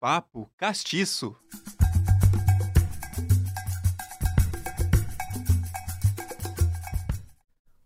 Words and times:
Papo 0.00 0.50
Castiço. 0.56 1.36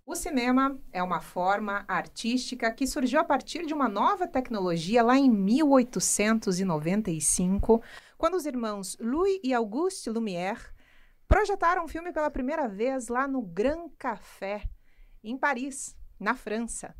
O 0.06 0.14
cinema 0.14 0.78
é 0.92 1.02
uma 1.02 1.20
forma 1.20 1.84
artística 1.88 2.72
que 2.72 2.86
surgiu 2.86 3.18
a 3.18 3.24
partir 3.24 3.66
de 3.66 3.74
uma 3.74 3.88
nova 3.88 4.28
tecnologia 4.28 5.02
lá 5.02 5.18
em 5.18 5.28
1895, 5.28 7.82
quando 8.16 8.34
os 8.34 8.46
irmãos 8.46 8.96
Louis 9.00 9.40
e 9.42 9.52
Auguste 9.52 10.08
Lumière 10.08 10.72
projetaram 11.26 11.84
um 11.84 11.88
filme 11.88 12.12
pela 12.12 12.30
primeira 12.30 12.68
vez 12.68 13.08
lá 13.08 13.26
no 13.26 13.42
Grand 13.42 13.88
Café, 13.98 14.62
em 15.24 15.36
Paris, 15.36 15.96
na 16.20 16.36
França. 16.36 16.94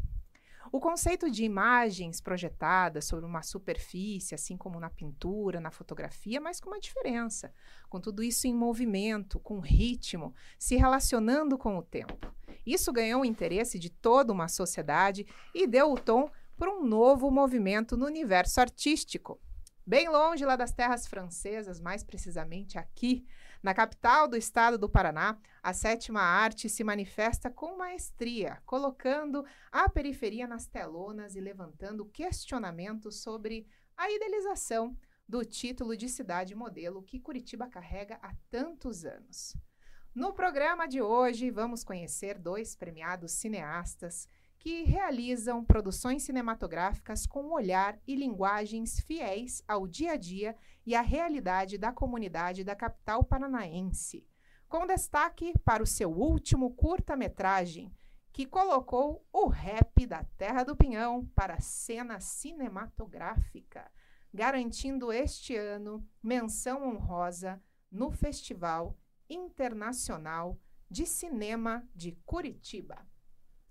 O 0.75 0.81
conceito 0.81 1.31
de 1.31 1.45
imagens 1.45 2.21
projetadas 2.21 3.05
sobre 3.05 3.25
uma 3.25 3.45
superfície, 3.45 4.35
assim 4.35 4.57
como 4.57 4.81
na 4.81 4.91
pintura, 4.91 5.61
na 5.61 5.71
fotografia, 5.71 6.41
mas 6.41 6.59
com 6.59 6.69
uma 6.69 6.81
diferença. 6.81 7.55
Com 7.89 8.01
tudo 8.01 8.25
isso 8.25 8.49
em 8.49 8.53
movimento, 8.53 9.39
com 9.39 9.61
ritmo, 9.61 10.35
se 10.59 10.75
relacionando 10.75 11.57
com 11.57 11.79
o 11.79 11.83
tempo. 11.83 12.19
Isso 12.67 12.93
ganhou 12.93 13.23
o 13.23 13.25
interesse 13.25 13.79
de 13.79 13.89
toda 13.89 14.33
uma 14.33 14.49
sociedade 14.49 15.25
e 15.55 15.65
deu 15.65 15.93
o 15.93 15.97
tom 15.97 16.29
para 16.57 16.73
um 16.73 16.85
novo 16.85 17.31
movimento 17.31 17.97
no 17.97 18.07
universo 18.07 18.61
artístico. 18.61 19.41
Bem 19.87 20.09
longe 20.09 20.45
lá 20.45 20.57
das 20.57 20.73
terras 20.73 21.07
francesas, 21.07 21.79
mais 21.79 22.03
precisamente 22.03 22.79
aqui, 22.79 23.25
na 23.65 23.73
capital 23.73 24.29
do 24.29 24.37
estado 24.37 24.77
do 24.77 24.91
Paraná, 24.91 25.39
a 25.63 25.73
sétima 25.73 26.21
arte 26.21 26.69
se 26.69 26.85
manifesta 26.85 27.49
com 27.49 27.79
maestria, 27.79 28.61
colocando 28.67 29.43
a 29.73 29.89
periferia 29.89 30.47
nas 30.47 30.67
telonas 30.67 31.35
e 31.35 31.41
levantando 31.41 32.05
questionamentos 32.05 33.23
sobre 33.23 33.67
a 33.97 34.11
idealização 34.11 34.95
do 35.27 35.43
título 35.47 35.97
de 35.97 36.11
cidade 36.11 36.55
modelo 36.55 37.03
que 37.03 37.19
Curitiba 37.19 37.67
carrega 37.67 38.19
há 38.21 38.35
tantos 38.51 39.07
anos. 39.07 39.57
No 40.15 40.35
programa 40.35 40.87
de 40.87 41.01
hoje, 41.01 41.51
vamos 41.51 41.83
conhecer 41.83 42.39
dois 42.39 42.77
premiados 42.77 43.33
cineastas 43.33 44.29
que 44.59 44.83
realizam 44.83 45.65
produções 45.65 46.23
cinematográficas 46.23 47.27
com 47.27 47.51
olhar 47.51 47.99
e 48.07 48.15
linguagens 48.15 49.01
fiéis 49.01 49.63
ao 49.67 49.87
dia 49.87 50.13
a 50.13 50.17
dia 50.17 50.55
e 50.87 50.95
à 50.95 51.01
realidade 51.01 51.79
da 51.79 51.93
comunidade 51.93 52.65
da 52.65 52.75
capital 52.75 53.25
paranaense, 53.25 54.27
com 54.69 54.87
destaque 54.87 55.55
para 55.65 55.83
o 55.83 55.87
seu 55.87 56.11
último 56.11 56.71
curta-metragem, 56.75 57.95
que 58.33 58.45
colocou 58.45 59.25
o 59.33 59.47
rap 59.47 60.07
da 60.07 60.25
Terra 60.37 60.65
do 60.65 60.75
Pinhão 60.75 61.25
para 61.37 61.55
a 61.55 61.61
cena 61.61 62.19
cinematográfica, 62.19 63.89
garantindo 64.33 65.13
este 65.13 65.55
ano 65.57 66.05
menção 66.21 66.89
honrosa 66.89 67.63
no 67.91 68.11
Festival 68.11 68.99
Internacional 69.31 70.59
de 70.91 71.07
Cinema 71.07 71.89
de 71.95 72.13
Curitiba. 72.27 73.07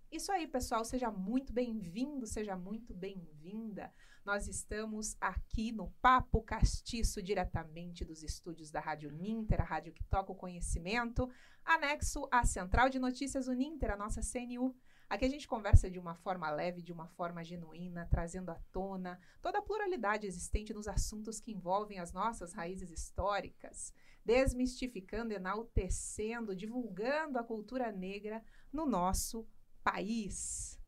Isso 0.09 0.31
aí, 0.31 0.47
pessoal, 0.47 0.85
seja 0.85 1.11
muito 1.11 1.51
bem-vindo, 1.51 2.25
seja 2.25 2.55
muito 2.55 2.93
bem-vinda. 2.93 3.93
Nós 4.25 4.47
estamos 4.47 5.17
aqui 5.19 5.73
no 5.73 5.91
Papo 6.01 6.41
Castiço, 6.41 7.21
diretamente 7.21 8.05
dos 8.05 8.23
estúdios 8.23 8.71
da 8.71 8.79
Rádio 8.79 9.11
Ninter, 9.11 9.59
a 9.59 9.65
rádio 9.65 9.91
que 9.91 10.03
toca 10.05 10.31
o 10.31 10.35
conhecimento, 10.35 11.29
anexo 11.65 12.25
à 12.31 12.45
Central 12.45 12.89
de 12.89 12.99
Notícias 12.99 13.49
Uninter, 13.49 13.91
a 13.91 13.97
nossa 13.97 14.21
CNU. 14.21 14.73
Aqui 15.09 15.25
a 15.25 15.29
gente 15.29 15.45
conversa 15.45 15.91
de 15.91 15.99
uma 15.99 16.15
forma 16.15 16.49
leve, 16.49 16.81
de 16.81 16.93
uma 16.93 17.09
forma 17.09 17.43
genuína, 17.43 18.07
trazendo 18.09 18.49
à 18.49 18.55
tona 18.71 19.19
toda 19.41 19.59
a 19.59 19.61
pluralidade 19.61 20.25
existente 20.25 20.73
nos 20.73 20.87
assuntos 20.87 21.41
que 21.41 21.51
envolvem 21.51 21.99
as 21.99 22.13
nossas 22.13 22.53
raízes 22.53 22.89
históricas, 22.89 23.93
desmistificando, 24.23 25.33
enaltecendo, 25.33 26.55
divulgando 26.55 27.37
a 27.37 27.43
cultura 27.43 27.91
negra 27.91 28.41
no 28.71 28.85
nosso 28.85 29.45
país. 29.83 30.81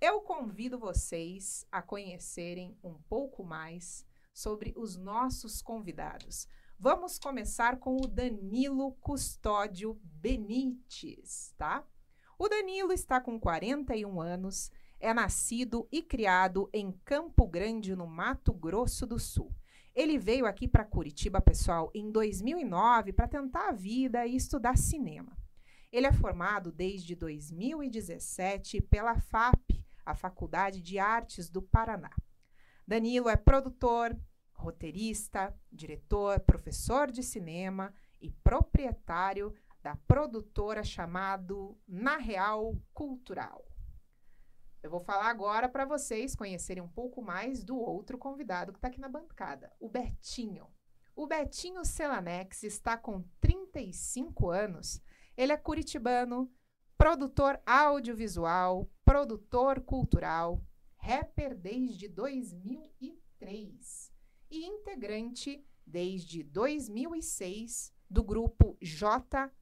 Eu 0.00 0.20
convido 0.20 0.78
vocês 0.78 1.66
a 1.72 1.82
conhecerem 1.82 2.78
um 2.84 2.94
pouco 3.08 3.42
mais 3.42 4.06
sobre 4.32 4.72
os 4.76 4.96
nossos 4.96 5.60
convidados. 5.60 6.46
Vamos 6.78 7.18
começar 7.18 7.80
com 7.80 7.96
o 7.96 8.06
Danilo 8.06 8.92
Custódio 9.00 10.00
Benites, 10.04 11.52
tá? 11.58 11.84
O 12.38 12.48
Danilo 12.48 12.92
está 12.92 13.20
com 13.20 13.40
41 13.40 14.20
anos, 14.20 14.70
é 15.00 15.12
nascido 15.12 15.88
e 15.90 16.00
criado 16.00 16.70
em 16.72 16.92
Campo 17.04 17.44
Grande, 17.48 17.96
no 17.96 18.06
Mato 18.06 18.52
Grosso 18.52 19.04
do 19.04 19.18
Sul. 19.18 19.52
Ele 19.96 20.16
veio 20.16 20.46
aqui 20.46 20.68
para 20.68 20.84
Curitiba, 20.84 21.40
pessoal, 21.40 21.90
em 21.92 22.12
2009 22.12 23.12
para 23.12 23.26
tentar 23.26 23.70
a 23.70 23.72
vida 23.72 24.24
e 24.24 24.36
estudar 24.36 24.78
cinema. 24.78 25.36
Ele 25.90 26.06
é 26.06 26.12
formado 26.12 26.70
desde 26.70 27.16
2017 27.16 28.80
pela 28.82 29.18
FAP, 29.18 29.77
a 30.08 30.14
Faculdade 30.14 30.80
de 30.80 30.98
Artes 30.98 31.50
do 31.50 31.60
Paraná. 31.60 32.10
Danilo 32.86 33.28
é 33.28 33.36
produtor, 33.36 34.18
roteirista, 34.54 35.54
diretor, 35.70 36.40
professor 36.40 37.10
de 37.10 37.22
cinema 37.22 37.92
e 38.18 38.30
proprietário 38.30 39.54
da 39.82 39.96
produtora 39.96 40.82
chamado 40.82 41.78
Na 41.86 42.16
Real 42.16 42.74
Cultural. 42.94 43.66
Eu 44.82 44.90
vou 44.90 45.00
falar 45.00 45.28
agora 45.28 45.68
para 45.68 45.84
vocês 45.84 46.34
conhecerem 46.34 46.82
um 46.82 46.88
pouco 46.88 47.20
mais 47.20 47.62
do 47.62 47.76
outro 47.76 48.16
convidado 48.16 48.72
que 48.72 48.78
está 48.78 48.88
aqui 48.88 49.00
na 49.00 49.10
bancada, 49.10 49.70
o 49.78 49.90
Betinho. 49.90 50.68
O 51.14 51.26
Betinho 51.26 51.84
Celanex 51.84 52.62
está 52.62 52.96
com 52.96 53.22
35 53.40 54.48
anos 54.48 55.02
ele 55.38 55.52
é 55.52 55.56
curitibano, 55.56 56.52
produtor 56.98 57.58
audiovisual, 57.64 58.90
produtor 59.04 59.80
cultural, 59.80 60.60
rapper 60.96 61.56
desde 61.56 62.08
2003 62.08 64.12
e 64.50 64.66
integrante 64.66 65.64
desde 65.86 66.42
2006 66.42 67.94
do 68.10 68.24
grupo 68.24 68.76
JAC, 68.82 69.52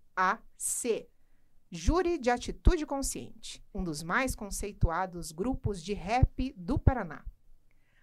Júri 1.71 2.17
de 2.17 2.31
Atitude 2.31 2.87
Consciente, 2.87 3.63
um 3.75 3.85
dos 3.85 4.03
mais 4.03 4.35
conceituados 4.35 5.31
grupos 5.31 5.85
de 5.85 5.93
rap 5.93 6.55
do 6.57 6.79
Paraná. 6.79 7.23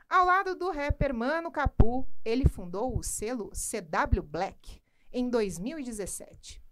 Ao 0.07 0.27
lado 0.27 0.53
do 0.53 0.69
rapper 0.69 1.11
Mano 1.11 1.51
Capu, 1.51 2.07
ele 2.23 2.47
fundou 2.47 2.95
o 2.95 3.01
selo 3.01 3.49
CW 3.49 4.21
Black 4.21 4.79
em 5.11 5.27
2017 5.27 6.62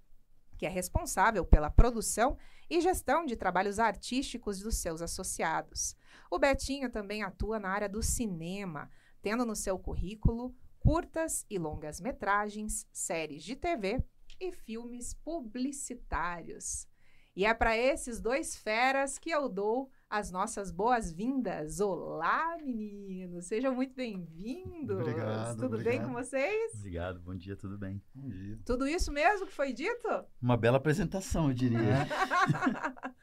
que 0.62 0.66
é 0.68 0.70
responsável 0.70 1.44
pela 1.44 1.72
produção 1.72 2.38
e 2.70 2.80
gestão 2.82 3.26
de 3.26 3.36
trabalhos 3.36 3.80
artísticos 3.80 4.60
dos 4.60 4.78
seus 4.78 5.02
associados. 5.02 5.96
O 6.30 6.38
Betinho 6.38 6.88
também 6.88 7.24
atua 7.24 7.58
na 7.58 7.70
área 7.70 7.90
do 7.90 8.04
cinema, 8.04 8.88
tendo 9.24 9.44
no 9.44 9.56
seu 9.56 9.80
currículo 9.80 10.56
curtas 10.78 11.48
e 11.50 11.58
longas 11.58 12.00
metragens, 12.00 12.88
séries 12.94 13.44
de 13.44 13.56
TV 13.56 14.04
e 14.40 14.52
filmes 14.52 15.16
publicitários. 15.16 16.88
E 17.36 17.44
é 17.44 17.56
para 17.56 17.76
esses 17.76 18.22
dois 18.22 18.56
feras 18.56 19.18
que 19.18 19.32
eu 19.32 19.50
dou 19.50 19.90
as 20.12 20.30
nossas 20.30 20.72
boas-vindas. 20.72 21.80
Olá, 21.80 22.58
meninos! 22.58 23.46
Sejam 23.46 23.74
muito 23.74 23.96
bem-vindos! 23.96 25.00
Obrigado. 25.00 25.56
Tudo 25.56 25.78
obrigado. 25.78 25.84
bem 25.86 26.06
com 26.06 26.12
vocês? 26.12 26.74
Obrigado, 26.76 27.22
bom 27.22 27.34
dia, 27.34 27.56
tudo 27.56 27.78
bem? 27.78 28.04
Bom 28.14 28.28
dia. 28.28 28.60
Tudo 28.66 28.86
isso 28.86 29.10
mesmo 29.10 29.48
que 29.48 29.54
foi 29.54 29.72
dito? 29.72 30.10
Uma 30.42 30.58
bela 30.58 30.76
apresentação, 30.76 31.48
eu 31.48 31.54
diria. 31.54 31.80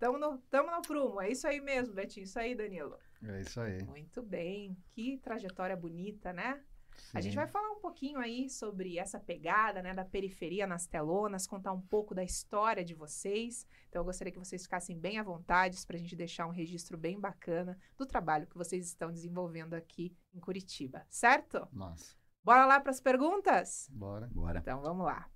tamo, 0.00 0.16
no, 0.16 0.38
tamo 0.48 0.70
no 0.70 0.80
prumo, 0.80 1.20
é 1.20 1.30
isso 1.30 1.46
aí 1.46 1.60
mesmo, 1.60 1.92
Betinho. 1.92 2.24
Isso 2.24 2.38
aí, 2.38 2.54
Danilo. 2.54 2.96
É 3.22 3.42
isso 3.42 3.60
aí. 3.60 3.84
Muito 3.84 4.22
bem. 4.22 4.74
Que 4.94 5.18
trajetória 5.18 5.76
bonita, 5.76 6.32
né? 6.32 6.62
Sim. 6.96 7.18
A 7.18 7.20
gente 7.20 7.36
vai 7.36 7.46
falar 7.46 7.70
um 7.70 7.80
pouquinho 7.80 8.18
aí 8.18 8.48
sobre 8.48 8.98
essa 8.98 9.18
pegada, 9.20 9.82
né, 9.82 9.92
da 9.94 10.04
periferia 10.04 10.66
nas 10.66 10.86
telonas, 10.86 11.46
contar 11.46 11.72
um 11.72 11.80
pouco 11.80 12.14
da 12.14 12.24
história 12.24 12.84
de 12.84 12.94
vocês. 12.94 13.66
Então, 13.88 14.00
eu 14.00 14.04
gostaria 14.04 14.32
que 14.32 14.38
vocês 14.38 14.62
ficassem 14.62 14.98
bem 14.98 15.18
à 15.18 15.22
vontade 15.22 15.84
para 15.86 15.96
a 15.96 15.98
gente 15.98 16.16
deixar 16.16 16.46
um 16.46 16.50
registro 16.50 16.96
bem 16.96 17.18
bacana 17.20 17.78
do 17.96 18.06
trabalho 18.06 18.46
que 18.46 18.56
vocês 18.56 18.86
estão 18.86 19.12
desenvolvendo 19.12 19.74
aqui 19.74 20.16
em 20.32 20.40
Curitiba, 20.40 21.06
certo? 21.10 21.66
Nossa. 21.72 22.14
Bora 22.44 22.66
lá 22.66 22.80
para 22.80 22.90
as 22.90 23.00
perguntas? 23.00 23.88
Bora. 23.92 24.28
Bora. 24.32 24.58
Então, 24.58 24.80
vamos 24.80 25.04
lá. 25.06 25.28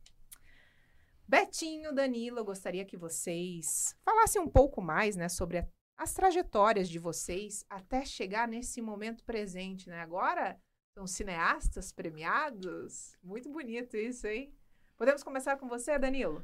Betinho, 1.29 1.93
Danilo, 1.93 2.38
eu 2.38 2.44
gostaria 2.44 2.85
que 2.85 2.97
vocês 2.97 3.97
falassem 4.05 4.41
um 4.41 4.49
pouco 4.49 4.81
mais, 4.81 5.17
né, 5.17 5.29
sobre 5.29 5.59
a- 5.59 5.67
as 5.97 6.12
trajetórias 6.12 6.88
de 6.88 6.99
vocês 6.99 7.64
até 7.69 8.05
chegar 8.05 8.47
nesse 8.47 8.81
momento 8.81 9.25
presente, 9.25 9.88
né? 9.88 10.00
Agora 10.00 10.61
são 10.96 11.06
cineastas 11.06 11.93
premiados. 11.93 13.19
Muito 13.22 13.50
bonito 13.50 13.98
isso, 13.98 14.26
hein? 14.26 14.50
Podemos 14.96 15.22
começar 15.22 15.58
com 15.58 15.69
você, 15.69 15.98
Danilo? 15.98 16.43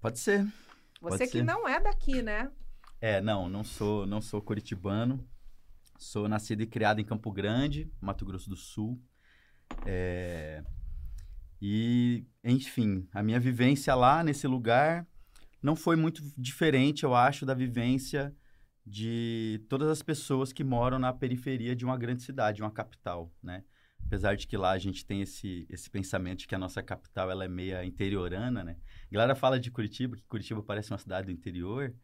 Pode 0.00 0.18
ser. 0.18 0.42
Você 1.02 1.18
Pode 1.18 1.26
que 1.26 1.38
ser. 1.38 1.42
não 1.42 1.68
é 1.68 1.78
daqui, 1.78 2.22
né? 2.22 2.50
É, 2.98 3.20
não, 3.20 3.46
não 3.46 3.62
sou, 3.62 4.06
não 4.06 4.22
sou 4.22 4.40
curitibano. 4.40 5.22
Sou 5.98 6.30
nascido 6.30 6.62
e 6.62 6.66
criado 6.66 6.98
em 6.98 7.04
Campo 7.04 7.30
Grande, 7.30 7.92
Mato 8.00 8.24
Grosso 8.24 8.48
do 8.48 8.56
Sul. 8.56 8.98
É, 9.84 10.64
e, 11.60 12.26
enfim, 12.42 13.06
a 13.12 13.22
minha 13.22 13.38
vivência 13.38 13.94
lá 13.94 14.24
nesse 14.24 14.46
lugar 14.46 15.06
não 15.62 15.76
foi 15.76 15.94
muito 15.94 16.22
diferente, 16.38 17.04
eu 17.04 17.14
acho, 17.14 17.44
da 17.44 17.52
vivência 17.52 18.34
de 18.86 19.62
todas 19.68 19.90
as 19.90 20.00
pessoas 20.00 20.54
que 20.54 20.64
moram 20.64 20.98
na 20.98 21.12
periferia 21.12 21.76
de 21.76 21.84
uma 21.84 21.98
grande 21.98 22.22
cidade, 22.22 22.62
uma 22.62 22.70
capital, 22.70 23.30
né? 23.42 23.62
Apesar 24.10 24.34
de 24.34 24.44
que 24.48 24.56
lá 24.56 24.72
a 24.72 24.78
gente 24.78 25.06
tem 25.06 25.22
esse, 25.22 25.64
esse 25.70 25.88
pensamento 25.88 26.40
de 26.40 26.48
que 26.48 26.54
a 26.56 26.58
nossa 26.58 26.82
capital 26.82 27.30
ela 27.30 27.44
é 27.44 27.48
meia 27.48 27.84
interiorana, 27.84 28.64
né? 28.64 28.76
A 29.08 29.14
galera 29.14 29.36
fala 29.36 29.60
de 29.60 29.70
Curitiba, 29.70 30.16
que 30.16 30.24
Curitiba 30.24 30.60
parece 30.64 30.90
uma 30.90 30.98
cidade 30.98 31.26
do 31.26 31.30
interior. 31.30 31.94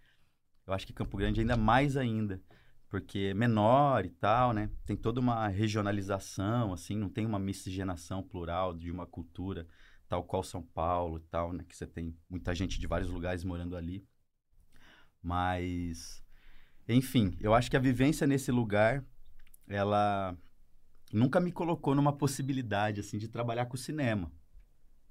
Eu 0.64 0.72
acho 0.72 0.86
que 0.86 0.92
Campo 0.92 1.16
Grande 1.16 1.40
ainda 1.40 1.56
mais 1.56 1.96
ainda, 1.96 2.40
porque 2.88 3.30
é 3.30 3.34
menor 3.34 4.04
e 4.04 4.10
tal, 4.10 4.52
né? 4.52 4.70
Tem 4.84 4.96
toda 4.96 5.18
uma 5.18 5.48
regionalização, 5.48 6.72
assim, 6.72 6.96
não 6.96 7.08
tem 7.08 7.26
uma 7.26 7.40
miscigenação 7.40 8.22
plural 8.22 8.72
de 8.72 8.88
uma 8.88 9.04
cultura 9.04 9.66
tal 10.08 10.22
qual 10.22 10.44
São 10.44 10.62
Paulo 10.62 11.18
e 11.18 11.22
tal, 11.22 11.52
né? 11.52 11.64
Que 11.68 11.74
você 11.74 11.88
tem 11.88 12.16
muita 12.30 12.54
gente 12.54 12.78
de 12.78 12.86
vários 12.86 13.10
lugares 13.10 13.42
morando 13.42 13.76
ali. 13.76 14.06
Mas, 15.20 16.22
enfim, 16.88 17.36
eu 17.40 17.52
acho 17.52 17.68
que 17.68 17.76
a 17.76 17.80
vivência 17.80 18.28
nesse 18.28 18.52
lugar, 18.52 19.04
ela 19.66 20.38
nunca 21.12 21.40
me 21.40 21.52
colocou 21.52 21.94
numa 21.94 22.12
possibilidade, 22.12 23.00
assim, 23.00 23.18
de 23.18 23.28
trabalhar 23.28 23.66
com 23.66 23.76
cinema. 23.76 24.32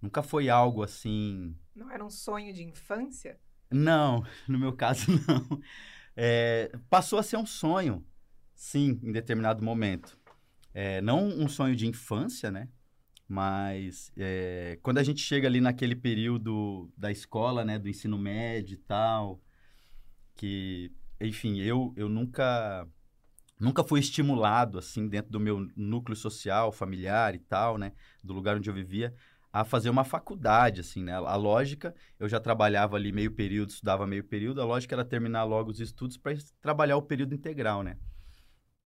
Nunca 0.02 0.22
foi 0.22 0.50
algo 0.50 0.84
assim... 0.84 1.56
Não 1.76 1.90
era 1.90 2.04
um 2.04 2.10
sonho 2.10 2.54
de 2.54 2.64
infância? 2.64 3.40
Não, 3.72 4.24
no 4.48 4.60
meu 4.60 4.74
caso, 4.74 5.06
não. 5.28 5.62
É, 6.16 6.72
passou 6.90 7.20
a 7.20 7.24
ser 7.24 7.38
um 7.38 7.46
sonho, 7.46 8.06
sim, 8.54 9.00
em 9.04 9.12
determinado 9.12 9.64
momento. 9.64 10.18
É, 10.74 11.02
não 11.02 11.26
um 11.26 11.48
sonho 11.48 11.76
de 11.76 11.88
infância, 11.88 12.52
né? 12.52 12.70
Mas 13.28 14.12
é, 14.16 14.78
quando 14.84 15.00
a 15.00 15.04
gente 15.04 15.22
chega 15.22 15.48
ali 15.48 15.60
naquele 15.60 15.96
período 15.96 16.92
da 16.96 17.12
escola, 17.12 17.66
né, 17.66 17.80
do 17.80 17.90
ensino 17.90 18.18
médio 18.18 18.76
e 18.76 18.78
tal, 18.78 19.42
que, 20.36 20.92
enfim, 21.20 21.60
eu, 21.60 21.94
eu 21.96 22.08
nunca 22.08 22.88
nunca 23.60 23.84
fui 23.84 24.00
estimulado 24.00 24.78
assim 24.78 25.08
dentro 25.08 25.32
do 25.32 25.40
meu 25.40 25.68
núcleo 25.76 26.16
social, 26.16 26.72
familiar 26.72 27.36
e 27.36 27.40
tal, 27.40 27.78
né, 27.78 27.92
do 28.24 28.34
lugar 28.34 28.58
onde 28.58 28.70
eu 28.70 28.74
vivia, 28.74 29.14
a 29.52 29.64
fazer 29.64 29.90
uma 29.90 30.04
faculdade 30.04 30.82
assim, 30.82 31.02
né? 31.02 31.14
A 31.14 31.36
lógica, 31.36 31.96
eu 32.20 32.28
já 32.28 32.42
trabalhava 32.42 32.98
ali 32.98 33.14
meio 33.14 33.32
período, 33.32 33.70
estudava 33.70 34.06
meio 34.06 34.24
período, 34.24 34.62
a 34.62 34.66
lógica 34.66 34.96
era 34.96 35.06
terminar 35.06 35.46
logo 35.46 35.72
os 35.72 35.80
estudos 35.80 36.18
para 36.18 36.36
trabalhar 36.60 36.98
o 36.98 37.02
período 37.02 37.34
integral, 37.34 37.82
né? 37.82 37.98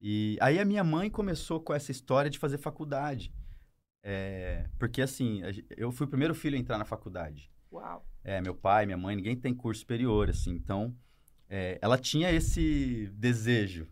E 0.01 0.37
aí 0.41 0.59
a 0.59 0.65
minha 0.65 0.85
mãe 0.85 1.09
começou 1.09 1.61
com 1.61 1.73
essa 1.73 1.91
história 1.91 2.31
de 2.31 2.39
fazer 2.39 2.59
faculdade. 2.59 3.33
É, 4.03 4.69
porque 4.79 5.03
assim, 5.03 5.41
eu 5.77 5.91
fui 5.91 6.07
o 6.07 6.11
primeiro 6.11 6.35
filho 6.35 6.57
a 6.57 6.61
entrar 6.61 6.79
na 6.79 6.85
faculdade. 6.85 7.51
Uau. 7.73 8.07
É, 8.23 8.41
meu 8.41 8.55
pai, 8.55 8.85
minha 8.87 8.99
mãe, 8.99 9.17
ninguém 9.17 9.37
tem 9.37 9.55
curso 9.55 9.81
superior, 9.81 10.29
assim. 10.29 10.53
Então, 10.53 10.95
é, 11.49 11.79
ela 11.81 11.97
tinha 11.97 12.31
esse 12.31 13.11
desejo. 13.15 13.89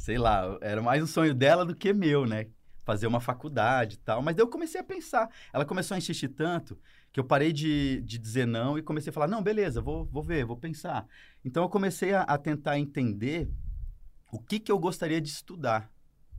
Sei 0.00 0.16
lá, 0.16 0.56
era 0.62 0.80
mais 0.80 1.02
um 1.02 1.06
sonho 1.06 1.34
dela 1.34 1.62
do 1.62 1.76
que 1.76 1.92
meu, 1.92 2.24
né? 2.24 2.46
Fazer 2.86 3.06
uma 3.06 3.20
faculdade 3.20 3.96
e 3.96 3.98
tal. 3.98 4.22
Mas 4.22 4.34
daí 4.34 4.42
eu 4.42 4.48
comecei 4.48 4.80
a 4.80 4.82
pensar. 4.82 5.28
Ela 5.52 5.66
começou 5.66 5.94
a 5.94 5.98
insistir 5.98 6.30
tanto 6.30 6.78
que 7.12 7.20
eu 7.20 7.24
parei 7.24 7.52
de, 7.52 8.00
de 8.00 8.16
dizer 8.18 8.46
não 8.46 8.78
e 8.78 8.82
comecei 8.82 9.10
a 9.10 9.12
falar: 9.12 9.28
não, 9.28 9.42
beleza, 9.42 9.82
vou, 9.82 10.06
vou 10.06 10.22
ver, 10.22 10.46
vou 10.46 10.56
pensar. 10.56 11.06
Então, 11.44 11.62
eu 11.62 11.68
comecei 11.68 12.14
a, 12.14 12.22
a 12.22 12.38
tentar 12.38 12.78
entender 12.78 13.50
o 14.32 14.38
que, 14.40 14.58
que 14.58 14.72
eu 14.72 14.78
gostaria 14.78 15.20
de 15.20 15.28
estudar 15.28 15.92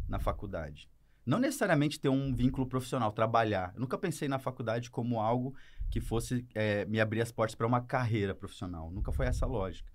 na 0.10 0.18
faculdade. 0.20 0.90
Não 1.24 1.38
necessariamente 1.38 2.00
ter 2.00 2.10
um 2.10 2.34
vínculo 2.34 2.66
profissional, 2.66 3.12
trabalhar. 3.12 3.74
Eu 3.76 3.82
nunca 3.82 3.96
pensei 3.96 4.28
na 4.28 4.40
faculdade 4.40 4.90
como 4.90 5.20
algo 5.20 5.56
que 5.92 6.02
fosse 6.02 6.48
é, 6.56 6.84
me 6.86 7.00
abrir 7.00 7.22
as 7.22 7.32
portas 7.32 7.54
para 7.54 7.68
uma 7.68 7.82
carreira 7.82 8.34
profissional. 8.34 8.90
Nunca 8.90 9.12
foi 9.12 9.28
essa 9.28 9.46
a 9.46 9.48
lógica. 9.48 9.92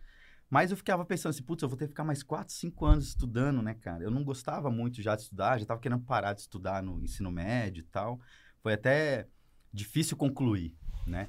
Mas 0.48 0.70
eu 0.70 0.76
ficava 0.76 1.04
pensando 1.04 1.30
assim, 1.30 1.42
putz, 1.42 1.62
eu 1.62 1.68
vou 1.68 1.76
ter 1.76 1.86
que 1.86 1.90
ficar 1.90 2.04
mais 2.04 2.22
4, 2.22 2.54
5 2.54 2.84
anos 2.84 3.08
estudando, 3.08 3.60
né, 3.62 3.74
cara? 3.74 4.04
Eu 4.04 4.10
não 4.10 4.22
gostava 4.22 4.70
muito 4.70 5.02
já 5.02 5.16
de 5.16 5.22
estudar, 5.22 5.58
já 5.58 5.62
estava 5.62 5.80
querendo 5.80 6.02
parar 6.02 6.32
de 6.34 6.40
estudar 6.40 6.82
no 6.82 7.02
ensino 7.02 7.30
médio 7.32 7.80
e 7.80 7.84
tal. 7.84 8.20
Foi 8.62 8.72
até 8.72 9.26
difícil 9.72 10.16
concluir, 10.16 10.74
né? 11.06 11.28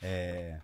É... 0.00 0.60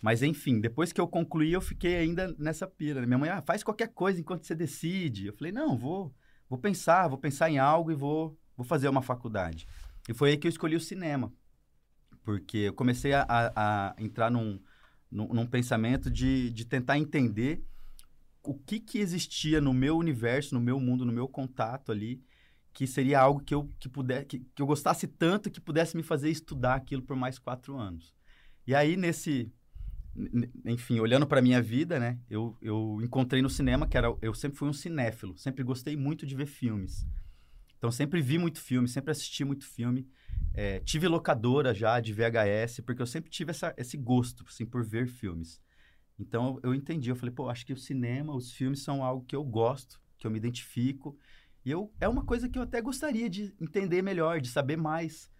Mas, 0.00 0.22
enfim, 0.22 0.60
depois 0.60 0.92
que 0.92 1.00
eu 1.00 1.08
concluí, 1.08 1.52
eu 1.52 1.60
fiquei 1.60 1.96
ainda 1.96 2.34
nessa 2.38 2.66
pira. 2.66 3.00
Né? 3.00 3.06
Minha 3.06 3.18
mãe, 3.18 3.30
ah, 3.30 3.42
faz 3.42 3.62
qualquer 3.62 3.88
coisa 3.88 4.20
enquanto 4.20 4.44
você 4.44 4.54
decide. 4.54 5.26
Eu 5.26 5.32
falei, 5.32 5.52
não, 5.52 5.76
vou 5.76 6.14
vou 6.48 6.58
pensar, 6.58 7.08
vou 7.08 7.18
pensar 7.18 7.50
em 7.50 7.58
algo 7.58 7.90
e 7.90 7.94
vou, 7.94 8.38
vou 8.56 8.64
fazer 8.64 8.88
uma 8.88 9.02
faculdade. 9.02 9.66
E 10.08 10.14
foi 10.14 10.30
aí 10.30 10.36
que 10.36 10.46
eu 10.46 10.50
escolhi 10.50 10.76
o 10.76 10.80
cinema. 10.80 11.32
Porque 12.24 12.58
eu 12.58 12.72
comecei 12.72 13.12
a, 13.12 13.24
a, 13.28 13.90
a 13.90 13.94
entrar 13.98 14.30
num, 14.30 14.60
num, 15.10 15.28
num, 15.28 15.46
pensamento 15.46 16.10
de, 16.10 16.50
de 16.50 16.64
tentar 16.64 16.98
entender 16.98 17.62
o 18.42 18.54
que, 18.54 18.78
que 18.78 18.98
existia 18.98 19.60
no 19.60 19.72
meu 19.72 19.96
universo, 19.96 20.54
no 20.54 20.60
meu 20.60 20.78
mundo, 20.78 21.04
no 21.04 21.12
meu 21.12 21.28
contato 21.28 21.90
ali, 21.90 22.22
que 22.72 22.86
seria 22.86 23.20
algo 23.20 23.40
que 23.40 23.54
eu, 23.54 23.70
que 23.78 23.88
puder, 23.88 24.24
que, 24.24 24.40
que 24.54 24.62
eu 24.62 24.66
gostasse 24.66 25.06
tanto 25.06 25.50
que 25.50 25.60
pudesse 25.60 25.96
me 25.96 26.02
fazer 26.02 26.30
estudar 26.30 26.74
aquilo 26.74 27.02
por 27.02 27.16
mais 27.16 27.38
quatro 27.38 27.76
anos. 27.76 28.14
E 28.66 28.74
aí, 28.74 28.96
nesse, 28.96 29.50
enfim, 30.64 30.98
olhando 31.00 31.26
para 31.26 31.42
minha 31.42 31.60
vida, 31.60 31.98
né, 31.98 32.18
eu, 32.28 32.56
eu 32.60 32.98
encontrei 33.02 33.42
no 33.42 33.50
cinema 33.50 33.86
que 33.86 33.96
era 33.96 34.14
eu 34.20 34.34
sempre 34.34 34.58
fui 34.58 34.68
um 34.68 34.72
cinéfilo, 34.72 35.36
sempre 35.36 35.62
gostei 35.62 35.96
muito 35.96 36.26
de 36.26 36.34
ver 36.34 36.46
filmes. 36.46 37.06
Então 37.78 37.90
sempre 37.90 38.20
vi 38.20 38.38
muito 38.38 38.60
filme, 38.60 38.88
sempre 38.88 39.10
assisti 39.10 39.44
muito 39.44 39.64
filme. 39.64 40.08
É, 40.54 40.80
tive 40.80 41.06
locadora 41.06 41.74
já 41.74 42.00
de 42.00 42.12
VHS, 42.12 42.80
porque 42.80 43.02
eu 43.02 43.06
sempre 43.06 43.30
tive 43.30 43.50
essa, 43.50 43.74
esse 43.76 43.96
gosto 43.96 44.44
assim, 44.48 44.64
por 44.64 44.84
ver 44.84 45.06
filmes. 45.06 45.60
Então 46.18 46.58
eu 46.62 46.74
entendi, 46.74 47.10
eu 47.10 47.16
falei, 47.16 47.34
pô, 47.34 47.48
acho 47.48 47.66
que 47.66 47.72
o 47.72 47.76
cinema, 47.76 48.34
os 48.34 48.52
filmes 48.52 48.82
são 48.82 49.04
algo 49.04 49.24
que 49.26 49.36
eu 49.36 49.44
gosto, 49.44 50.00
que 50.18 50.26
eu 50.26 50.30
me 50.30 50.38
identifico. 50.38 51.16
E 51.64 51.70
eu, 51.70 51.92
é 52.00 52.08
uma 52.08 52.24
coisa 52.24 52.48
que 52.48 52.58
eu 52.58 52.62
até 52.62 52.80
gostaria 52.80 53.28
de 53.28 53.54
entender 53.60 54.00
melhor, 54.00 54.40
de 54.40 54.48
saber 54.48 54.76
mais. 54.76 55.30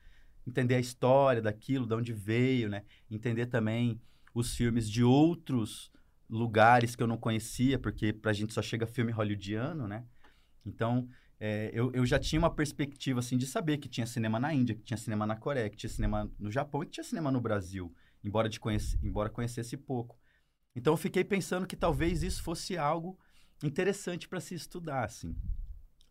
Entender 0.46 0.74
a 0.74 0.80
história 0.80 1.40
daquilo, 1.40 1.86
de 1.86 1.94
onde 1.94 2.12
veio, 2.12 2.68
né? 2.68 2.84
Entender 3.10 3.46
também 3.46 4.00
os 4.34 4.54
filmes 4.54 4.88
de 4.88 5.02
outros 5.02 5.90
lugares 6.28 6.94
que 6.94 7.02
eu 7.02 7.06
não 7.06 7.16
conhecia, 7.16 7.78
porque 7.78 8.12
pra 8.12 8.32
gente 8.32 8.52
só 8.52 8.60
chega 8.60 8.86
filme 8.86 9.12
hollywoodiano, 9.12 9.88
né? 9.88 10.04
Então, 10.64 11.08
é, 11.38 11.70
eu, 11.72 11.92
eu 11.92 12.06
já 12.06 12.18
tinha 12.18 12.38
uma 12.38 12.50
perspectiva, 12.54 13.20
assim, 13.20 13.36
de 13.36 13.46
saber 13.46 13.78
que 13.78 13.88
tinha 13.88 14.06
cinema 14.06 14.40
na 14.40 14.52
Índia, 14.52 14.74
que 14.74 14.82
tinha 14.82 14.96
cinema 14.96 15.26
na 15.26 15.36
Coreia, 15.36 15.68
que 15.68 15.76
tinha 15.76 15.90
cinema 15.90 16.30
no 16.38 16.50
Japão 16.50 16.82
e 16.82 16.86
que 16.86 16.92
tinha 16.92 17.04
cinema 17.04 17.30
no 17.30 17.40
Brasil, 17.40 17.94
embora, 18.24 18.48
de 18.48 18.58
conhece, 18.58 18.98
embora 19.02 19.28
conhecesse 19.28 19.76
pouco. 19.76 20.18
Então, 20.74 20.92
eu 20.92 20.96
fiquei 20.98 21.24
pensando 21.24 21.66
que 21.66 21.76
talvez 21.76 22.22
isso 22.22 22.42
fosse 22.42 22.76
algo 22.76 23.18
interessante 23.62 24.28
para 24.28 24.40
se 24.40 24.54
estudar, 24.54 25.04
assim. 25.04 25.36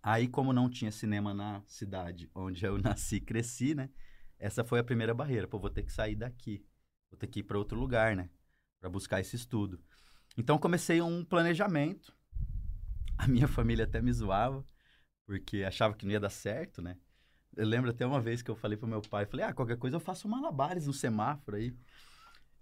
Aí, 0.02 0.28
como 0.28 0.54
não 0.54 0.70
tinha 0.70 0.92
cinema 0.92 1.34
na 1.34 1.62
cidade 1.66 2.30
onde 2.34 2.66
eu 2.66 2.78
nasci 2.82 3.18
e 3.18 3.22
cresci, 3.22 3.76
né? 3.76 3.90
Essa 4.38 4.64
foi 4.64 4.80
a 4.80 4.84
primeira 4.84 5.14
barreira. 5.14 5.48
Pô, 5.48 5.60
vou 5.60 5.70
ter 5.70 5.84
que 5.84 5.92
sair 5.92 6.16
daqui 6.16 6.64
vou 7.16 7.18
ter 7.18 7.28
que 7.28 7.40
ir 7.40 7.44
para 7.44 7.58
outro 7.58 7.80
lugar, 7.80 8.16
né? 8.16 8.30
Para 8.80 8.90
buscar 8.90 9.20
esse 9.20 9.36
estudo. 9.36 9.80
Então 10.38 10.58
comecei 10.58 11.02
um 11.02 11.24
planejamento. 11.24 12.16
A 13.18 13.28
minha 13.28 13.48
família 13.48 13.86
até 13.86 14.02
me 14.02 14.12
zoava, 14.12 14.66
porque 15.26 15.64
achava 15.64 15.96
que 15.96 16.06
não 16.06 16.12
ia 16.12 16.20
dar 16.20 16.30
certo, 16.30 16.82
né? 16.82 16.98
Eu 17.56 17.66
lembro 17.66 17.90
até 17.90 18.06
uma 18.06 18.20
vez 18.20 18.42
que 18.42 18.52
eu 18.52 18.56
falei 18.56 18.78
pro 18.78 18.88
meu 18.88 19.02
pai, 19.02 19.26
falei, 19.26 19.46
ah, 19.46 19.54
qualquer 19.54 19.78
coisa 19.78 19.96
eu 19.96 20.02
faço 20.02 20.28
malabares 20.28 20.88
no 20.88 20.94
semáforo 20.94 21.58
aí. 21.58 21.74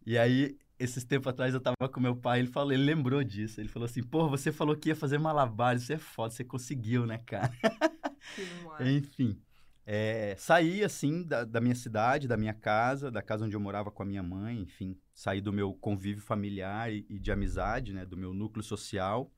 E 0.05 0.17
aí, 0.17 0.58
esses 0.77 1.03
tempos 1.03 1.27
atrás 1.27 1.53
eu 1.53 1.62
tava 1.62 1.89
com 1.91 2.00
meu 2.00 2.15
pai, 2.15 2.39
ele 2.39 2.48
falou, 2.48 2.72
ele 2.72 2.84
lembrou 2.84 3.24
disso. 3.24 3.60
Ele 3.60 3.70
falou 3.70 3.86
assim, 3.86 4.03
pô, 4.03 4.29
você 4.29 4.51
falou 4.51 4.75
que 4.75 4.89
ia 4.89 4.96
fazer 4.96 5.17
malabares, 5.17 5.84
isso 5.84 5.93
é 5.93 5.98
foda, 5.98 6.34
você 6.34 6.43
conseguiu, 6.43 7.05
né, 7.05 7.17
cara? 7.20 7.51
Enfim. 8.79 9.41
É, 9.86 10.36
saí, 10.38 10.84
assim, 10.84 11.24
da, 11.24 11.43
da, 11.43 11.60
minha 11.60 11.75
cidade, 11.75 12.27
da 12.27 12.38
minha 12.38 12.53
casa, 12.53 13.12
da 13.12 13.22
casa 13.22 13.46
onde 13.46 13.55
eu 13.55 13.60
morava 13.60 13.91
com 13.91 14.01
a 14.01 14.05
minha 14.05 14.24
mãe, 14.24 14.62
enfim, 14.62 14.98
saí 15.13 15.41
do 15.41 15.51
meu 15.51 15.74
convívio 15.74 16.24
familiar 16.24 16.89
e, 16.89 17.05
e 17.10 17.20
de 17.20 17.32
amizade, 17.34 17.91
né, 17.91 18.05
do 18.05 18.15
meu 18.15 18.34
núcleo 18.34 18.63
social, 18.63 19.29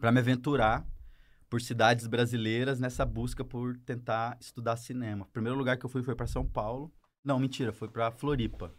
para 0.00 0.10
me 0.10 0.18
aventurar 0.18 0.86
por 1.48 1.60
cidades 1.60 2.06
brasileiras 2.06 2.80
nessa 2.80 3.04
busca 3.04 3.44
por 3.44 3.76
tentar 3.78 4.36
estudar 4.40 4.76
cinema. 4.76 5.24
O 5.24 5.32
primeiro 5.32 5.56
lugar 5.56 5.76
que 5.76 5.86
eu 5.86 5.90
fui 5.90 6.02
foi 6.02 6.14
para 6.14 6.26
São 6.26 6.44
Paulo. 6.44 6.92
Não, 7.24 7.38
mentira, 7.38 7.72
foi 7.72 7.88
para 7.88 8.10
Floripa. 8.10 8.72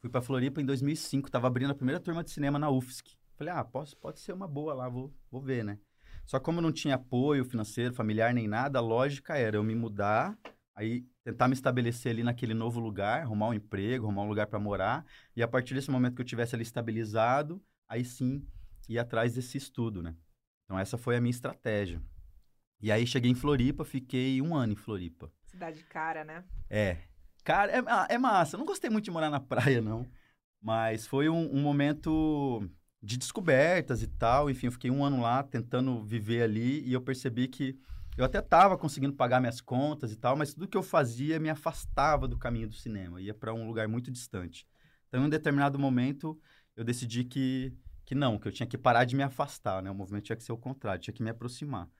Fui 0.00 0.08
para 0.10 0.22
Floripa 0.22 0.60
em 0.60 0.64
2005, 0.64 1.28
estava 1.28 1.46
abrindo 1.46 1.70
a 1.70 1.74
primeira 1.74 2.00
turma 2.00 2.22
de 2.22 2.30
cinema 2.30 2.58
na 2.58 2.70
UFSC. 2.70 3.16
Falei, 3.36 3.52
ah, 3.52 3.64
posso, 3.64 3.96
pode 3.96 4.20
ser 4.20 4.32
uma 4.32 4.48
boa 4.48 4.74
lá, 4.74 4.88
vou, 4.88 5.12
vou 5.30 5.40
ver, 5.40 5.64
né? 5.64 5.78
Só 6.24 6.38
como 6.38 6.60
não 6.60 6.70
tinha 6.70 6.96
apoio 6.96 7.44
financeiro, 7.44 7.94
familiar 7.94 8.34
nem 8.34 8.46
nada, 8.46 8.78
a 8.78 8.82
lógica 8.82 9.36
era 9.36 9.56
eu 9.56 9.64
me 9.64 9.74
mudar, 9.74 10.38
aí 10.74 11.06
tentar 11.24 11.48
me 11.48 11.54
estabelecer 11.54 12.12
ali 12.12 12.22
naquele 12.22 12.54
novo 12.54 12.80
lugar, 12.80 13.22
arrumar 13.22 13.48
um 13.48 13.54
emprego, 13.54 14.04
arrumar 14.04 14.22
um 14.22 14.28
lugar 14.28 14.46
para 14.46 14.58
morar, 14.58 15.06
e 15.34 15.42
a 15.42 15.48
partir 15.48 15.74
desse 15.74 15.90
momento 15.90 16.14
que 16.14 16.22
eu 16.22 16.26
tivesse 16.26 16.54
ali 16.54 16.62
estabilizado, 16.62 17.62
aí 17.88 18.04
sim 18.04 18.46
ir 18.88 18.98
atrás 18.98 19.34
desse 19.34 19.56
estudo, 19.56 20.02
né? 20.02 20.14
Então 20.68 20.78
essa 20.78 20.98
foi 20.98 21.16
a 21.16 21.20
minha 21.20 21.30
estratégia. 21.30 21.98
E 22.78 22.92
aí 22.92 23.06
cheguei 23.06 23.30
em 23.30 23.34
Floripa, 23.34 23.86
fiquei 23.86 24.42
um 24.42 24.54
ano 24.54 24.74
em 24.74 24.76
Floripa. 24.76 25.32
Cidade 25.46 25.82
cara, 25.84 26.24
né? 26.24 26.44
É. 26.68 26.98
Cara, 27.42 27.72
é, 27.72 27.82
ah, 27.86 28.06
é 28.10 28.18
massa. 28.18 28.54
Eu 28.54 28.58
não 28.58 28.66
gostei 28.66 28.90
muito 28.90 29.06
de 29.06 29.10
morar 29.10 29.30
na 29.30 29.40
praia, 29.40 29.80
não. 29.80 30.06
Mas 30.60 31.06
foi 31.06 31.30
um, 31.30 31.56
um 31.56 31.62
momento 31.62 32.62
de 33.02 33.16
descobertas 33.16 34.02
e 34.02 34.06
tal. 34.06 34.50
Enfim, 34.50 34.66
eu 34.66 34.72
fiquei 34.72 34.90
um 34.90 35.02
ano 35.02 35.22
lá 35.22 35.42
tentando 35.42 36.04
viver 36.04 36.42
ali 36.42 36.86
e 36.86 36.92
eu 36.92 37.00
percebi 37.00 37.48
que 37.48 37.78
eu 38.18 38.24
até 38.24 38.40
estava 38.40 38.76
conseguindo 38.76 39.14
pagar 39.14 39.40
minhas 39.40 39.60
contas 39.60 40.12
e 40.12 40.16
tal, 40.16 40.36
mas 40.36 40.52
tudo 40.52 40.66
que 40.66 40.76
eu 40.76 40.82
fazia 40.82 41.38
me 41.38 41.48
afastava 41.48 42.26
do 42.26 42.36
caminho 42.36 42.68
do 42.68 42.74
cinema, 42.74 43.22
ia 43.22 43.32
para 43.32 43.54
um 43.54 43.66
lugar 43.66 43.86
muito 43.86 44.10
distante. 44.10 44.66
Então, 45.06 45.22
em 45.22 45.26
um 45.26 45.28
determinado 45.28 45.78
momento, 45.78 46.38
eu 46.76 46.82
decidi 46.84 47.22
que, 47.22 47.72
que 48.08 48.14
não, 48.14 48.38
que 48.38 48.48
eu 48.48 48.52
tinha 48.52 48.66
que 48.66 48.78
parar 48.78 49.04
de 49.04 49.14
me 49.14 49.22
afastar, 49.22 49.82
né? 49.82 49.90
O 49.90 49.94
movimento 49.94 50.24
tinha 50.24 50.36
que 50.36 50.42
ser 50.42 50.50
o 50.52 50.56
contrário, 50.56 50.98
tinha 50.98 51.12
que 51.12 51.22
me 51.22 51.28
aproximar. 51.28 51.90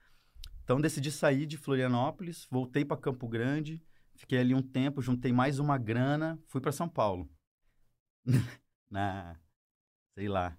Então, 0.63 0.81
decidi 0.81 1.11
sair 1.11 1.45
de 1.45 1.55
Florianópolis, 1.55 2.47
voltei 2.49 2.83
para 2.83 2.97
Campo 2.97 3.27
Grande, 3.27 3.79
fiquei 4.15 4.39
ali 4.39 4.55
um 4.55 4.61
tempo, 4.61 5.03
juntei 5.03 5.31
mais 5.31 5.59
uma 5.59 5.77
grana, 5.77 6.39
fui 6.47 6.59
para 6.59 6.71
São 6.71 6.89
Paulo. 6.89 7.29
Na, 8.89 9.39
sei 10.15 10.27
lá, 10.27 10.57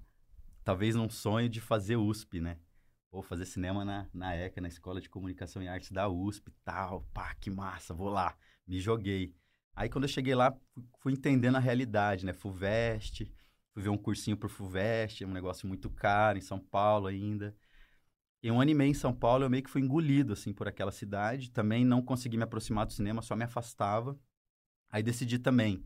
talvez 0.63 0.95
num 0.95 1.11
sonho 1.11 1.49
de 1.49 1.61
fazer 1.61 1.97
USP, 1.97 2.41
né? 2.41 2.57
Ou 3.11 3.21
fazer 3.21 3.45
cinema 3.45 3.85
na, 3.85 4.07
na 4.15 4.37
ECA, 4.37 4.61
na 4.61 4.69
Escola 4.69 5.01
de 5.01 5.09
Comunicação 5.09 5.61
e 5.61 5.67
Artes 5.67 5.91
da 5.91 6.09
USP 6.09 6.53
tal. 6.65 7.03
Pá, 7.13 7.35
que 7.35 7.51
massa, 7.51 7.93
vou 7.93 8.09
lá. 8.09 8.37
Me 8.65 8.79
joguei. 8.79 9.35
Aí 9.75 9.89
quando 9.89 10.05
eu 10.05 10.09
cheguei 10.09 10.37
lá, 10.37 10.57
fui, 10.73 10.85
fui 11.01 11.13
entendendo 11.13 11.57
a 11.57 11.61
realidade, 11.61 12.25
né? 12.25 12.33
FUVEST, 12.33 13.29
ver 13.81 13.89
um 13.89 13.99
cursinho 13.99 14.37
pro 14.37 14.49
FUVEST, 14.49 15.25
um 15.25 15.33
negócio 15.33 15.67
muito 15.67 15.91
caro 15.91 16.39
em 16.39 16.43
São 16.43 16.59
Paulo 16.59 17.07
ainda. 17.07 17.57
E 18.43 18.51
um 18.51 18.61
ano 18.61 18.71
e 18.71 18.75
meio 18.75 18.91
em 18.91 18.95
São 18.95 19.13
Paulo, 19.13 19.45
eu 19.45 19.51
meio 19.51 19.63
que 19.63 19.71
fui 19.71 19.83
engolido, 19.83 20.33
assim, 20.33 20.53
por 20.53 20.67
aquela 20.67 20.93
cidade. 20.93 21.51
Também 21.51 21.85
não 21.85 22.01
consegui 22.01 22.37
me 22.37 22.45
aproximar 22.45 22.87
do 22.87 22.93
cinema, 22.93 23.21
só 23.21 23.37
me 23.37 23.45
afastava. 23.45 24.19
Aí 24.89 25.03
decidi 25.03 25.39
também 25.39 25.85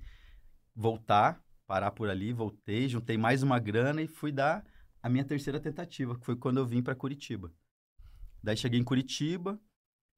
voltar, 0.74 1.44
parar 1.66 1.90
por 1.90 2.08
ali, 2.08 2.32
voltei, 2.32 2.88
juntei 2.88 3.16
mais 3.16 3.42
uma 3.42 3.58
grana 3.58 4.02
e 4.02 4.06
fui 4.06 4.32
dar 4.32 4.64
a 5.02 5.08
minha 5.08 5.24
terceira 5.24 5.60
tentativa, 5.60 6.18
que 6.18 6.24
foi 6.24 6.36
quando 6.36 6.58
eu 6.58 6.66
vim 6.66 6.82
para 6.82 6.94
Curitiba. 6.94 7.52
Daí 8.42 8.56
cheguei 8.56 8.80
em 8.80 8.84
Curitiba, 8.84 9.60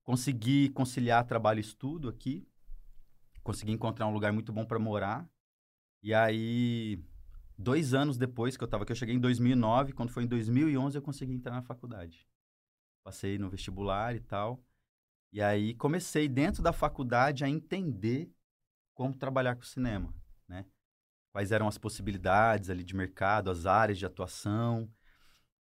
consegui 0.04 0.68
conciliar 0.70 1.26
trabalho 1.26 1.58
e 1.58 1.60
estudo 1.60 2.08
aqui, 2.08 2.46
consegui 3.42 3.72
encontrar 3.72 4.06
um 4.06 4.12
lugar 4.12 4.32
muito 4.32 4.52
bom 4.52 4.64
para 4.64 4.78
morar. 4.78 5.28
E 6.02 6.14
aí, 6.14 7.02
dois 7.58 7.94
anos 7.94 8.16
depois 8.16 8.56
que 8.56 8.62
eu 8.62 8.66
estava 8.66 8.84
aqui, 8.84 8.92
eu 8.92 8.96
cheguei 8.96 9.14
em 9.14 9.20
2009, 9.20 9.92
quando 9.92 10.10
foi 10.10 10.24
em 10.24 10.26
2011 10.26 10.96
eu 10.96 11.02
consegui 11.02 11.32
entrar 11.32 11.52
na 11.52 11.62
faculdade. 11.62 12.26
Passei 13.04 13.38
no 13.38 13.48
vestibular 13.48 14.14
e 14.14 14.20
tal. 14.20 14.62
E 15.32 15.42
aí 15.42 15.74
comecei 15.74 16.28
dentro 16.28 16.62
da 16.62 16.72
faculdade 16.72 17.44
a 17.44 17.48
entender 17.48 18.30
como 18.94 19.14
trabalhar 19.14 19.54
com 19.54 19.62
cinema, 19.62 20.14
né? 20.48 20.64
quais 21.36 21.52
eram 21.52 21.68
as 21.68 21.76
possibilidades 21.76 22.70
ali 22.70 22.82
de 22.82 22.96
mercado, 22.96 23.50
as 23.50 23.66
áreas 23.66 23.98
de 23.98 24.06
atuação. 24.06 24.90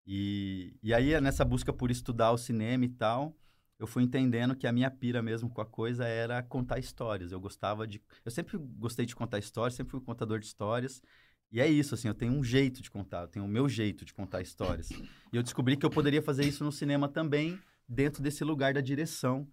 E, 0.07 0.79
e 0.81 0.95
aí, 0.95 1.21
nessa 1.21 1.45
busca 1.45 1.73
por 1.73 1.91
estudar 1.91 2.31
o 2.31 2.39
cinema 2.39 2.85
e 2.85 2.91
tal, 2.91 3.37
eu 3.77 3.87
fui 3.87 4.05
entendendo 4.05 4.55
que 4.55 4.69
a 4.69 4.73
minha 4.73 4.89
pira 4.89 5.21
mesmo 5.21 5.51
com 5.51 5.61
a 5.61 5.67
coisa 5.67 6.07
era 6.07 6.41
contar 6.45 6.79
histórias. 6.79 7.33
Eu 7.33 7.41
gostava 7.41 7.89
de. 7.89 8.01
Eu 8.25 8.31
sempre 8.31 8.57
gostei 8.57 9.05
de 9.05 9.17
contar 9.17 9.41
histórias, 9.41 9.75
sempre 9.75 9.91
fui 9.91 10.01
contador 10.01 10.39
de 10.39 10.47
histórias. 10.47 11.03
E 11.51 11.61
é 11.61 11.69
isso, 11.69 11.95
assim, 11.95 12.09
eu 12.09 12.15
tenho 12.15 12.33
um 12.33 12.43
jeito 12.43 12.83
de 12.83 12.91
contar, 12.91 13.23
eu 13.23 13.29
tenho 13.29 13.45
o 13.45 13.49
meu 13.49 13.69
jeito 13.69 14.05
de 14.05 14.13
contar 14.13 14.43
histórias. 14.43 14.91
E 14.91 15.37
eu 15.37 15.43
descobri 15.43 15.77
que 15.77 15.87
eu 15.87 15.91
poderia 15.91 16.21
fazer 16.21 16.45
isso 16.45 16.65
no 16.65 16.73
cinema 16.73 17.09
também, 17.09 17.59
dentro 17.89 18.23
desse 18.23 18.43
lugar 18.43 18.75
da 18.75 18.81
direção. 18.81 19.49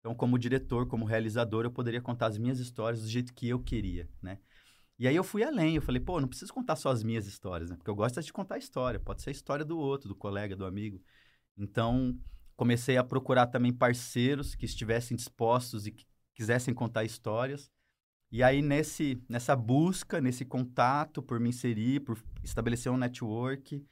Então, 0.00 0.14
como 0.14 0.38
diretor, 0.38 0.86
como 0.86 1.04
realizador, 1.04 1.64
eu 1.64 1.70
poderia 1.70 2.00
contar 2.00 2.26
as 2.26 2.38
minhas 2.38 2.58
histórias 2.58 3.02
do 3.02 3.08
jeito 3.08 3.32
que 3.32 3.48
eu 3.48 3.58
queria, 3.58 4.08
né? 4.22 4.38
E 4.98 5.06
aí 5.06 5.14
eu 5.14 5.22
fui 5.22 5.44
além, 5.44 5.76
eu 5.76 5.82
falei, 5.82 6.00
pô, 6.00 6.20
não 6.20 6.26
preciso 6.26 6.52
contar 6.52 6.74
só 6.74 6.90
as 6.90 7.04
minhas 7.04 7.26
histórias, 7.26 7.70
né? 7.70 7.76
Porque 7.76 7.90
eu 7.90 7.94
gosto 7.94 8.20
de 8.20 8.32
contar 8.32 8.56
a 8.56 8.58
história, 8.58 8.98
pode 8.98 9.22
ser 9.22 9.30
a 9.30 9.32
história 9.32 9.64
do 9.64 9.78
outro, 9.78 10.08
do 10.08 10.14
colega, 10.14 10.56
do 10.56 10.66
amigo. 10.66 11.00
Então, 11.56 12.18
comecei 12.56 12.96
a 12.96 13.04
procurar 13.04 13.46
também 13.46 13.72
parceiros 13.72 14.56
que 14.56 14.66
estivessem 14.66 15.16
dispostos 15.16 15.86
e 15.86 15.92
que 15.92 16.04
quisessem 16.34 16.74
contar 16.74 17.04
histórias. 17.04 17.70
E 18.30 18.42
aí, 18.42 18.60
nesse, 18.60 19.22
nessa 19.28 19.56
busca, 19.56 20.20
nesse 20.20 20.44
contato 20.44 21.22
por 21.22 21.40
me 21.40 21.48
inserir, 21.48 22.00
por 22.00 22.22
estabelecer 22.44 22.92
um 22.92 22.96
network, 22.96 23.84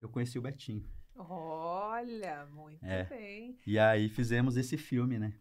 eu 0.00 0.08
conheci 0.08 0.38
o 0.38 0.42
Betinho. 0.42 0.88
Olha, 1.14 2.46
muito 2.46 2.84
é. 2.84 3.04
bem. 3.04 3.58
E 3.66 3.78
aí 3.78 4.08
fizemos 4.08 4.56
esse 4.56 4.78
filme, 4.78 5.18
né? 5.18 5.34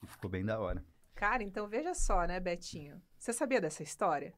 Que 0.00 0.06
ficou 0.06 0.28
bem 0.28 0.44
da 0.44 0.58
hora. 0.58 0.84
Cara, 1.14 1.44
então 1.44 1.68
veja 1.68 1.94
só, 1.94 2.26
né, 2.26 2.40
Betinho? 2.40 3.00
Você 3.16 3.32
sabia 3.32 3.60
dessa 3.60 3.82
história? 3.82 4.34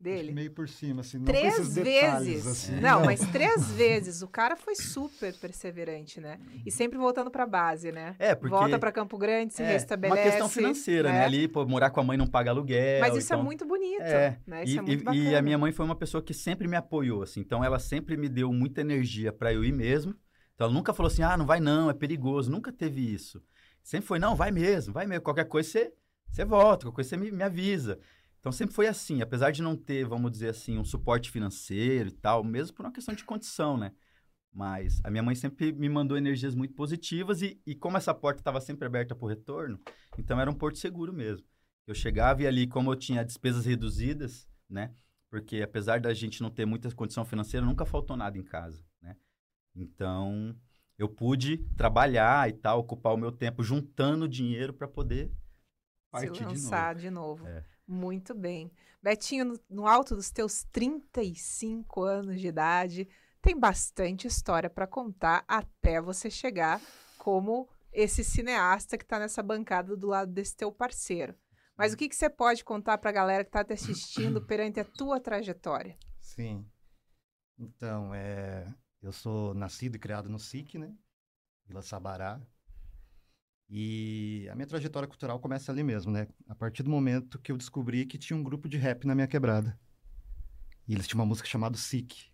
Dele. 0.00 0.32
Meio 0.32 0.50
por 0.52 0.68
cima, 0.68 1.00
assim. 1.00 1.18
Não 1.18 1.24
três 1.24 1.74
vezes. 1.74 2.46
Assim. 2.46 2.80
Não, 2.80 3.04
mas 3.04 3.20
três 3.30 3.70
vezes. 3.72 4.22
O 4.22 4.28
cara 4.28 4.56
foi 4.56 4.74
super 4.74 5.34
perseverante, 5.34 6.20
né? 6.20 6.38
E 6.64 6.70
sempre 6.70 6.98
voltando 6.98 7.30
pra 7.30 7.46
base, 7.46 7.90
né? 7.90 8.14
É, 8.18 8.34
porque... 8.34 8.54
Volta 8.54 8.78
pra 8.78 8.92
Campo 8.92 9.18
Grande, 9.18 9.54
se 9.54 9.62
é, 9.62 9.72
restabelece. 9.72 10.20
Uma 10.20 10.30
questão 10.30 10.48
financeira, 10.48 11.10
né? 11.10 11.18
né? 11.18 11.24
Ali, 11.24 11.48
pô, 11.48 11.66
morar 11.66 11.90
com 11.90 12.00
a 12.00 12.04
mãe 12.04 12.16
não 12.16 12.26
paga 12.26 12.50
aluguel. 12.50 13.00
Mas 13.00 13.16
isso 13.16 13.32
é 13.32 13.36
então... 13.36 13.40
é 13.40 13.44
muito 13.44 13.66
bonito, 13.66 14.02
é. 14.02 14.38
né? 14.46 14.64
Isso 14.64 14.74
e, 14.74 14.78
é 14.78 14.82
muito 14.82 15.00
e, 15.00 15.04
bacana. 15.04 15.30
E 15.30 15.36
a 15.36 15.42
minha 15.42 15.58
mãe 15.58 15.72
foi 15.72 15.84
uma 15.84 15.96
pessoa 15.96 16.22
que 16.22 16.32
sempre 16.32 16.68
me 16.68 16.76
apoiou, 16.76 17.22
assim. 17.22 17.40
Então, 17.40 17.64
ela 17.64 17.78
sempre 17.78 18.16
me 18.16 18.28
deu 18.28 18.52
muita 18.52 18.80
energia 18.80 19.32
para 19.32 19.52
eu 19.52 19.64
ir 19.64 19.72
mesmo. 19.72 20.14
Então, 20.54 20.66
ela 20.66 20.74
nunca 20.74 20.92
falou 20.92 21.08
assim, 21.08 21.22
ah, 21.22 21.36
não 21.36 21.46
vai 21.46 21.60
não, 21.60 21.90
é 21.90 21.94
perigoso. 21.94 22.50
Nunca 22.50 22.72
teve 22.72 23.00
isso. 23.00 23.42
Sempre 23.82 24.06
foi, 24.06 24.18
não, 24.18 24.36
vai 24.36 24.50
mesmo, 24.50 24.92
vai 24.92 25.06
mesmo. 25.06 25.22
Qualquer 25.22 25.44
coisa 25.44 25.68
você, 25.68 25.92
você 26.30 26.44
volta, 26.44 26.84
qualquer 26.86 26.96
coisa 26.96 27.10
você 27.10 27.16
me, 27.16 27.30
me 27.30 27.42
avisa. 27.42 27.98
Então 28.40 28.52
sempre 28.52 28.74
foi 28.74 28.86
assim, 28.86 29.20
apesar 29.20 29.50
de 29.50 29.62
não 29.62 29.76
ter, 29.76 30.06
vamos 30.06 30.30
dizer 30.30 30.50
assim, 30.50 30.78
um 30.78 30.84
suporte 30.84 31.30
financeiro 31.30 32.08
e 32.08 32.12
tal, 32.12 32.44
mesmo 32.44 32.76
por 32.76 32.84
uma 32.84 32.92
questão 32.92 33.14
de 33.14 33.24
condição, 33.24 33.76
né? 33.76 33.92
Mas 34.52 35.00
a 35.04 35.10
minha 35.10 35.22
mãe 35.22 35.34
sempre 35.34 35.72
me 35.72 35.88
mandou 35.88 36.16
energias 36.16 36.54
muito 36.54 36.74
positivas 36.74 37.42
e, 37.42 37.60
e 37.66 37.74
como 37.74 37.96
essa 37.96 38.14
porta 38.14 38.40
estava 38.40 38.60
sempre 38.60 38.86
aberta 38.86 39.14
para 39.14 39.24
o 39.24 39.28
retorno, 39.28 39.80
então 40.16 40.40
era 40.40 40.50
um 40.50 40.54
porto 40.54 40.78
seguro 40.78 41.12
mesmo. 41.12 41.46
Eu 41.86 41.94
chegava 41.94 42.42
e 42.42 42.46
ali, 42.46 42.66
como 42.66 42.92
eu 42.92 42.96
tinha 42.96 43.24
despesas 43.24 43.66
reduzidas, 43.66 44.48
né? 44.68 44.94
Porque 45.30 45.62
apesar 45.62 46.00
da 46.00 46.12
gente 46.14 46.42
não 46.42 46.50
ter 46.50 46.64
muita 46.64 46.90
condição 46.94 47.24
financeira, 47.24 47.64
nunca 47.64 47.84
faltou 47.84 48.16
nada 48.16 48.38
em 48.38 48.42
casa, 48.42 48.84
né? 49.00 49.16
Então, 49.74 50.54
eu 50.98 51.08
pude 51.08 51.58
trabalhar 51.76 52.48
e 52.48 52.52
tal, 52.52 52.80
ocupar 52.80 53.14
o 53.14 53.16
meu 53.16 53.30
tempo 53.30 53.62
juntando 53.62 54.28
dinheiro 54.28 54.72
para 54.72 54.88
poder 54.88 55.30
partir 56.10 56.36
Se 56.36 56.44
lançar 56.44 56.94
de 56.94 57.10
novo. 57.10 57.44
De 57.44 57.44
novo. 57.44 57.58
É. 57.58 57.77
Muito 57.88 58.34
bem. 58.34 58.70
Betinho, 59.02 59.46
no, 59.46 59.60
no 59.70 59.86
alto 59.86 60.14
dos 60.14 60.30
teus 60.30 60.64
35 60.64 62.02
anos 62.02 62.38
de 62.38 62.48
idade, 62.48 63.08
tem 63.40 63.58
bastante 63.58 64.26
história 64.26 64.68
para 64.68 64.86
contar 64.86 65.42
até 65.48 65.98
você 65.98 66.28
chegar 66.28 66.82
como 67.16 67.66
esse 67.90 68.22
cineasta 68.22 68.98
que 68.98 69.04
está 69.04 69.18
nessa 69.18 69.42
bancada 69.42 69.96
do 69.96 70.08
lado 70.08 70.30
desse 70.30 70.54
teu 70.54 70.70
parceiro. 70.70 71.34
Mas 71.74 71.94
o 71.94 71.96
que, 71.96 72.08
que 72.08 72.16
você 72.16 72.28
pode 72.28 72.62
contar 72.62 72.98
para 72.98 73.08
a 73.08 73.12
galera 73.12 73.44
que 73.44 73.48
está 73.48 73.64
te 73.64 73.72
assistindo 73.72 74.42
perante 74.46 74.80
a 74.80 74.84
tua 74.84 75.18
trajetória? 75.18 75.96
Sim. 76.20 76.68
Então, 77.58 78.14
é, 78.14 78.66
eu 79.00 79.12
sou 79.12 79.54
nascido 79.54 79.96
e 79.96 79.98
criado 79.98 80.28
no 80.28 80.38
SIC, 80.38 80.76
né? 80.76 80.94
Vila 81.64 81.82
Sabará, 81.82 82.40
e 83.70 84.48
a 84.50 84.54
minha 84.54 84.66
trajetória 84.66 85.08
cultural 85.08 85.38
começa 85.38 85.70
ali 85.70 85.82
mesmo, 85.82 86.10
né? 86.10 86.26
A 86.48 86.54
partir 86.54 86.82
do 86.82 86.90
momento 86.90 87.38
que 87.38 87.52
eu 87.52 87.56
descobri 87.56 88.06
que 88.06 88.16
tinha 88.16 88.36
um 88.36 88.42
grupo 88.42 88.68
de 88.68 88.78
rap 88.78 89.06
na 89.06 89.14
minha 89.14 89.26
quebrada. 89.26 89.78
E 90.86 90.94
eles 90.94 91.06
tinham 91.06 91.20
uma 91.20 91.26
música 91.26 91.46
chamada 91.46 91.76
Sick. 91.76 92.28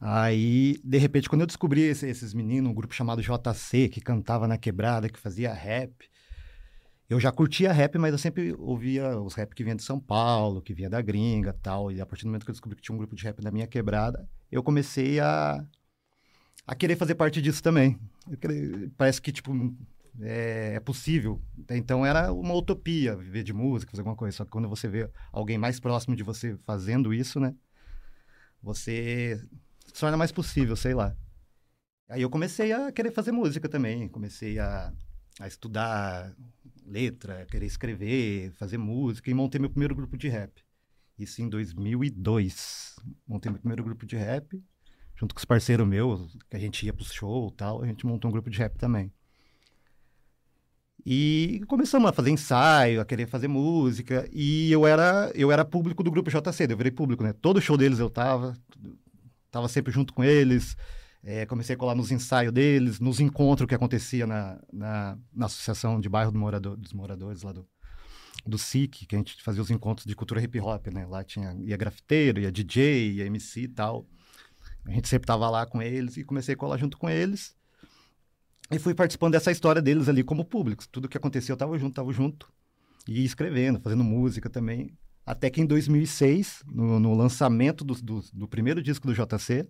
Aí, 0.00 0.80
de 0.82 0.96
repente, 0.96 1.28
quando 1.28 1.42
eu 1.42 1.46
descobri 1.46 1.82
esse, 1.82 2.08
esses 2.08 2.32
meninos, 2.32 2.70
um 2.70 2.74
grupo 2.74 2.94
chamado 2.94 3.20
JC, 3.20 3.90
que 3.90 4.00
cantava 4.00 4.48
na 4.48 4.56
quebrada, 4.56 5.10
que 5.10 5.18
fazia 5.18 5.52
rap, 5.52 6.08
eu 7.10 7.20
já 7.20 7.30
curtia 7.30 7.70
rap, 7.70 7.98
mas 7.98 8.12
eu 8.12 8.18
sempre 8.18 8.54
ouvia 8.56 9.20
os 9.20 9.34
rap 9.34 9.54
que 9.54 9.62
vinha 9.62 9.76
de 9.76 9.82
São 9.82 10.00
Paulo, 10.00 10.62
que 10.62 10.72
vinha 10.72 10.88
da 10.88 11.02
gringa 11.02 11.52
tal. 11.52 11.92
E 11.92 12.00
a 12.00 12.06
partir 12.06 12.24
do 12.24 12.28
momento 12.28 12.44
que 12.44 12.50
eu 12.50 12.54
descobri 12.54 12.76
que 12.76 12.82
tinha 12.82 12.94
um 12.94 12.98
grupo 12.98 13.14
de 13.14 13.24
rap 13.24 13.42
na 13.42 13.50
minha 13.50 13.66
quebrada, 13.66 14.26
eu 14.50 14.62
comecei 14.62 15.20
a, 15.20 15.62
a 16.70 16.74
querer 16.76 16.94
fazer 16.94 17.16
parte 17.16 17.42
disso 17.42 17.60
também. 17.60 17.98
Parece 18.96 19.20
que, 19.20 19.32
tipo, 19.32 19.52
é, 20.20 20.74
é, 20.76 20.80
possível. 20.80 21.42
Então 21.68 22.06
era 22.06 22.32
uma 22.32 22.54
utopia 22.54 23.16
viver 23.16 23.42
de 23.42 23.52
música, 23.52 23.90
fazer 23.90 24.02
alguma 24.02 24.14
coisa. 24.14 24.36
Só 24.36 24.44
que 24.44 24.52
quando 24.52 24.68
você 24.68 24.86
vê 24.86 25.10
alguém 25.32 25.58
mais 25.58 25.80
próximo 25.80 26.14
de 26.14 26.22
você 26.22 26.56
fazendo 26.58 27.12
isso, 27.12 27.40
né? 27.40 27.56
Você 28.62 29.44
se 29.92 29.98
torna 30.00 30.16
mais 30.16 30.30
possível, 30.30 30.76
sei 30.76 30.94
lá. 30.94 31.16
Aí 32.08 32.22
eu 32.22 32.30
comecei 32.30 32.72
a 32.72 32.92
querer 32.92 33.10
fazer 33.10 33.32
música 33.32 33.68
também. 33.68 34.08
Comecei 34.08 34.60
a, 34.60 34.92
a 35.40 35.48
estudar 35.48 36.32
letra, 36.86 37.46
querer 37.46 37.66
escrever, 37.66 38.52
fazer 38.52 38.78
música 38.78 39.28
e 39.28 39.34
montei 39.34 39.60
meu 39.60 39.70
primeiro 39.70 39.96
grupo 39.96 40.16
de 40.16 40.28
rap. 40.28 40.62
Isso 41.18 41.42
em 41.42 41.48
2002. 41.48 42.94
Montei 43.26 43.50
meu 43.50 43.58
primeiro 43.58 43.82
grupo 43.82 44.06
de 44.06 44.14
rap 44.14 44.62
junto 45.20 45.34
com 45.34 45.38
os 45.38 45.44
parceiros 45.44 45.86
meus, 45.86 46.34
que 46.48 46.56
a 46.56 46.58
gente 46.58 46.86
ia 46.86 46.94
pro 46.94 47.04
show 47.04 47.50
e 47.52 47.56
tal, 47.56 47.82
a 47.82 47.86
gente 47.86 48.06
montou 48.06 48.30
um 48.30 48.32
grupo 48.32 48.48
de 48.48 48.56
rap 48.56 48.78
também. 48.78 49.12
E 51.04 51.62
começamos 51.68 52.08
a 52.08 52.12
fazer 52.12 52.30
ensaio, 52.30 53.00
a 53.00 53.04
querer 53.04 53.26
fazer 53.26 53.48
música. 53.48 54.28
E 54.32 54.72
eu 54.72 54.86
era, 54.86 55.30
eu 55.34 55.52
era 55.52 55.64
público 55.64 56.02
do 56.02 56.10
grupo 56.10 56.30
JC, 56.30 56.66
eu 56.70 56.76
virei 56.76 56.90
público, 56.90 57.22
né? 57.22 57.34
Todo 57.34 57.60
show 57.60 57.76
deles 57.76 57.98
eu 57.98 58.08
tava, 58.08 58.56
tava 59.50 59.68
sempre 59.68 59.92
junto 59.92 60.14
com 60.14 60.24
eles. 60.24 60.74
É, 61.22 61.44
comecei 61.44 61.74
a 61.74 61.78
colar 61.78 61.94
nos 61.94 62.10
ensaios 62.10 62.52
deles, 62.52 62.98
nos 62.98 63.20
encontros 63.20 63.66
que 63.66 63.74
acontecia 63.74 64.26
na, 64.26 64.58
na, 64.72 65.18
na 65.34 65.46
Associação 65.46 66.00
de 66.00 66.08
Bairro 66.08 66.32
do 66.32 66.38
Morador, 66.38 66.76
dos 66.78 66.94
Moradores 66.94 67.42
lá 67.42 67.52
do, 67.52 67.66
do 68.46 68.56
SIC, 68.56 69.06
que 69.06 69.14
a 69.14 69.18
gente 69.18 69.42
fazia 69.42 69.60
os 69.60 69.70
encontros 69.70 70.06
de 70.06 70.16
cultura 70.16 70.42
hip 70.42 70.58
hop, 70.60 70.86
né? 70.88 71.06
Lá 71.06 71.22
tinha, 71.22 71.54
ia 71.60 71.76
grafiteiro, 71.76 72.40
ia 72.40 72.50
DJ, 72.50 73.12
ia 73.12 73.26
MC 73.26 73.62
e 73.62 73.68
tal. 73.68 74.06
A 74.84 74.90
gente 74.90 75.08
sempre 75.08 75.26
tava 75.26 75.48
lá 75.48 75.66
com 75.66 75.80
eles 75.80 76.16
e 76.16 76.24
comecei 76.24 76.54
a 76.54 76.56
colar 76.56 76.76
junto 76.76 76.98
com 76.98 77.08
eles. 77.08 77.54
E 78.70 78.78
fui 78.78 78.94
participando 78.94 79.32
dessa 79.32 79.50
história 79.50 79.82
deles 79.82 80.08
ali 80.08 80.22
como 80.22 80.44
público. 80.44 80.86
Tudo 80.88 81.08
que 81.08 81.16
acontecia 81.16 81.52
eu 81.52 81.56
tava 81.56 81.78
junto, 81.78 81.94
tava 81.94 82.12
junto. 82.12 82.52
E 83.06 83.24
escrevendo, 83.24 83.80
fazendo 83.80 84.04
música 84.04 84.48
também. 84.48 84.96
Até 85.26 85.50
que 85.50 85.60
em 85.60 85.66
2006, 85.66 86.62
no, 86.66 86.98
no 86.98 87.14
lançamento 87.14 87.84
do, 87.84 87.94
do, 87.94 88.24
do 88.32 88.48
primeiro 88.48 88.82
disco 88.82 89.06
do 89.06 89.14
JC, 89.14 89.68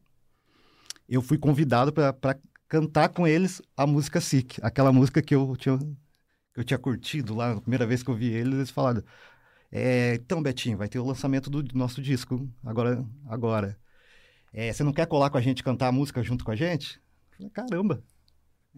eu 1.09 1.21
fui 1.21 1.39
convidado 1.39 1.93
para 1.93 2.39
cantar 2.69 3.09
com 3.09 3.27
eles 3.27 3.61
a 3.77 3.87
música 3.87 4.21
Sick, 4.21 4.61
aquela 4.63 4.93
música 4.93 5.21
que 5.21 5.35
eu 5.35 5.57
tinha, 5.57 5.77
eu 6.57 6.63
tinha 6.63 6.79
curtido 6.79 7.35
lá 7.35 7.57
na 7.57 7.61
primeira 7.61 7.85
vez 7.85 8.03
que 8.03 8.11
eu 8.11 8.15
vi 8.15 8.29
eles, 8.29 8.55
eles 8.55 8.71
falaram, 8.71 9.03
é, 9.73 10.15
então 10.15 10.43
Betinho, 10.43 10.79
vai 10.79 10.89
ter 10.89 11.01
o 11.01 11.05
lançamento 11.05 11.51
do 11.51 11.77
nosso 11.77 12.01
disco 12.01 12.49
agora, 12.65 13.05
agora. 13.27 13.77
É, 14.53 14.73
você 14.73 14.83
não 14.83 14.93
quer 14.93 15.07
colar 15.07 15.31
com 15.31 15.39
a 15.39 15.41
gente 15.41 15.63
cantar 15.63 15.89
a 15.89 15.93
música 15.93 16.23
junto 16.23 16.45
com 16.45 16.51
a 16.51 16.57
gente? 16.57 17.01
Eu 17.33 17.37
falei, 17.37 17.51
caramba, 17.51 18.03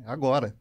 agora. 0.05 0.55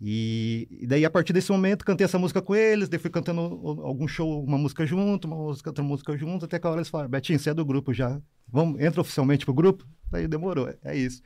E, 0.00 0.68
e, 0.70 0.86
daí, 0.86 1.04
a 1.04 1.10
partir 1.10 1.32
desse 1.32 1.50
momento, 1.50 1.84
cantei 1.84 2.04
essa 2.04 2.18
música 2.18 2.40
com 2.40 2.54
eles, 2.54 2.88
daí 2.88 3.00
fui 3.00 3.10
cantando 3.10 3.40
algum 3.40 4.06
show, 4.06 4.44
uma 4.44 4.56
música 4.56 4.86
junto, 4.86 5.26
uma 5.26 5.36
música, 5.36 5.70
outra 5.70 5.82
música 5.82 6.16
junto, 6.16 6.44
até 6.44 6.58
que 6.58 6.66
a 6.66 6.70
hora 6.70 6.78
eles 6.78 6.88
falaram, 6.88 7.10
Betinho, 7.10 7.38
você 7.38 7.50
é 7.50 7.54
do 7.54 7.64
grupo 7.64 7.92
já, 7.92 8.20
vamos, 8.46 8.80
entra 8.80 9.00
oficialmente 9.00 9.44
pro 9.44 9.54
grupo? 9.54 9.84
Daí 10.10 10.28
demorou, 10.28 10.72
é 10.84 10.96
isso. 10.96 11.20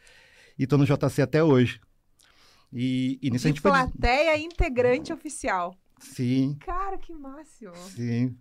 E 0.58 0.66
tô 0.66 0.78
no 0.78 0.86
JC 0.86 1.20
até 1.20 1.44
hoje. 1.44 1.80
E, 2.72 3.18
e 3.20 3.30
nisso 3.30 3.46
a 3.46 3.50
gente 3.50 3.60
plateia 3.60 4.38
integrante 4.38 5.12
oficial. 5.12 5.76
Sim. 5.98 6.56
Cara, 6.60 6.96
que 6.96 7.12
máximo. 7.12 7.74
Sim. 7.74 8.34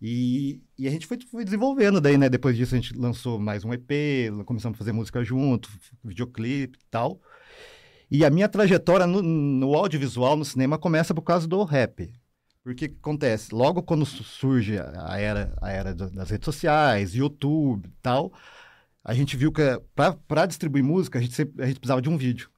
E, 0.00 0.62
e 0.78 0.88
a 0.88 0.90
gente 0.90 1.06
foi, 1.06 1.18
foi, 1.30 1.44
desenvolvendo 1.44 2.00
daí, 2.00 2.16
né? 2.16 2.28
Depois 2.28 2.56
disso 2.56 2.74
a 2.74 2.78
gente 2.78 2.96
lançou 2.96 3.38
mais 3.38 3.64
um 3.64 3.72
EP, 3.72 3.90
começamos 4.46 4.76
a 4.76 4.78
fazer 4.78 4.92
música 4.92 5.22
junto, 5.22 5.68
videoclipe 6.02 6.78
e 6.78 6.86
tal. 6.90 7.20
E 8.10 8.24
a 8.24 8.30
minha 8.30 8.48
trajetória 8.48 9.06
no, 9.06 9.22
no 9.22 9.74
audiovisual, 9.74 10.36
no 10.36 10.44
cinema, 10.44 10.78
começa 10.78 11.14
por 11.14 11.22
causa 11.22 11.46
do 11.46 11.62
rap. 11.64 12.12
Porque 12.62 12.88
que 12.88 12.96
acontece? 12.98 13.54
Logo 13.54 13.82
quando 13.82 14.04
surge 14.06 14.78
a 14.78 15.18
era, 15.18 15.54
a 15.60 15.70
era 15.70 15.94
das 15.94 16.30
redes 16.30 16.44
sociais, 16.44 17.14
YouTube 17.14 17.86
e 17.86 17.92
tal, 18.02 18.32
a 19.04 19.14
gente 19.14 19.36
viu 19.36 19.52
que 19.52 19.62
para 20.26 20.46
distribuir 20.46 20.84
música, 20.84 21.18
a 21.18 21.22
gente, 21.22 21.34
sempre, 21.34 21.62
a 21.62 21.66
gente 21.66 21.78
precisava 21.80 22.02
de 22.02 22.08
um 22.08 22.16
vídeo. 22.16 22.50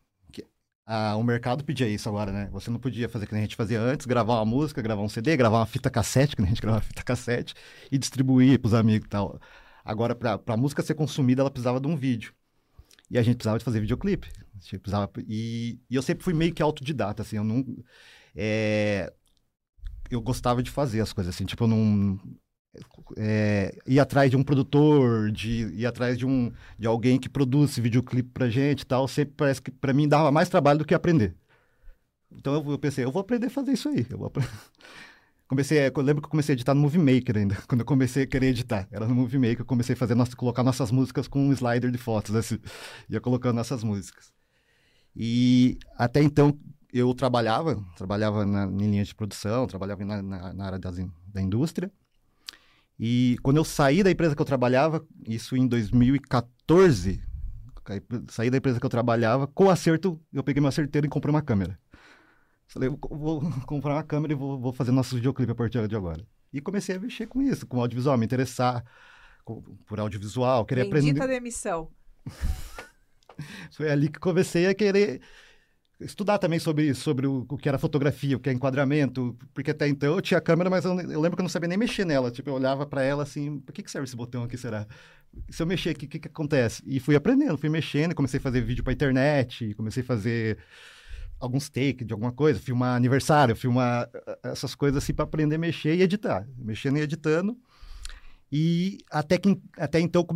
Que, 0.87 0.93
a, 0.93 1.17
o 1.17 1.23
mercado 1.23 1.65
pedia 1.65 1.89
isso 1.89 2.09
agora, 2.09 2.33
né? 2.33 2.49
Você 2.53 2.71
não 2.71 2.79
podia 2.79 3.09
fazer 3.09 3.25
o 3.25 3.29
que 3.29 3.35
a 3.35 3.39
gente 3.39 3.57
fazia 3.57 3.81
antes, 3.81 4.07
gravar 4.07 4.35
uma 4.35 4.45
música, 4.45 4.83
gravar 4.83 5.03
um 5.03 5.09
CD, 5.09 5.37
gravar 5.37 5.59
uma 5.59 5.67
fita 5.67 5.91
cassete, 5.91 6.37
que 6.37 6.43
a 6.43 6.47
gente 6.47 6.61
gravava 6.63 6.83
fita 6.83 7.03
cassete, 7.03 7.55
e 7.91 7.99
distribuir 7.99 8.61
para 8.61 8.69
os 8.69 8.75
amigos 8.75 9.07
e 9.07 9.11
tal. 9.11 9.41
Agora, 9.85 10.15
para 10.15 10.41
a 10.47 10.57
música 10.57 10.83
ser 10.83 10.95
consumida, 10.95 11.43
ela 11.43 11.51
precisava 11.51 11.81
de 11.81 11.89
um 11.89 11.97
vídeo. 11.97 12.35
E 13.11 13.19
a 13.19 13.23
gente 13.23 13.37
precisava 13.37 13.59
de 13.59 13.65
fazer 13.65 13.81
videoclipe. 13.81 14.29
Precisava, 14.81 15.11
e, 15.29 15.81
e 15.91 15.95
eu 15.97 16.03
sempre 16.03 16.25
fui 16.25 16.35
meio 16.35 16.55
que 16.55 16.63
autodidata, 16.63 17.23
assim, 17.23 17.37
eu 17.37 17.45
não... 17.45 17.65
É, 18.35 19.13
eu 20.11 20.21
gostava 20.21 20.63
de 20.63 20.71
fazer 20.71 21.01
as 21.01 21.13
coisas 21.13 21.35
assim, 21.35 21.45
tipo, 21.45 21.65
eu 21.65 21.69
não 21.69 22.19
é, 23.17 23.77
ir 23.87 24.01
atrás 24.01 24.31
de 24.31 24.37
um 24.37 24.43
produtor, 24.43 25.31
de 25.31 25.67
ir 25.75 25.87
atrás 25.87 26.17
de, 26.17 26.27
um, 26.27 26.53
de 26.79 26.87
alguém 26.87 27.19
que 27.19 27.29
produz 27.29 27.79
videoclipe 27.79 28.31
pra 28.31 28.49
gente 28.49 28.83
e 28.83 28.87
tal, 28.87 29.07
sempre 29.07 29.35
parece 29.37 29.61
que 29.61 29.71
pra 29.71 29.93
mim 29.93 30.09
dava 30.09 30.31
mais 30.31 30.49
trabalho 30.49 30.79
do 30.79 30.85
que 30.85 30.95
aprender. 30.95 31.35
Então 32.31 32.55
eu, 32.55 32.71
eu 32.71 32.79
pensei, 32.79 33.05
eu 33.05 33.13
vou 33.13 33.21
aprender 33.21 33.47
a 33.47 33.51
fazer 33.51 33.73
isso 33.73 33.89
aí. 33.89 34.07
Eu 34.09 34.19
vou 34.19 34.33
comecei, 35.47 35.79
eu 35.79 36.03
lembro 36.03 36.23
que 36.23 36.27
eu 36.27 36.31
comecei 36.31 36.55
a 36.55 36.57
editar 36.57 36.75
no 36.75 36.81
Movie 36.81 36.99
Maker 36.99 37.37
ainda, 37.37 37.57
quando 37.69 37.81
eu 37.81 37.87
comecei 37.87 38.25
a 38.25 38.27
querer 38.27 38.47
editar. 38.49 38.89
Era 38.91 39.07
no 39.07 39.15
Movie 39.15 39.39
Maker, 39.39 39.61
eu 39.61 39.67
comecei 39.67 39.95
a 39.95 39.97
fazer 39.97 40.15
nossa, 40.15 40.35
colocar 40.35 40.63
nossas 40.63 40.91
músicas 40.91 41.29
com 41.29 41.49
um 41.49 41.53
slider 41.53 41.91
de 41.91 41.99
fotos, 41.99 42.35
assim, 42.35 42.59
ia 43.09 43.21
colocando 43.21 43.57
nossas 43.57 43.85
músicas. 43.85 44.33
E 45.15 45.79
até 45.97 46.23
então 46.23 46.59
eu 46.93 47.13
trabalhava, 47.15 47.83
trabalhava 47.97 48.47
na, 48.47 48.65
em 48.65 48.91
linha 48.91 49.05
de 49.05 49.15
produção, 49.15 49.67
trabalhava 49.67 50.05
na, 50.05 50.23
na, 50.23 50.53
na 50.55 50.65
área 50.65 50.79
das, 50.79 50.97
da 51.27 51.41
indústria. 51.41 51.91
E 53.05 53.37
quando 53.43 53.57
eu 53.57 53.65
saí 53.65 54.01
da 54.01 54.13
empresa 54.13 54.37
que 54.37 54.41
eu 54.41 54.47
trabalhava, 54.47 55.05
isso 55.27 55.57
em 55.57 55.67
2014, 55.67 57.21
saí 58.29 58.49
da 58.49 58.59
empresa 58.59 58.79
que 58.79 58.87
eu 58.87 58.91
trabalhava, 58.91 59.49
com 59.49 59.65
o 59.65 59.71
acerto, 59.71 60.21
eu 60.33 60.45
peguei 60.45 60.61
meu 60.61 60.69
acerteiro 60.69 61.09
e 61.09 61.11
comprei 61.11 61.35
uma 61.35 61.43
câmera. 61.43 61.77
Falei, 62.69 62.89
vou 62.89 63.41
comprar 63.67 63.95
uma 63.95 64.05
câmera 64.05 64.35
e 64.35 64.37
vou, 64.37 64.57
vou 64.57 64.73
fazer 64.73 64.93
nossos 64.93 65.15
videoclipes 65.15 65.51
a 65.51 65.55
partir 65.57 65.89
de 65.89 65.97
agora. 65.97 66.25
E 66.53 66.61
comecei 66.61 66.95
a 66.95 67.01
mexer 67.01 67.27
com 67.27 67.43
isso, 67.43 67.67
com 67.67 67.81
audiovisual, 67.81 68.17
me 68.17 68.25
interessar 68.25 68.85
por 69.85 69.99
audiovisual, 69.99 70.65
querer 70.65 70.85
Bendita 70.89 71.25
aprender. 71.25 71.41
demissão. 71.41 71.91
Foi 73.73 73.91
ali 73.91 74.11
que 74.11 74.21
comecei 74.21 74.69
a 74.69 74.75
querer 74.77 75.21
estudar 76.05 76.39
também 76.39 76.59
sobre, 76.59 76.95
sobre 76.95 77.27
o, 77.27 77.47
o, 77.49 77.57
que 77.57 77.69
era 77.69 77.79
fotografia, 77.79 78.37
o 78.37 78.41
que 78.41 78.49
é 78.49 78.53
enquadramento, 78.53 79.37
porque 79.55 79.71
até 79.71 79.89
então 79.89 80.15
eu 80.15 80.21
tinha 80.21 80.41
câmera, 80.41 80.69
mas 80.69 80.85
eu, 80.85 80.99
eu 81.01 81.21
lembro 81.21 81.37
que 81.37 81.41
eu 81.41 81.45
não 81.45 81.49
sabia 81.49 81.69
nem 81.69 81.79
mexer 81.79 82.05
nela. 82.05 82.31
Tipo, 82.31 82.51
eu 82.51 82.55
olhava 82.55 82.87
para 82.87 83.03
ela 83.03 83.23
assim, 83.23 83.59
por 83.61 83.73
que, 83.73 83.83
que 83.83 83.91
serve 83.91 84.07
esse 84.07 84.17
botão 84.17 84.45
aqui, 84.45 84.57
será? 84.57 84.87
Se 85.51 85.63
eu 85.63 85.67
mexer, 85.67 85.91
o 85.91 85.95
que, 85.95 86.07
que, 86.07 86.29
acontece? 86.29 86.83
E 86.87 87.01
fui 87.01 87.17
aprendendo, 87.17 87.57
fui 87.57 87.69
mexendo, 87.69 88.15
comecei 88.15 88.39
a 88.39 88.41
fazer 88.41 88.61
vídeo 88.61 88.85
para 88.85 88.93
internet, 88.93 89.75
comecei 89.75 90.03
a 90.03 90.07
fazer 90.07 90.59
alguns 91.41 91.69
takes 91.69 92.07
de 92.07 92.13
alguma 92.13 92.33
coisa, 92.33 92.61
filmar 92.61 92.97
aniversário, 92.97 93.57
filmar 93.57 94.09
eh, 94.15 94.39
essas 94.45 94.75
coisas 94.75 95.03
assim 95.03 95.13
para 95.13 95.25
aprender 95.25 95.57
a 95.57 95.59
mexer 95.59 95.97
e 95.97 96.03
editar, 96.03 96.47
mexendo 96.57 96.99
e 96.99 97.01
editando. 97.01 97.59
E 98.51 98.99
até 99.11 99.39
que 99.39 99.61
até 99.77 99.99
então 99.99 100.27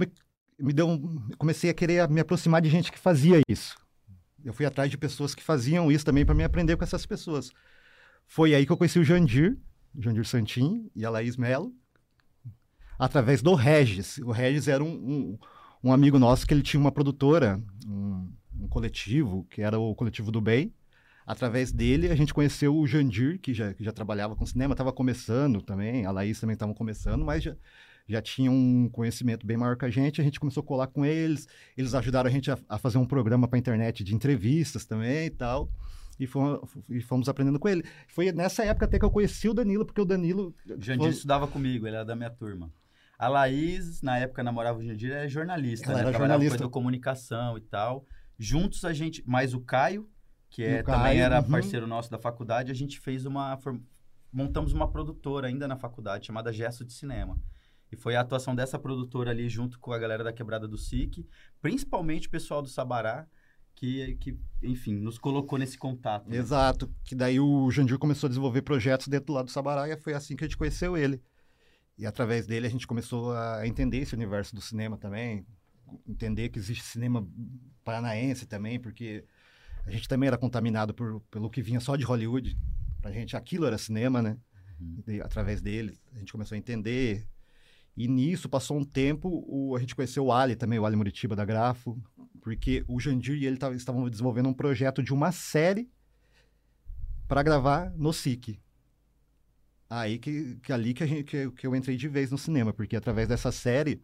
me 0.58 0.72
deu 0.72 0.88
um, 0.88 1.28
comecei 1.38 1.70
a 1.70 1.74
querer 1.74 2.08
me 2.08 2.20
aproximar 2.20 2.62
de 2.62 2.70
gente 2.70 2.90
que 2.90 2.98
fazia 2.98 3.40
isso 3.48 3.76
eu 4.46 4.52
fui 4.52 4.64
atrás 4.64 4.88
de 4.88 4.96
pessoas 4.96 5.34
que 5.34 5.42
faziam 5.42 5.90
isso 5.90 6.04
também 6.04 6.24
para 6.24 6.34
me 6.34 6.44
aprender 6.44 6.76
com 6.76 6.84
essas 6.84 7.04
pessoas. 7.04 7.50
Foi 8.28 8.54
aí 8.54 8.64
que 8.64 8.70
eu 8.70 8.76
conheci 8.76 8.98
o 8.98 9.04
Jandir, 9.04 9.58
Jandir 9.98 10.24
Santin 10.24 10.88
e 10.94 11.04
a 11.04 11.10
Laís 11.10 11.36
Melo, 11.36 11.74
através 12.96 13.42
do 13.42 13.54
Regis. 13.54 14.18
O 14.18 14.30
Regis 14.30 14.68
era 14.68 14.84
um, 14.84 14.88
um, 14.88 15.38
um 15.82 15.92
amigo 15.92 16.16
nosso 16.16 16.46
que 16.46 16.54
ele 16.54 16.62
tinha 16.62 16.80
uma 16.80 16.92
produtora, 16.92 17.60
um, 17.84 18.32
um, 18.60 18.68
coletivo, 18.68 19.44
que 19.50 19.62
era 19.62 19.80
o 19.80 19.94
Coletivo 19.96 20.30
do 20.30 20.40
Bem. 20.40 20.72
Através 21.26 21.72
dele, 21.72 22.08
a 22.08 22.14
gente 22.14 22.32
conheceu 22.32 22.76
o 22.76 22.86
Jandir, 22.86 23.40
que 23.40 23.52
já, 23.52 23.74
que 23.74 23.82
já 23.82 23.90
trabalhava 23.90 24.36
com 24.36 24.46
cinema, 24.46 24.74
estava 24.74 24.92
começando 24.92 25.60
também, 25.60 26.06
a 26.06 26.12
Laís 26.12 26.38
também 26.38 26.54
estava 26.54 26.72
começando, 26.72 27.24
mas 27.24 27.42
já, 27.42 27.56
já 28.08 28.22
tinham 28.22 28.54
um 28.54 28.88
conhecimento 28.88 29.46
bem 29.46 29.56
maior 29.56 29.76
que 29.76 29.84
a 29.84 29.90
gente, 29.90 30.20
a 30.20 30.24
gente 30.24 30.38
começou 30.38 30.62
a 30.62 30.66
colar 30.66 30.86
com 30.86 31.04
eles, 31.04 31.46
eles 31.76 31.94
ajudaram 31.94 32.28
a 32.28 32.32
gente 32.32 32.50
a, 32.50 32.58
a 32.68 32.78
fazer 32.78 32.98
um 32.98 33.06
programa 33.06 33.48
para 33.48 33.56
a 33.56 33.60
internet 33.60 34.04
de 34.04 34.14
entrevistas 34.14 34.84
também 34.84 35.26
e 35.26 35.30
tal, 35.30 35.68
e 36.18 36.26
fomos, 36.26 36.60
e 36.88 37.00
fomos, 37.00 37.28
aprendendo 37.28 37.58
com 37.58 37.68
ele. 37.68 37.84
Foi 38.08 38.30
nessa 38.32 38.64
época 38.64 38.86
até 38.86 38.98
que 38.98 39.04
eu 39.04 39.10
conheci 39.10 39.48
o 39.48 39.54
Danilo, 39.54 39.84
porque 39.84 40.00
o 40.00 40.04
Danilo... 40.04 40.54
O 40.64 40.82
Jandir 40.82 40.98
foi... 40.98 41.10
estudava 41.10 41.46
comigo, 41.46 41.86
ele 41.86 41.96
era 41.96 42.04
da 42.04 42.16
minha 42.16 42.30
turma. 42.30 42.72
A 43.18 43.28
Laís, 43.28 44.02
na 44.02 44.18
época, 44.18 44.42
namorava 44.42 44.78
o 44.78 44.84
Jandir, 44.84 45.10
era 45.10 45.28
jornalista, 45.28 45.86
Ela 45.86 45.94
né? 45.94 46.00
Era 46.00 46.10
Trabalhava 46.10 46.40
jornalista. 46.40 46.64
com 46.64 46.70
comunicação 46.70 47.56
e 47.56 47.60
tal. 47.62 48.04
Juntos 48.38 48.84
a 48.84 48.92
gente, 48.92 49.22
mais 49.26 49.54
o 49.54 49.60
Caio, 49.60 50.08
que 50.50 50.62
é, 50.62 50.82
Caio, 50.82 50.98
também 50.98 51.18
era 51.20 51.40
uhum. 51.40 51.50
parceiro 51.50 51.86
nosso 51.86 52.10
da 52.10 52.18
faculdade, 52.18 52.70
a 52.70 52.74
gente 52.74 53.00
fez 53.00 53.26
uma... 53.26 53.58
Montamos 54.32 54.72
uma 54.72 54.90
produtora 54.90 55.48
ainda 55.48 55.66
na 55.66 55.76
faculdade, 55.76 56.26
chamada 56.26 56.52
Gesto 56.52 56.84
de 56.84 56.92
Cinema. 56.92 57.38
E 57.90 57.96
foi 57.96 58.16
a 58.16 58.20
atuação 58.20 58.54
dessa 58.54 58.78
produtora 58.78 59.30
ali 59.30 59.48
junto 59.48 59.78
com 59.78 59.92
a 59.92 59.98
galera 59.98 60.24
da 60.24 60.32
Quebrada 60.32 60.66
do 60.66 60.76
SIC, 60.76 61.26
principalmente 61.60 62.26
o 62.26 62.30
pessoal 62.30 62.60
do 62.60 62.68
Sabará, 62.68 63.26
que, 63.76 64.16
que 64.16 64.38
enfim, 64.62 64.94
nos 64.94 65.18
colocou 65.18 65.58
nesse 65.58 65.78
contato. 65.78 66.28
Né? 66.28 66.36
Exato. 66.36 66.92
Que 67.04 67.14
daí 67.14 67.38
o 67.38 67.70
Jandir 67.70 67.98
começou 67.98 68.26
a 68.26 68.30
desenvolver 68.30 68.62
projetos 68.62 69.06
dentro 69.06 69.26
do 69.26 69.32
lado 69.34 69.46
do 69.46 69.52
Sabará 69.52 69.88
e 69.88 69.96
foi 69.98 70.14
assim 70.14 70.34
que 70.34 70.44
a 70.44 70.46
gente 70.46 70.56
conheceu 70.56 70.96
ele. 70.96 71.22
E 71.98 72.06
através 72.06 72.46
dele 72.46 72.66
a 72.66 72.70
gente 72.70 72.86
começou 72.86 73.32
a 73.32 73.66
entender 73.66 73.98
esse 73.98 74.14
universo 74.14 74.54
do 74.54 74.60
cinema 74.60 74.98
também, 74.98 75.46
entender 76.06 76.48
que 76.48 76.58
existe 76.58 76.82
cinema 76.82 77.26
paranaense 77.84 78.46
também, 78.46 78.80
porque 78.80 79.24
a 79.86 79.90
gente 79.90 80.08
também 80.08 80.26
era 80.26 80.36
contaminado 80.36 80.92
por, 80.92 81.20
pelo 81.30 81.48
que 81.48 81.62
vinha 81.62 81.80
só 81.80 81.96
de 81.96 82.04
Hollywood. 82.04 82.58
Pra 83.00 83.12
gente 83.12 83.36
aquilo 83.36 83.66
era 83.66 83.78
cinema, 83.78 84.20
né? 84.20 84.36
Uhum. 84.80 85.02
E, 85.06 85.20
através 85.20 85.60
dele 85.60 85.98
a 86.14 86.18
gente 86.18 86.32
começou 86.32 86.54
a 86.54 86.58
entender 86.58 87.26
e 87.96 88.06
nisso, 88.08 88.48
passou 88.48 88.76
um 88.76 88.84
tempo, 88.84 89.44
o, 89.48 89.74
a 89.74 89.80
gente 89.80 89.94
conheceu 89.94 90.26
o 90.26 90.32
Ali 90.32 90.54
também, 90.54 90.78
o 90.78 90.84
Ali 90.84 90.96
Muritiba 90.96 91.34
da 91.34 91.44
Grafo, 91.44 91.98
porque 92.42 92.84
o 92.86 93.00
Jandir 93.00 93.36
e 93.40 93.46
ele 93.46 93.56
tavam, 93.56 93.76
estavam 93.76 94.08
desenvolvendo 94.08 94.48
um 94.48 94.54
projeto 94.54 95.02
de 95.02 95.12
uma 95.14 95.32
série 95.32 95.88
para 97.26 97.42
gravar 97.42 97.90
no 97.96 98.12
SIC. 98.12 98.60
Aí 99.88 100.18
que, 100.18 100.56
que 100.56 100.72
ali 100.72 100.92
que, 100.92 101.02
a 101.02 101.06
gente, 101.06 101.24
que, 101.24 101.50
que 101.50 101.66
eu 101.66 101.74
entrei 101.74 101.96
de 101.96 102.08
vez 102.08 102.30
no 102.30 102.38
cinema, 102.38 102.72
porque 102.72 102.96
através 102.96 103.28
dessa 103.28 103.52
série 103.52 104.00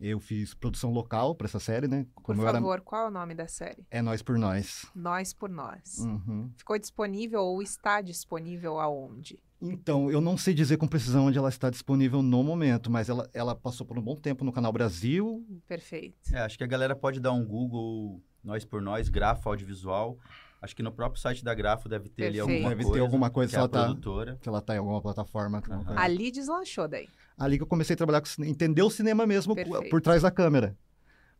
eu 0.00 0.18
fiz 0.20 0.54
produção 0.54 0.90
local 0.92 1.34
para 1.34 1.46
essa 1.46 1.60
série, 1.60 1.86
né? 1.86 2.06
Por 2.14 2.22
Como 2.22 2.42
era- 2.42 2.52
favor, 2.54 2.80
qual 2.80 3.04
é 3.06 3.08
o 3.08 3.10
nome 3.10 3.34
da 3.34 3.46
série? 3.46 3.84
É 3.90 4.00
Nós 4.02 4.22
por 4.22 4.38
Nós. 4.38 4.86
Nós 4.94 5.32
por 5.32 5.48
Nós. 5.48 5.98
Uhum. 5.98 6.50
Ficou 6.56 6.78
disponível 6.78 7.40
ou 7.42 7.62
está 7.62 8.00
disponível 8.00 8.80
aonde? 8.80 9.38
Então, 9.70 10.10
eu 10.10 10.20
não 10.20 10.36
sei 10.36 10.52
dizer 10.54 10.76
com 10.76 10.86
precisão 10.86 11.26
onde 11.26 11.38
ela 11.38 11.48
está 11.48 11.70
disponível 11.70 12.22
no 12.22 12.42
momento, 12.42 12.90
mas 12.90 13.08
ela, 13.08 13.28
ela 13.32 13.54
passou 13.54 13.86
por 13.86 13.98
um 13.98 14.02
bom 14.02 14.16
tempo 14.16 14.44
no 14.44 14.52
Canal 14.52 14.72
Brasil. 14.72 15.44
Perfeito. 15.66 16.16
É, 16.34 16.40
acho 16.40 16.58
que 16.58 16.64
a 16.64 16.66
galera 16.66 16.94
pode 16.94 17.18
dar 17.20 17.32
um 17.32 17.44
Google, 17.44 18.20
nós 18.42 18.64
por 18.64 18.82
nós, 18.82 19.08
grafo 19.08 19.48
audiovisual. 19.48 20.18
Acho 20.60 20.74
que 20.74 20.82
no 20.82 20.90
próprio 20.90 21.20
site 21.20 21.44
da 21.44 21.52
Grafo 21.54 21.90
deve 21.90 22.08
ter 22.08 22.24
ali 22.26 22.36
Perfeito. 22.38 22.52
alguma 22.52 22.68
Deve 22.70 22.82
ter 22.84 22.88
coisa. 22.88 23.02
alguma 23.04 23.30
coisa 23.30 23.48
que 23.48 23.50
se 23.50 23.56
é 23.56 23.58
a 23.58 23.60
ela 23.60 23.68
tá- 23.68 23.84
produtora. 23.84 24.38
Se 24.42 24.48
ela 24.48 24.58
está 24.60 24.74
em 24.74 24.78
alguma 24.78 25.02
plataforma. 25.02 25.62
Aham. 25.68 25.94
Ali 25.98 26.30
deslanchou 26.30 26.88
daí. 26.88 27.06
Ali 27.36 27.58
que 27.58 27.62
eu 27.62 27.66
comecei 27.66 27.92
a 27.92 27.96
trabalhar 27.98 28.22
com 28.22 28.44
entender 28.44 28.82
o 28.82 28.88
cinema 28.88 29.26
mesmo 29.26 29.54
por, 29.54 29.88
por 29.90 30.00
trás 30.00 30.22
da 30.22 30.30
câmera. 30.30 30.74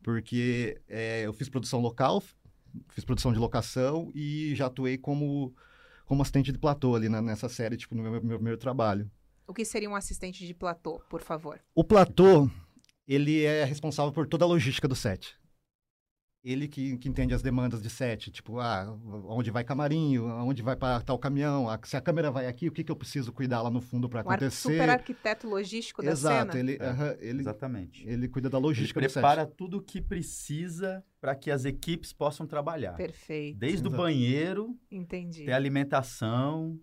Porque 0.02 0.78
é, 0.86 1.22
eu 1.22 1.32
fiz 1.32 1.48
produção 1.48 1.80
local, 1.80 2.22
fiz 2.90 3.02
produção 3.02 3.32
de 3.32 3.38
locação 3.38 4.12
e 4.14 4.54
já 4.54 4.66
atuei 4.66 4.98
como, 4.98 5.54
como 6.04 6.22
assistente 6.22 6.52
de 6.52 6.58
platô 6.58 6.94
ali 6.94 7.08
na- 7.08 7.22
nessa 7.22 7.48
série, 7.48 7.76
tipo, 7.76 7.94
no 7.94 8.02
meu, 8.02 8.12
meu 8.22 8.36
primeiro 8.38 8.58
trabalho. 8.58 9.10
O 9.46 9.52
que 9.52 9.64
seria 9.64 9.88
um 9.90 9.94
assistente 9.96 10.46
de 10.46 10.54
platô, 10.54 11.00
por 11.10 11.20
favor? 11.22 11.60
O 11.74 11.84
platô, 11.84 12.48
ele 13.06 13.44
é 13.44 13.64
responsável 13.64 14.12
por 14.12 14.26
toda 14.26 14.44
a 14.44 14.48
logística 14.48 14.88
do 14.88 14.94
set. 14.94 15.34
Ele 16.44 16.68
que, 16.68 16.98
que 16.98 17.08
entende 17.08 17.32
as 17.32 17.40
demandas 17.40 17.80
de 17.80 17.88
set, 17.88 18.30
tipo, 18.30 18.58
ah, 18.60 18.94
onde 19.24 19.50
vai 19.50 19.64
camarinho, 19.64 20.26
onde 20.26 20.60
vai 20.62 20.76
para 20.76 21.00
tal 21.00 21.18
caminhão, 21.18 21.70
ah, 21.70 21.80
se 21.82 21.96
a 21.96 22.02
câmera 22.02 22.30
vai 22.30 22.46
aqui, 22.46 22.68
o 22.68 22.72
que, 22.72 22.84
que 22.84 22.92
eu 22.92 22.96
preciso 22.96 23.32
cuidar 23.32 23.62
lá 23.62 23.70
no 23.70 23.80
fundo 23.80 24.10
para 24.10 24.18
Um 24.18 24.28
ar- 24.30 24.34
acontecer. 24.36 24.60
super 24.76 24.90
arquiteto 24.90 25.48
logístico 25.48 26.02
da 26.02 26.10
Exato, 26.10 26.58
cena? 26.58 26.60
ele, 26.60 26.76
É, 26.78 26.86
aham, 26.86 27.16
ele, 27.18 27.40
Exatamente. 27.40 28.06
ele 28.06 28.28
cuida 28.28 28.50
da 28.50 28.58
Ele 28.58 28.66
logística 28.66 29.00
do 29.00 29.04
set. 29.08 29.14
prepara 29.14 29.46
tudo 29.46 29.78
o 29.78 29.82
que 29.82 30.02
precisa 30.02 31.02
para 31.18 31.34
que 31.34 31.50
as 31.50 31.64
equipes 31.64 32.12
possam 32.12 32.46
trabalhar. 32.46 32.92
Perfeito. 32.92 33.56
Desde 33.58 33.78
o 33.78 33.88
Exato. 33.88 34.02
banheiro, 34.02 34.78
Entendi. 34.90 35.44
até 35.44 35.54
a 35.54 35.56
alimentação, 35.56 36.78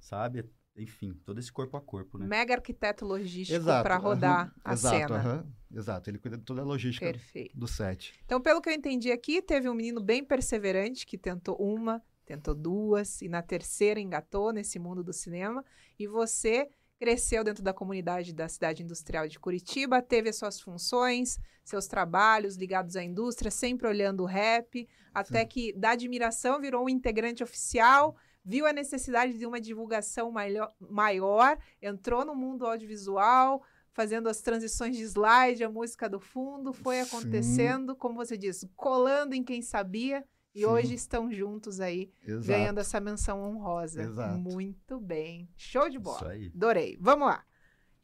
sabe? 0.00 0.44
Enfim, 0.76 1.14
todo 1.24 1.38
esse 1.38 1.52
corpo 1.52 1.76
a 1.76 1.80
corpo, 1.80 2.18
né? 2.18 2.26
Mega 2.26 2.54
arquiteto 2.54 3.06
logístico 3.06 3.64
para 3.64 3.96
rodar 3.98 4.46
aham, 4.46 4.52
a 4.64 4.72
exato, 4.72 4.96
cena. 4.96 5.18
aham, 5.20 5.46
exato, 5.76 6.10
ele 6.10 6.18
cuida 6.18 6.36
de 6.36 6.44
toda 6.44 6.62
a 6.62 6.64
logística 6.64 7.06
Perfeito. 7.06 7.56
do 7.56 7.68
set. 7.68 8.14
Então, 8.24 8.40
pelo 8.40 8.60
que 8.60 8.68
eu 8.68 8.72
entendi 8.72 9.12
aqui, 9.12 9.42
teve 9.42 9.68
um 9.68 9.74
menino 9.74 10.00
bem 10.00 10.24
perseverante 10.24 11.06
que 11.06 11.18
tentou 11.18 11.56
uma, 11.56 12.02
tentou 12.24 12.54
duas 12.54 13.20
e 13.22 13.28
na 13.28 13.42
terceira 13.42 14.00
engatou 14.00 14.52
nesse 14.52 14.78
mundo 14.78 15.04
do 15.04 15.12
cinema. 15.12 15.64
E 15.98 16.06
você 16.06 16.68
cresceu 16.98 17.44
dentro 17.44 17.62
da 17.62 17.72
comunidade 17.72 18.32
da 18.32 18.48
cidade 18.48 18.82
industrial 18.82 19.28
de 19.28 19.38
Curitiba, 19.38 20.00
teve 20.02 20.30
as 20.30 20.36
suas 20.36 20.60
funções, 20.60 21.38
seus 21.62 21.86
trabalhos 21.86 22.56
ligados 22.56 22.96
à 22.96 23.02
indústria, 23.02 23.50
sempre 23.50 23.86
olhando 23.86 24.22
o 24.22 24.26
rap, 24.26 24.88
até 25.12 25.44
que 25.44 25.72
da 25.74 25.90
admiração 25.90 26.60
virou 26.60 26.84
um 26.84 26.88
integrante 26.88 27.42
oficial. 27.42 28.16
Viu 28.44 28.64
a 28.64 28.72
necessidade 28.72 29.36
de 29.36 29.44
uma 29.44 29.60
divulgação 29.60 30.30
maior, 30.30 30.72
maior, 30.78 31.58
entrou 31.82 32.24
no 32.24 32.34
mundo 32.34 32.64
audiovisual, 32.64 33.62
fazendo 33.96 34.28
as 34.28 34.42
transições 34.42 34.94
de 34.94 35.02
slide, 35.04 35.64
a 35.64 35.70
música 35.70 36.06
do 36.06 36.20
fundo, 36.20 36.70
foi 36.74 36.96
Sim. 36.96 37.00
acontecendo, 37.02 37.96
como 37.96 38.14
você 38.14 38.36
disse, 38.36 38.68
colando 38.76 39.34
em 39.34 39.42
quem 39.42 39.62
sabia, 39.62 40.22
e 40.54 40.60
Sim. 40.60 40.66
hoje 40.66 40.94
estão 40.94 41.32
juntos 41.32 41.80
aí, 41.80 42.12
Exato. 42.22 42.46
ganhando 42.46 42.78
essa 42.78 43.00
menção 43.00 43.40
honrosa. 43.40 44.02
Exato. 44.02 44.36
Muito 44.38 45.00
bem. 45.00 45.48
Show 45.56 45.88
de 45.88 45.96
Isso 45.96 46.04
bola. 46.04 46.30
aí. 46.30 46.52
Adorei. 46.54 46.98
Vamos 47.00 47.26
lá. 47.26 47.42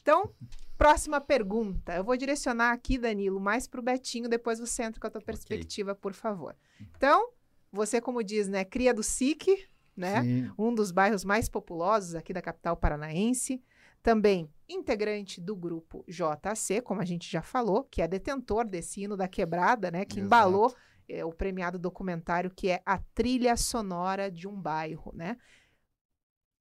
Então, 0.01 0.35
próxima 0.79 1.21
pergunta. 1.21 1.95
Eu 1.95 2.03
vou 2.05 2.17
direcionar 2.17 2.73
aqui, 2.73 2.97
Danilo, 2.97 3.39
mais 3.39 3.67
para 3.67 3.79
o 3.79 3.83
Betinho, 3.83 4.31
depois 4.31 4.59
você 4.59 4.85
entra 4.85 4.99
com 4.99 5.07
a 5.07 5.11
tua 5.11 5.21
perspectiva, 5.21 5.95
por 5.95 6.15
favor. 6.15 6.57
Então, 6.97 7.29
você, 7.71 8.01
como 8.01 8.25
diz, 8.25 8.49
né, 8.49 8.65
cria 8.65 8.95
do 8.95 9.03
SIC, 9.03 9.69
né? 9.97 10.23
Sim, 10.23 10.51
um 10.59 10.75
dos 10.75 10.91
bairros 10.91 11.25
mais 11.25 11.49
populosos 11.49 12.15
aqui 12.15 12.33
da 12.33 12.43
capital 12.43 12.77
paranaense. 12.77 13.63
Também 14.03 14.51
integrante 14.69 15.41
do 15.41 15.55
grupo 15.55 16.05
JC, 16.09 16.81
como 16.83 17.01
a 17.01 17.05
gente 17.05 17.31
já 17.31 17.41
falou, 17.41 17.85
que 17.85 18.03
é 18.03 18.09
detentor 18.09 18.67
desse 18.67 19.03
hino 19.03 19.17
da 19.17 19.29
quebrada, 19.29 19.91
né? 19.91 20.05
Que 20.05 20.19
Exato. 20.19 20.27
embalou 20.27 20.75
é, 21.09 21.25
o 21.25 21.33
premiado 21.33 21.79
documentário 21.79 22.51
que 22.51 22.69
é 22.69 22.83
a 22.85 22.99
trilha 23.15 23.57
sonora 23.57 24.31
de 24.31 24.49
um 24.49 24.61
bairro, 24.61 25.13
né? 25.15 25.37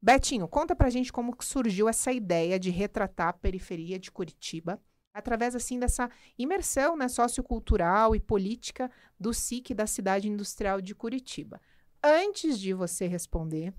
Betinho, 0.03 0.47
conta 0.47 0.75
pra 0.75 0.89
gente 0.89 1.13
como 1.13 1.35
surgiu 1.41 1.87
essa 1.87 2.11
ideia 2.11 2.59
de 2.59 2.71
retratar 2.71 3.29
a 3.29 3.33
periferia 3.33 3.99
de 3.99 4.11
Curitiba 4.11 4.81
através 5.13 5.55
assim 5.55 5.77
dessa 5.77 6.09
imersão 6.37 6.95
né, 6.95 7.07
sociocultural 7.07 8.15
e 8.15 8.19
política 8.19 8.89
do 9.19 9.33
SIC 9.33 9.73
da 9.73 9.85
cidade 9.85 10.27
industrial 10.27 10.81
de 10.81 10.95
Curitiba. 10.95 11.61
Antes 12.03 12.59
de 12.59 12.73
você 12.73 13.05
responder, 13.07 13.73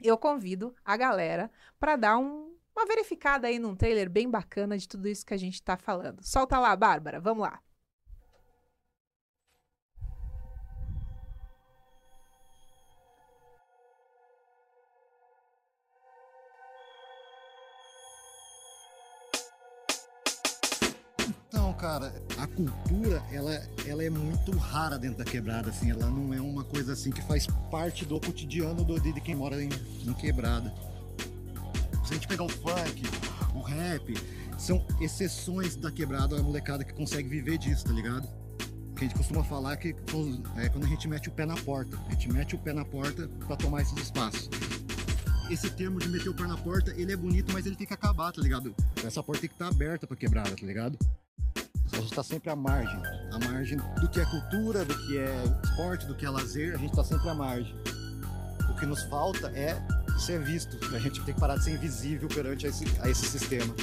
eu 0.00 0.18
convido 0.18 0.74
a 0.84 0.96
galera 0.96 1.50
para 1.78 1.96
dar 1.96 2.18
um- 2.18 2.56
uma 2.74 2.86
verificada 2.86 3.46
aí 3.46 3.58
num 3.58 3.76
trailer 3.76 4.10
bem 4.10 4.28
bacana 4.28 4.76
de 4.76 4.88
tudo 4.88 5.06
isso 5.08 5.24
que 5.24 5.34
a 5.34 5.36
gente 5.38 5.54
está 5.54 5.76
falando. 5.76 6.22
Solta 6.24 6.58
lá, 6.58 6.74
Bárbara, 6.74 7.20
vamos 7.20 7.42
lá. 7.42 7.60
Cara, 21.82 22.14
a 22.38 22.46
cultura, 22.46 23.20
ela, 23.32 23.60
ela 23.84 24.04
é 24.04 24.08
muito 24.08 24.52
rara 24.52 24.96
dentro 24.96 25.18
da 25.18 25.24
quebrada, 25.24 25.70
assim. 25.70 25.90
Ela 25.90 26.08
não 26.08 26.32
é 26.32 26.40
uma 26.40 26.62
coisa 26.62 26.92
assim 26.92 27.10
que 27.10 27.20
faz 27.22 27.48
parte 27.72 28.04
do 28.04 28.20
cotidiano 28.20 28.84
do, 28.84 29.00
de, 29.00 29.20
quem 29.20 29.34
mora 29.34 29.60
em, 29.60 29.68
em 30.06 30.12
quebrada. 30.12 30.72
Se 32.04 32.12
a 32.12 32.14
gente 32.14 32.28
pegar 32.28 32.44
o 32.44 32.48
funk, 32.48 33.02
o 33.52 33.60
rap, 33.60 34.14
são 34.56 34.86
exceções 35.00 35.74
da 35.74 35.90
quebrada, 35.90 36.38
a 36.38 36.42
molecada 36.42 36.84
que 36.84 36.94
consegue 36.94 37.28
viver 37.28 37.58
disso, 37.58 37.84
tá 37.84 37.92
ligado? 37.92 38.28
Que 38.94 39.04
a 39.04 39.08
gente 39.08 39.16
costuma 39.16 39.42
falar 39.42 39.76
que 39.76 39.88
é 39.88 40.68
quando 40.68 40.84
a 40.84 40.88
gente 40.88 41.08
mete 41.08 41.30
o 41.30 41.32
pé 41.32 41.44
na 41.44 41.56
porta. 41.56 41.98
A 42.06 42.12
gente 42.12 42.32
mete 42.32 42.54
o 42.54 42.58
pé 42.58 42.72
na 42.72 42.84
porta 42.84 43.28
pra 43.44 43.56
tomar 43.56 43.82
esses 43.82 43.98
espaços. 43.98 44.48
Esse 45.50 45.68
termo 45.68 45.98
de 45.98 46.08
meter 46.08 46.28
o 46.28 46.34
pé 46.34 46.44
na 46.44 46.56
porta, 46.56 46.92
ele 46.92 47.12
é 47.12 47.16
bonito, 47.16 47.52
mas 47.52 47.66
ele 47.66 47.74
tem 47.74 47.88
que 47.88 47.92
acabar, 47.92 48.30
tá 48.30 48.40
ligado? 48.40 48.72
Essa 49.04 49.20
porta 49.20 49.40
tem 49.40 49.48
que 49.48 49.56
estar 49.56 49.66
aberta 49.66 50.06
pra 50.06 50.16
quebrada, 50.16 50.54
tá 50.54 50.64
ligado? 50.64 50.96
A 51.92 51.96
gente 51.96 52.10
está 52.10 52.22
sempre 52.22 52.50
à 52.50 52.56
margem. 52.56 53.02
À 53.32 53.38
margem 53.38 53.78
do 54.00 54.08
que 54.08 54.20
é 54.20 54.24
cultura, 54.24 54.84
do 54.84 54.94
que 55.06 55.18
é 55.18 55.44
esporte, 55.64 56.06
do 56.06 56.14
que 56.14 56.24
é 56.24 56.30
lazer, 56.30 56.74
a 56.74 56.78
gente 56.78 56.90
está 56.90 57.04
sempre 57.04 57.28
à 57.28 57.34
margem. 57.34 57.74
O 58.70 58.74
que 58.74 58.86
nos 58.86 59.02
falta 59.04 59.48
é 59.48 59.80
ser 60.18 60.40
visto. 60.40 60.78
A 60.94 60.98
gente 60.98 61.22
tem 61.22 61.34
que 61.34 61.40
parar 61.40 61.56
de 61.56 61.64
ser 61.64 61.72
invisível 61.72 62.28
perante 62.28 62.66
a 62.66 62.70
esse, 62.70 62.84
a 63.00 63.08
esse 63.08 63.26
sistema. 63.26 63.74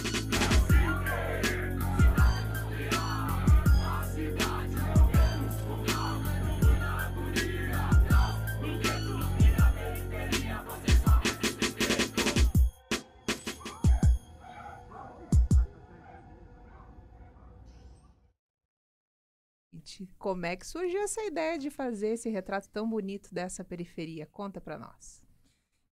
Como 20.19 20.45
é 20.45 20.53
que 20.57 20.67
surgiu 20.67 21.01
essa 21.01 21.23
ideia 21.23 21.57
de 21.57 21.69
fazer 21.69 22.09
esse 22.09 22.29
retrato 22.29 22.67
tão 22.69 22.87
bonito 22.89 23.33
dessa 23.33 23.63
periferia? 23.63 24.25
Conta 24.25 24.59
para 24.59 24.77
nós. 24.77 25.23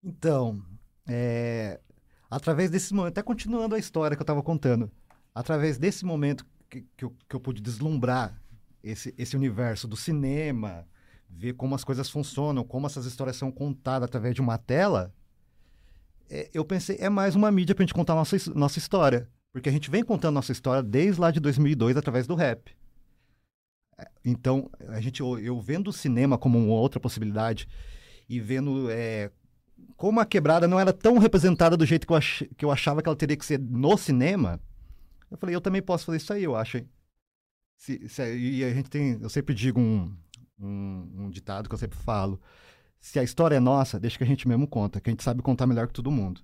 Então, 0.02 0.64
é, 1.06 1.78
através 2.30 2.70
desse 2.70 2.94
momento, 2.94 3.12
até 3.12 3.22
continuando 3.22 3.74
a 3.74 3.78
história 3.78 4.16
que 4.16 4.22
eu 4.22 4.24
estava 4.24 4.42
contando, 4.42 4.90
através 5.34 5.76
desse 5.76 6.06
momento 6.06 6.46
que, 6.70 6.86
que, 6.96 7.04
eu, 7.04 7.14
que 7.28 7.36
eu 7.36 7.40
pude 7.40 7.60
deslumbrar 7.60 8.42
esse, 8.82 9.14
esse 9.18 9.36
universo 9.36 9.86
do 9.86 9.96
cinema, 9.96 10.88
ver 11.28 11.52
como 11.52 11.74
as 11.74 11.84
coisas 11.84 12.08
funcionam, 12.08 12.64
como 12.64 12.86
essas 12.86 13.04
histórias 13.04 13.36
são 13.36 13.52
contadas 13.52 14.08
através 14.08 14.34
de 14.34 14.40
uma 14.40 14.56
tela, 14.56 15.14
é, 16.30 16.48
eu 16.54 16.64
pensei, 16.64 16.96
é 16.98 17.10
mais 17.10 17.36
uma 17.36 17.50
mídia 17.50 17.74
para 17.74 17.82
a 17.82 17.86
gente 17.86 17.94
contar 17.94 18.14
nossa, 18.14 18.36
nossa 18.54 18.78
história. 18.78 19.28
Porque 19.52 19.68
a 19.68 19.72
gente 19.72 19.90
vem 19.90 20.02
contando 20.02 20.34
nossa 20.34 20.50
história 20.50 20.82
desde 20.82 21.20
lá 21.20 21.30
de 21.30 21.40
2002 21.40 21.96
através 21.96 22.26
do 22.26 22.34
rap. 22.34 22.74
Então, 24.24 24.70
a 24.88 25.00
gente, 25.00 25.20
eu, 25.20 25.60
vendo 25.60 25.88
o 25.88 25.92
cinema 25.92 26.38
como 26.38 26.58
uma 26.58 26.74
outra 26.74 26.98
possibilidade 26.98 27.68
e 28.28 28.40
vendo 28.40 28.90
é, 28.90 29.30
como 29.96 30.20
a 30.20 30.26
quebrada 30.26 30.66
não 30.66 30.80
era 30.80 30.92
tão 30.92 31.18
representada 31.18 31.76
do 31.76 31.86
jeito 31.86 32.06
que 32.06 32.12
eu, 32.12 32.16
ach, 32.16 32.42
que 32.56 32.64
eu 32.64 32.70
achava 32.70 33.02
que 33.02 33.08
ela 33.08 33.16
teria 33.16 33.36
que 33.36 33.44
ser 33.44 33.58
no 33.58 33.96
cinema, 33.96 34.60
eu 35.30 35.36
falei, 35.36 35.54
eu 35.54 35.60
também 35.60 35.82
posso 35.82 36.06
fazer 36.06 36.18
isso 36.18 36.32
aí, 36.32 36.44
eu 36.44 36.56
acho? 36.56 36.82
Se, 37.76 38.08
se- 38.08 38.36
e 38.36 38.64
a 38.64 38.72
gente 38.72 38.88
tem, 38.88 39.18
eu 39.20 39.28
sempre 39.28 39.54
digo 39.54 39.80
um, 39.80 40.14
um, 40.58 41.24
um 41.24 41.30
ditado 41.30 41.68
que 41.68 41.74
eu 41.74 41.78
sempre 41.78 41.98
falo, 41.98 42.40
se 43.00 43.18
a 43.18 43.22
história 43.22 43.56
é 43.56 43.60
nossa, 43.60 44.00
deixa 44.00 44.16
que 44.16 44.24
a 44.24 44.26
gente 44.26 44.48
mesmo 44.48 44.66
conta, 44.66 45.00
que 45.00 45.10
a 45.10 45.12
gente 45.12 45.22
sabe 45.22 45.42
contar 45.42 45.66
melhor 45.66 45.86
que 45.86 45.92
todo 45.92 46.10
mundo. 46.10 46.40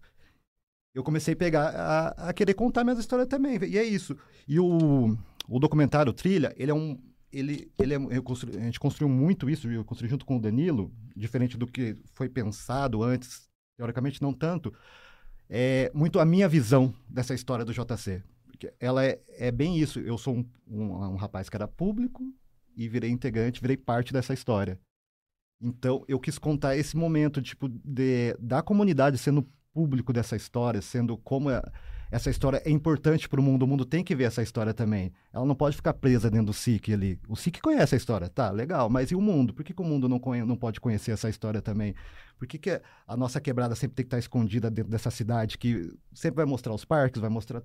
Eu 0.95 1.05
comecei 1.05 1.35
a 1.35 1.37
pegar, 1.37 1.69
a, 1.69 2.29
a 2.29 2.33
querer 2.33 2.55
contar 2.55 2.85
minhas 2.85 2.99
histórias 2.99 3.29
também, 3.29 3.59
e 3.65 3.79
é 3.79 3.85
isso. 3.85 4.17
E 4.47 4.59
o, 4.59 5.17
o 5.49 5.59
documentário 5.59 6.13
Trilha, 6.13 6.53
ele 6.57 6.71
é 6.71 6.75
um, 6.75 6.99
ele, 7.33 7.71
ele 7.79 7.95
é, 7.95 7.97
a 7.97 8.65
gente 8.65 8.81
construiu 8.81 9.09
muito 9.09 9.49
isso, 9.49 9.69
eu 9.71 9.85
construí 9.85 10.09
junto 10.09 10.25
com 10.25 10.37
o 10.37 10.41
Danilo, 10.41 10.93
diferente 11.17 11.57
do 11.57 11.67
que 11.67 11.97
foi 12.13 12.29
pensado 12.29 13.03
antes, 13.03 13.49
teoricamente 13.77 14.21
não 14.21 14.33
tanto, 14.33 14.75
é 15.49 15.91
muito 15.95 16.19
a 16.19 16.25
minha 16.25 16.49
visão 16.49 16.95
dessa 17.09 17.35
história 17.35 17.65
do 17.65 17.73
JC. 17.73 18.23
Ela 18.79 19.05
é, 19.05 19.21
é 19.39 19.51
bem 19.51 19.79
isso, 19.79 20.01
eu 20.01 20.19
sou 20.19 20.37
um, 20.37 20.45
um, 20.69 20.93
um 20.93 21.17
rapaz 21.17 21.49
que 21.49 21.57
era 21.57 21.67
público 21.67 22.23
e 22.77 22.89
virei 22.89 23.11
integrante, 23.11 23.61
virei 23.61 23.77
parte 23.77 24.13
dessa 24.13 24.35
história. 24.35 24.79
Então, 25.61 26.05
eu 26.09 26.19
quis 26.19 26.39
contar 26.39 26.77
esse 26.77 26.97
momento, 26.97 27.43
tipo, 27.43 27.69
de, 27.69 28.35
da 28.39 28.63
comunidade 28.63 29.19
sendo 29.19 29.47
público 29.73 30.13
dessa 30.13 30.37
história, 30.37 30.81
sendo 30.81 31.17
como 31.19 31.51
é, 31.51 31.63
essa 32.11 32.29
história 32.29 32.61
é 32.65 32.71
importante 32.71 33.29
para 33.29 33.41
o 33.41 33.43
mundo, 33.43 33.63
o 33.63 33.67
mundo 33.67 33.85
tem 33.85 34.03
que 34.03 34.17
ver 34.17 34.25
essa 34.25 34.43
história 34.43 34.75
também. 34.75 35.13
Ela 35.33 35.45
não 35.45 35.55
pode 35.55 35.77
ficar 35.77 35.95
presa 35.95 36.29
dentro 36.29 36.47
do 36.47 36.53
SIC 36.53 36.93
ali. 36.93 37.19
O 37.29 37.37
SIC 37.37 37.61
conhece 37.61 37.95
a 37.95 37.99
história, 37.99 38.29
tá, 38.29 38.51
legal, 38.51 38.91
mas 38.91 39.11
e 39.11 39.15
o 39.15 39.21
mundo? 39.21 39.55
Por 39.55 39.65
que, 39.65 39.73
que 39.73 39.81
o 39.81 39.85
mundo 39.85 40.09
não, 40.09 40.21
não 40.45 40.57
pode 40.57 40.81
conhecer 40.81 41.13
essa 41.13 41.29
história 41.29 41.63
também? 41.63 41.95
Por 42.37 42.49
que, 42.49 42.59
que 42.59 42.83
a 43.07 43.17
nossa 43.17 43.41
quebrada 43.41 43.77
sempre 43.77 43.95
tem 43.95 44.05
que 44.05 44.09
estar 44.09 44.19
escondida 44.19 44.71
dentro 44.71 44.91
dessa 44.91 45.11
cidade, 45.11 45.57
que 45.57 45.93
sempre 46.13 46.37
vai 46.37 46.47
mostrar 46.47 46.75
os 46.75 46.85
parques, 46.85 47.21
vai 47.21 47.31
mostrar... 47.31 47.63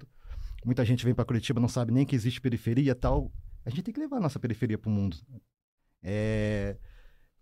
Muita 0.63 0.85
gente 0.85 1.05
vem 1.05 1.13
para 1.13 1.25
Curitiba, 1.25 1.59
não 1.59 1.67
sabe 1.67 1.91
nem 1.91 2.05
que 2.05 2.15
existe 2.15 2.41
periferia 2.41 2.93
tal. 2.93 3.31
A 3.65 3.69
gente 3.69 3.83
tem 3.83 3.93
que 3.93 3.99
levar 3.99 4.17
a 4.17 4.21
nossa 4.21 4.39
periferia 4.39 4.77
para 4.77 4.89
o 4.89 4.93
mundo. 4.93 5.17
É... 6.03 6.77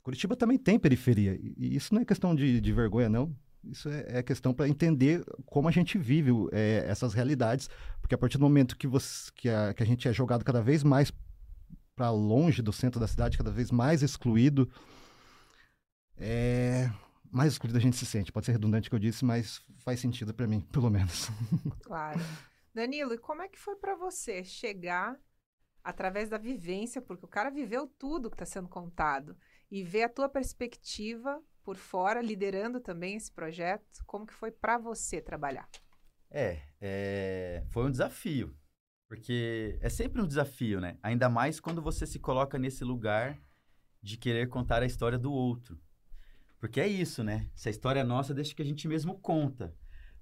Curitiba 0.01 0.35
também 0.35 0.57
tem 0.57 0.79
periferia. 0.79 1.37
E 1.57 1.75
isso 1.75 1.93
não 1.93 2.01
é 2.01 2.05
questão 2.05 2.35
de, 2.35 2.61
de 2.61 2.73
vergonha, 2.73 3.09
não. 3.09 3.33
Isso 3.63 3.89
é, 3.89 4.19
é 4.19 4.23
questão 4.23 4.53
para 4.53 4.67
entender 4.67 5.23
como 5.45 5.67
a 5.67 5.71
gente 5.71 5.97
vive 5.97 6.31
é, 6.51 6.85
essas 6.87 7.13
realidades. 7.13 7.69
Porque 8.01 8.15
a 8.15 8.17
partir 8.17 8.37
do 8.37 8.43
momento 8.43 8.77
que, 8.77 8.87
você, 8.87 9.31
que, 9.33 9.49
a, 9.49 9.73
que 9.73 9.81
a 9.81 9.85
gente 9.85 10.07
é 10.07 10.13
jogado 10.13 10.43
cada 10.43 10.61
vez 10.61 10.83
mais 10.83 11.11
para 11.95 12.09
longe 12.09 12.61
do 12.61 12.73
centro 12.73 12.99
da 12.99 13.07
cidade, 13.07 13.37
cada 13.37 13.51
vez 13.51 13.71
mais 13.71 14.01
excluído, 14.01 14.69
é, 16.17 16.89
mais 17.31 17.53
excluído 17.53 17.77
a 17.77 17.81
gente 17.81 17.95
se 17.95 18.05
sente. 18.05 18.31
Pode 18.31 18.45
ser 18.45 18.53
redundante 18.53 18.87
o 18.87 18.91
que 18.91 18.95
eu 18.95 18.99
disse, 18.99 19.23
mas 19.23 19.61
faz 19.77 19.99
sentido 19.99 20.33
para 20.33 20.47
mim, 20.47 20.61
pelo 20.71 20.89
menos. 20.89 21.29
Claro. 21.83 22.19
Danilo, 22.73 23.13
e 23.13 23.17
como 23.17 23.41
é 23.41 23.47
que 23.47 23.59
foi 23.59 23.75
para 23.75 23.95
você 23.95 24.43
chegar 24.43 25.17
através 25.83 26.29
da 26.29 26.37
vivência, 26.37 27.01
porque 27.01 27.25
o 27.25 27.29
cara 27.29 27.49
viveu 27.49 27.87
tudo 27.87 28.29
que 28.29 28.35
está 28.35 28.45
sendo 28.45 28.69
contado, 28.69 29.37
e 29.69 29.83
ver 29.83 30.03
a 30.03 30.09
tua 30.09 30.29
perspectiva 30.29 31.41
por 31.63 31.77
fora, 31.77 32.21
liderando 32.21 32.79
também 32.79 33.15
esse 33.15 33.31
projeto, 33.31 34.03
como 34.05 34.25
que 34.25 34.33
foi 34.33 34.51
para 34.51 34.77
você 34.77 35.21
trabalhar? 35.21 35.67
É, 36.29 36.61
é, 36.81 37.63
foi 37.69 37.85
um 37.85 37.91
desafio, 37.91 38.55
porque 39.07 39.77
é 39.81 39.89
sempre 39.89 40.21
um 40.21 40.27
desafio, 40.27 40.81
né? 40.81 40.97
Ainda 41.01 41.29
mais 41.29 41.59
quando 41.59 41.81
você 41.81 42.05
se 42.05 42.19
coloca 42.19 42.57
nesse 42.59 42.83
lugar 42.83 43.39
de 44.01 44.17
querer 44.17 44.49
contar 44.49 44.83
a 44.83 44.85
história 44.85 45.17
do 45.17 45.31
outro. 45.31 45.79
Porque 46.59 46.79
é 46.79 46.87
isso, 46.87 47.23
né? 47.23 47.49
Se 47.55 47.69
a 47.69 47.71
história 47.71 48.01
é 48.01 48.03
nossa, 48.03 48.33
deixa 48.33 48.55
que 48.55 48.61
a 48.61 48.65
gente 48.65 48.87
mesmo 48.87 49.19
conta. 49.19 49.75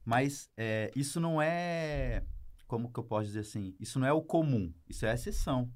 Mas 0.04 0.52
é, 0.58 0.92
isso 0.96 1.20
não 1.20 1.42
é 1.42 2.26
como 2.72 2.90
que 2.90 3.00
eu 3.00 3.04
posso 3.04 3.28
dizer 3.28 3.42
assim? 3.42 3.76
Isso 3.80 4.00
não 4.00 4.08
é 4.08 4.14
o 4.14 4.22
comum, 4.22 4.74
isso 4.88 5.06
é 5.06 5.12
a 5.12 5.14
exceção. 5.14 5.70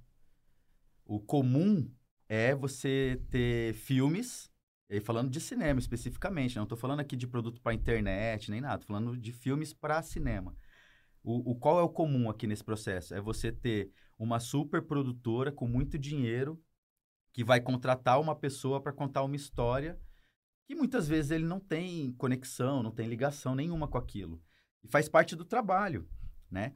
O 1.06 1.19
comum 1.19 1.91
é 2.30 2.56
você 2.56 3.21
ter 3.30 3.73
filmes, 3.73 4.49
e 4.89 5.00
falando 5.00 5.30
de 5.30 5.39
cinema 5.39 5.80
especificamente, 5.80 6.56
não 6.56 6.63
estou 6.63 6.78
falando 6.78 7.00
aqui 7.00 7.15
de 7.15 7.28
produto 7.28 7.62
para 7.62 7.74
internet 7.74 8.52
nem 8.52 8.62
nada, 8.62 8.76
estou 8.76 8.95
falando 8.95 9.17
de 9.17 9.32
filmes 9.32 9.74
para 9.74 10.02
cinema. 10.02 10.56
O, 11.24 11.52
o 11.52 11.56
qual 11.56 11.80
é 11.80 11.84
o 11.84 11.89
comum 11.89 12.30
aqui 12.30 12.45
nesse 12.45 12.63
processo? 12.63 13.13
É 13.15 13.19
você 13.19 13.52
ter 13.52 13.91
uma 14.17 14.39
super 14.39 14.82
produtora 14.82 15.52
com 15.52 15.67
muito 15.67 15.98
dinheiro 15.98 16.62
que 17.34 17.43
vai 17.43 17.60
contratar 17.60 18.19
uma 18.21 18.36
pessoa 18.36 18.80
para 18.80 18.93
contar 18.93 19.24
uma 19.24 19.36
história 19.36 20.00
que 20.65 20.76
muitas 20.76 21.08
vezes 21.08 21.32
ele 21.32 21.45
não 21.45 21.60
tem 21.60 22.13
conexão, 22.13 22.82
não 22.82 22.91
tem 22.91 23.08
ligação 23.08 23.56
nenhuma 23.56 23.88
com 23.88 23.98
aquilo. 23.98 24.41
E 24.84 24.88
faz 24.88 25.10
parte 25.10 25.36
do 25.36 25.43
trabalho 25.43 26.08
né? 26.50 26.74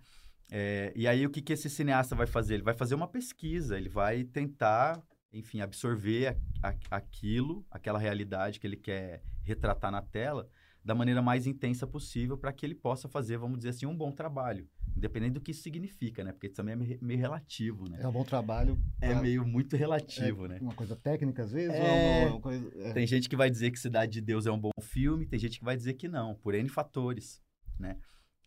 É, 0.51 0.91
e 0.95 1.07
aí, 1.07 1.25
o 1.25 1.29
que, 1.29 1.41
que 1.41 1.53
esse 1.53 1.69
cineasta 1.69 2.15
vai 2.15 2.27
fazer? 2.27 2.55
Ele 2.55 2.63
vai 2.63 2.73
fazer 2.73 2.95
uma 2.95 3.07
pesquisa, 3.07 3.77
ele 3.77 3.89
vai 3.89 4.23
tentar, 4.23 5.01
enfim, 5.31 5.61
absorver 5.61 6.37
a, 6.61 6.69
a, 6.69 6.75
aquilo, 6.91 7.65
aquela 7.69 7.99
realidade 7.99 8.59
que 8.59 8.67
ele 8.67 8.77
quer 8.77 9.23
retratar 9.43 9.91
na 9.91 10.01
tela, 10.01 10.49
da 10.83 10.95
maneira 10.95 11.21
mais 11.21 11.45
intensa 11.45 11.85
possível 11.85 12.37
para 12.37 12.53
que 12.53 12.65
ele 12.65 12.75
possa 12.75 13.07
fazer, 13.07 13.37
vamos 13.37 13.57
dizer 13.57 13.69
assim, 13.69 13.85
um 13.85 13.95
bom 13.95 14.11
trabalho. 14.11 14.67
Independente 14.95 15.33
do 15.33 15.41
que 15.41 15.51
isso 15.51 15.61
significa, 15.61 16.23
né? 16.23 16.31
Porque 16.31 16.47
isso 16.47 16.55
também 16.55 16.73
é 16.73 16.97
meio 17.01 17.19
relativo, 17.19 17.87
né? 17.89 17.99
É 18.01 18.07
um 18.07 18.11
bom 18.11 18.23
trabalho. 18.23 18.77
É 18.99 19.13
meio 19.13 19.45
muito 19.45 19.75
relativo, 19.75 20.45
é 20.45 20.49
né? 20.49 20.57
Uma 20.61 20.73
coisa 20.73 20.95
técnica, 20.95 21.43
às 21.43 21.51
vezes? 21.51 21.75
É... 21.75 22.25
Uma, 22.25 22.31
uma 22.31 22.41
coisa... 22.41 22.71
é... 22.75 22.93
Tem 22.93 23.05
gente 23.05 23.29
que 23.29 23.35
vai 23.35 23.49
dizer 23.49 23.71
que 23.71 23.79
Cidade 23.79 24.13
de 24.13 24.21
Deus 24.21 24.45
é 24.45 24.51
um 24.51 24.59
bom 24.59 24.71
filme, 24.81 25.25
tem 25.25 25.39
gente 25.39 25.59
que 25.59 25.65
vai 25.65 25.77
dizer 25.77 25.93
que 25.93 26.07
não, 26.07 26.35
por 26.35 26.55
N 26.55 26.67
fatores, 26.67 27.41
né? 27.77 27.97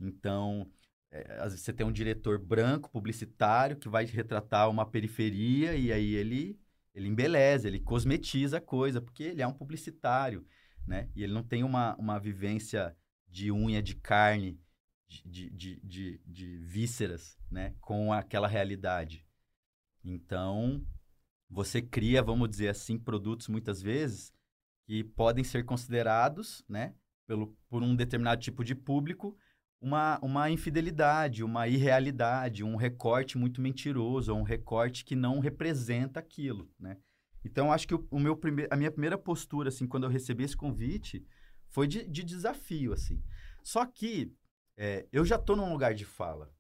Então, 0.01 0.69
é, 1.13 1.37
às 1.39 1.53
vezes 1.53 1.61
você 1.61 1.73
tem 1.73 1.87
um 1.87 1.93
diretor 1.93 2.39
branco, 2.39 2.91
publicitário, 2.91 3.77
que 3.77 3.89
vai 3.89 4.05
retratar 4.05 4.69
uma 4.69 4.85
periferia 4.85 5.75
e 5.77 5.93
aí 5.93 6.15
ele, 6.15 6.59
ele 6.95 7.09
embeleza, 7.09 7.69
ele 7.69 7.81
cosmetiza 7.81 8.59
a 8.59 8.61
coisa, 8.61 9.01
porque 9.01 9.23
ele 9.25 9.43
é 9.43 9.47
um 9.47 9.53
publicitário, 9.53 10.47
né? 10.87 11.09
E 11.15 11.23
ele 11.23 11.33
não 11.33 11.43
tem 11.43 11.65
uma, 11.65 11.97
uma 11.97 12.19
vivência 12.19 12.97
de 13.29 13.51
unha 13.51 13.83
de 13.83 13.95
carne, 13.97 14.61
de, 15.09 15.51
de, 15.51 15.81
de, 15.83 16.21
de 16.27 16.57
vísceras, 16.59 17.39
né? 17.51 17.75
Com 17.81 18.13
aquela 18.13 18.49
realidade. 18.49 19.27
Então, 20.05 20.85
você 21.49 21.81
cria, 21.81 22.23
vamos 22.23 22.49
dizer 22.49 22.69
assim, 22.69 22.99
produtos 22.99 23.49
muitas 23.49 23.81
vezes 23.81 24.33
que 24.85 25.05
podem 25.05 25.45
ser 25.45 25.65
considerados, 25.65 26.65
né? 26.69 26.95
Pelo, 27.27 27.57
por 27.69 27.83
um 27.83 27.95
determinado 27.95 28.41
tipo 28.41 28.65
de 28.65 28.75
público, 28.75 29.37
uma, 29.83 30.19
uma 30.23 30.49
infidelidade, 30.49 31.43
uma 31.43 31.67
irrealidade, 31.67 32.63
um 32.63 32.77
recorte 32.77 33.37
muito 33.37 33.61
mentiroso, 33.61 34.33
um 34.33 34.45
recorte 34.45 35.05
que 35.05 35.17
não 35.17 35.41
representa 35.41 36.21
aquilo, 36.21 36.71
né? 36.79 36.97
Então, 37.45 37.73
acho 37.73 37.89
que 37.89 37.95
o, 37.95 38.07
o 38.09 38.21
meu 38.21 38.37
prime... 38.37 38.69
a 38.71 38.77
minha 38.77 38.93
primeira 38.93 39.19
postura, 39.19 39.69
assim, 39.69 39.89
quando 39.89 40.05
eu 40.05 40.11
recebi 40.11 40.45
esse 40.45 40.57
convite, 40.57 41.27
foi 41.67 41.89
de, 41.89 42.07
de 42.07 42.23
desafio, 42.23 42.93
assim. 42.93 43.21
Só 43.65 43.85
que 43.85 44.33
é, 44.77 45.09
eu 45.11 45.25
já 45.25 45.35
estou 45.35 45.57
num 45.57 45.73
lugar 45.73 45.93
de 45.95 46.05
fala, 46.05 46.55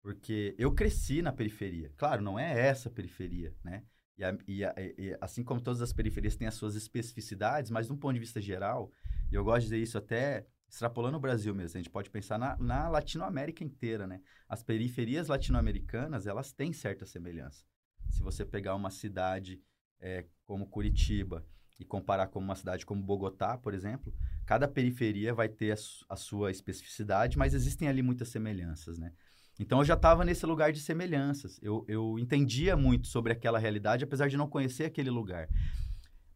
porque 0.00 0.54
eu 0.56 0.72
cresci 0.72 1.20
na 1.20 1.32
periferia. 1.32 1.92
Claro, 1.96 2.22
não 2.22 2.38
é 2.38 2.68
essa 2.68 2.88
periferia, 2.88 3.52
né? 3.64 3.82
E, 4.16 4.24
a, 4.24 4.38
e, 4.46 4.64
a, 4.64 4.74
e, 4.78 5.18
assim 5.20 5.42
como 5.42 5.60
todas 5.60 5.82
as 5.82 5.92
periferias 5.92 6.36
têm 6.36 6.46
as 6.46 6.54
suas 6.54 6.76
especificidades, 6.76 7.72
mas 7.72 7.86
de 7.86 7.92
um 7.92 7.96
ponto 7.96 8.14
de 8.14 8.20
vista 8.20 8.40
geral, 8.40 8.92
e 9.32 9.34
eu 9.34 9.42
gosto 9.42 9.62
de 9.62 9.64
dizer 9.66 9.82
isso 9.82 9.98
até 9.98 10.46
extrapolando 10.68 11.16
o 11.16 11.20
Brasil 11.20 11.54
mesmo, 11.54 11.78
a 11.78 11.80
gente 11.80 11.90
pode 11.90 12.10
pensar 12.10 12.38
na, 12.38 12.56
na 12.58 12.88
Latinoamérica 12.88 13.64
inteira, 13.64 14.06
né? 14.06 14.20
As 14.48 14.62
periferias 14.62 15.28
latino-americanas, 15.28 16.26
elas 16.26 16.52
têm 16.52 16.72
certa 16.72 17.06
semelhança. 17.06 17.64
Se 18.10 18.22
você 18.22 18.44
pegar 18.44 18.74
uma 18.74 18.90
cidade 18.90 19.60
é, 20.00 20.26
como 20.44 20.66
Curitiba 20.66 21.44
e 21.78 21.84
comparar 21.84 22.26
com 22.26 22.38
uma 22.38 22.54
cidade 22.54 22.84
como 22.84 23.02
Bogotá, 23.02 23.56
por 23.56 23.72
exemplo, 23.72 24.14
cada 24.44 24.68
periferia 24.68 25.32
vai 25.32 25.48
ter 25.48 25.72
a, 25.72 25.76
a 26.10 26.16
sua 26.16 26.50
especificidade, 26.50 27.38
mas 27.38 27.54
existem 27.54 27.88
ali 27.88 28.02
muitas 28.02 28.28
semelhanças, 28.28 28.98
né? 28.98 29.12
Então, 29.60 29.80
eu 29.80 29.84
já 29.84 29.94
estava 29.94 30.24
nesse 30.24 30.46
lugar 30.46 30.72
de 30.72 30.80
semelhanças. 30.80 31.58
Eu, 31.60 31.84
eu 31.88 32.16
entendia 32.18 32.76
muito 32.76 33.08
sobre 33.08 33.32
aquela 33.32 33.58
realidade, 33.58 34.04
apesar 34.04 34.28
de 34.28 34.36
não 34.36 34.48
conhecer 34.48 34.84
aquele 34.84 35.10
lugar. 35.10 35.48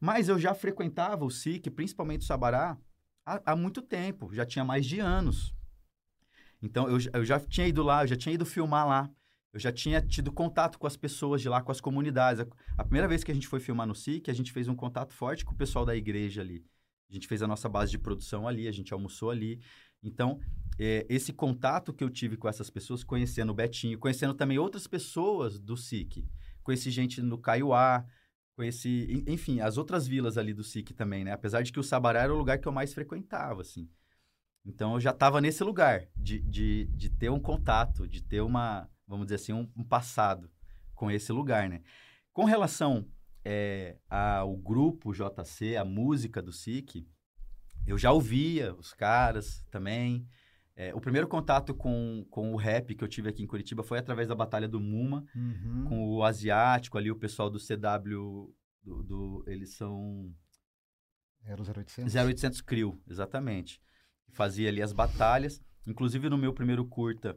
Mas 0.01 0.29
eu 0.29 0.39
já 0.39 0.53
frequentava 0.53 1.25
o 1.25 1.31
SIC, 1.31 1.71
principalmente 1.71 2.23
o 2.23 2.25
Sabará, 2.25 2.77
há, 3.25 3.53
há 3.53 3.57
muito 3.57 3.83
tempo, 3.83 4.33
já 4.35 4.45
tinha 4.45 4.65
mais 4.65 4.87
de 4.87 5.01
anos. 5.01 5.55
Então, 6.63 6.89
eu, 6.89 6.99
eu 7.13 7.25
já 7.25 7.41
tinha 7.41 7.67
ido 7.67 7.83
lá, 7.83 8.05
eu 8.05 8.09
já 8.09 8.17
tinha 8.17 8.35
ido 8.35 8.47
filmar 8.47 8.87
lá. 8.87 9.11
Eu 9.53 9.61
já 9.61 9.71
tinha 9.71 10.01
tido 10.01 10.33
contato 10.33 10.79
com 10.79 10.87
as 10.87 10.97
pessoas 10.97 11.43
de 11.43 11.49
lá, 11.49 11.61
com 11.61 11.71
as 11.71 11.81
comunidades. 11.81 12.41
A, 12.41 12.47
a, 12.79 12.85
primeira 12.85 13.07
vez 13.07 13.23
que 13.23 13.31
a 13.31 13.35
gente 13.35 13.47
foi 13.47 13.61
filmar 13.61 13.87
no 13.87 13.95
SIC, 13.95 14.31
a 14.31 14.35
gente 14.35 14.51
fez 14.51 14.67
um 14.67 14.75
contato 14.75 15.13
forte 15.13 15.45
com 15.45 15.53
o 15.53 15.57
pessoal 15.57 15.85
da 15.85 15.95
igreja 15.95 16.41
ali. 16.41 16.65
A 17.11 17.13
gente 17.13 17.29
fez 17.29 17.43
a 17.43 17.47
nossa 17.47 17.69
base 17.69 17.91
de 17.91 17.99
produção 17.99 18.49
ali, 18.49 18.67
a 18.67 18.73
gente 18.73 18.95
almoçou 18.95 19.31
ali. 19.31 19.61
Então, 20.03 20.41
é, 20.79 21.05
esse 21.09 21.35
contato 21.35 21.93
que 21.93 22.03
eu 22.03 22.09
tive 22.09 22.39
com 22.39 22.49
essas 22.49 22.71
pessoas, 22.71 23.05
conhecendo 23.05 23.51
o 23.51 23.55
Betinho, 23.55 23.99
conhecendo 23.99 24.33
também 24.33 24.59
outras 24.59 24.87
pessoas 24.87 25.59
do 25.59 25.77
SIC. 25.77 26.25
Conheci 26.63 26.91
gente 26.91 27.21
no 27.21 27.37
Caiuá, 27.37 28.07
Conheci, 28.55 29.25
enfim, 29.27 29.61
as 29.61 29.79
outras 29.79 30.07
vilas 30.07 30.37
ali 30.37 30.53
do 30.53 30.63
SIC 30.63 30.93
também, 30.93 31.25
né? 31.25 31.33
Apesar 31.33 31.63
de 31.63 31.73
que 31.73 31.81
o 31.81 31.83
Sabará 31.83 32.23
era 32.23 32.35
o 32.35 32.37
lugar 32.37 32.59
que 32.59 32.69
eu 32.69 32.73
mais 32.73 32.93
frequentava, 32.93 33.63
assim. 33.63 33.89
Então, 34.65 34.95
eu 34.95 35.01
já 35.01 35.11
estava 35.11 35.41
nesse 35.41 35.65
lugar 35.65 36.07
de, 36.17 36.39
de, 36.41 36.87
de 36.87 37.09
ter 37.09 37.31
um 37.31 37.41
contato, 37.41 38.07
de 38.07 38.23
ter 38.23 38.41
uma, 38.41 38.89
vamos 39.07 39.27
dizer 39.27 39.37
assim, 39.37 39.53
um, 39.53 39.69
um 39.77 39.83
passado 39.83 40.51
com 40.95 41.11
esse 41.11 41.33
lugar, 41.33 41.69
né? 41.69 41.83
Com 42.33 42.45
relação 42.45 43.07
é, 43.45 43.97
a, 44.09 44.45
o 44.45 44.57
grupo 44.57 45.13
JC, 45.13 45.77
a 45.77 45.85
música 45.85 46.41
do 46.41 46.53
SIC, 46.53 47.07
eu 47.87 47.99
já 47.99 48.13
ouvia 48.13 48.75
os 48.75 48.95
caras 48.95 49.65
também. 49.71 50.27
É, 50.89 50.95
o 50.95 51.01
primeiro 51.01 51.29
contato 51.29 51.75
com, 51.75 52.27
com 52.31 52.53
o 52.53 52.57
rap 52.57 52.95
que 52.95 53.05
eu 53.05 53.09
tive 53.09 53.29
aqui 53.29 53.43
em 53.43 53.47
Curitiba 53.47 53.83
foi 53.83 53.99
através 53.99 54.29
da 54.29 54.35
Batalha 54.35 54.69
do 54.69 54.81
Muma, 54.81 55.25
Uhum. 55.35 55.85
com 55.89 56.09
o 56.09 56.25
Asiático 56.25 56.97
ali, 56.99 57.11
o 57.11 57.17
pessoal 57.17 57.49
do 57.51 57.59
CW, 57.59 58.53
do, 58.83 59.03
do- 59.03 59.45
eles 59.47 59.75
são 59.77 60.35
Era 61.45 61.61
o 61.61 61.65
0800? 61.65 62.15
0800 62.15 62.61
CRIO, 62.61 63.01
exatamente. 63.09 63.81
Fazia 64.33 64.69
ali 64.69 64.81
as 64.83 64.93
batalhas. 64.93 65.61
Inclusive, 65.87 66.29
no 66.29 66.39
meu 66.39 66.53
primeiro 66.55 66.85
curta, 66.87 67.37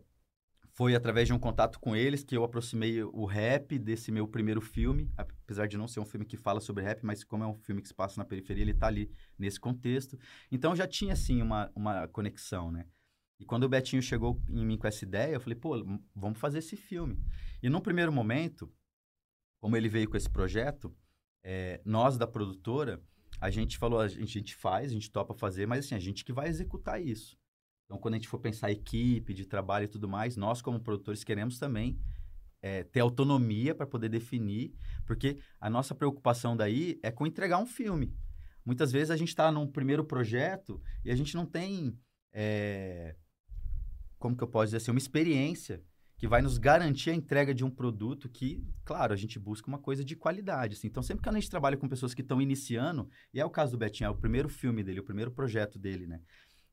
foi 0.73 0.93
através 0.95 1.27
de 1.27 1.33
um 1.33 1.39
contato 1.39 1.79
com 1.79 1.95
eles 1.95 2.23
que 2.23 2.35
eu 2.37 2.43
aproximei 2.43 3.01
o 3.01 3.25
rap 3.25 3.79
desse 3.79 4.11
meu 4.11 4.27
primeiro 4.27 4.61
filme. 4.61 5.09
Apesar 5.17 5.67
de 5.67 5.77
não 5.77 5.87
ser 5.87 5.99
um 5.99 6.05
filme 6.05 6.25
que 6.25 6.37
fala 6.37 6.59
sobre 6.59 6.83
rap, 6.83 7.03
mas 7.03 7.23
como 7.23 7.43
é 7.43 7.47
um 7.47 7.53
filme 7.55 7.81
que 7.81 7.87
se 7.87 7.93
passa 7.93 8.19
na 8.19 8.25
periferia, 8.25 8.63
ele 8.63 8.73
tá 8.73 8.87
ali 8.87 9.09
nesse 9.39 9.59
contexto. 9.59 10.17
Então, 10.51 10.75
já 10.75 10.87
tinha, 10.87 11.13
assim, 11.13 11.41
uma, 11.41 11.71
uma 11.75 12.07
conexão, 12.09 12.71
né? 12.71 12.85
E 13.39 13.45
quando 13.45 13.63
o 13.63 13.69
Betinho 13.69 14.01
chegou 14.01 14.41
em 14.49 14.65
mim 14.65 14.77
com 14.77 14.87
essa 14.87 15.03
ideia, 15.03 15.33
eu 15.33 15.41
falei, 15.41 15.57
pô, 15.57 15.75
vamos 16.15 16.39
fazer 16.39 16.59
esse 16.59 16.77
filme. 16.77 17.19
E 17.61 17.69
num 17.69 17.81
primeiro 17.81 18.11
momento, 18.11 18.71
como 19.59 19.75
ele 19.75 19.89
veio 19.89 20.09
com 20.09 20.15
esse 20.15 20.29
projeto, 20.29 20.95
eh, 21.43 21.81
nós 21.85 22.17
da 22.17 22.25
produtora, 22.25 23.01
a 23.39 23.49
gente 23.49 23.77
falou, 23.77 23.99
a 23.99 24.07
gente, 24.07 24.37
a 24.37 24.41
gente 24.41 24.55
faz, 24.55 24.91
a 24.91 24.93
gente 24.93 25.11
topa 25.11 25.33
fazer, 25.33 25.65
mas 25.65 25.85
assim, 25.85 25.95
a 25.95 25.99
gente 25.99 26.23
que 26.23 26.31
vai 26.31 26.47
executar 26.47 27.01
isso. 27.01 27.37
Então, 27.85 27.97
quando 27.99 28.15
a 28.15 28.17
gente 28.17 28.27
for 28.27 28.39
pensar 28.39 28.71
equipe 28.71 29.33
de 29.33 29.45
trabalho 29.45 29.85
e 29.85 29.87
tudo 29.87 30.07
mais, 30.07 30.35
nós 30.35 30.61
como 30.61 30.79
produtores 30.79 31.23
queremos 31.23 31.59
também 31.59 31.99
eh, 32.61 32.83
ter 32.83 32.99
autonomia 32.99 33.75
para 33.75 33.85
poder 33.85 34.09
definir, 34.09 34.73
porque 35.05 35.37
a 35.59 35.69
nossa 35.69 35.93
preocupação 35.93 36.57
daí 36.57 36.99
é 37.03 37.11
com 37.11 37.27
entregar 37.27 37.59
um 37.59 37.65
filme. 37.67 38.15
Muitas 38.65 38.91
vezes 38.91 39.11
a 39.11 39.17
gente 39.17 39.29
está 39.29 39.51
num 39.51 39.67
primeiro 39.67 40.03
projeto 40.03 40.81
e 41.03 41.11
a 41.11 41.15
gente 41.15 41.35
não 41.35 41.45
tem, 41.45 41.95
eh, 42.33 43.15
como 44.17 44.35
que 44.35 44.43
eu 44.43 44.47
posso 44.47 44.65
dizer 44.67 44.77
assim, 44.77 44.91
uma 44.91 44.97
experiência 44.97 45.81
que 46.17 46.27
vai 46.27 46.41
nos 46.41 46.57
garantir 46.57 47.09
a 47.09 47.13
entrega 47.13 47.53
de 47.53 47.65
um 47.65 47.69
produto 47.69 48.29
que, 48.29 48.63
claro, 48.85 49.13
a 49.13 49.17
gente 49.17 49.37
busca 49.37 49.67
uma 49.67 49.77
coisa 49.77 50.03
de 50.03 50.15
qualidade. 50.15 50.75
assim. 50.75 50.87
Então, 50.87 51.03
sempre 51.03 51.23
que 51.23 51.29
a 51.29 51.33
gente 51.33 51.49
trabalha 51.49 51.75
com 51.75 51.89
pessoas 51.89 52.13
que 52.13 52.21
estão 52.21 52.41
iniciando, 52.41 53.09
e 53.33 53.39
é 53.39 53.45
o 53.45 53.49
caso 53.49 53.73
do 53.73 53.77
Betinho, 53.77 54.07
é 54.07 54.09
o 54.09 54.15
primeiro 54.15 54.47
filme 54.47 54.81
dele, 54.81 55.01
o 55.01 55.03
primeiro 55.03 55.31
projeto 55.31 55.77
dele, 55.77 56.07
né? 56.07 56.21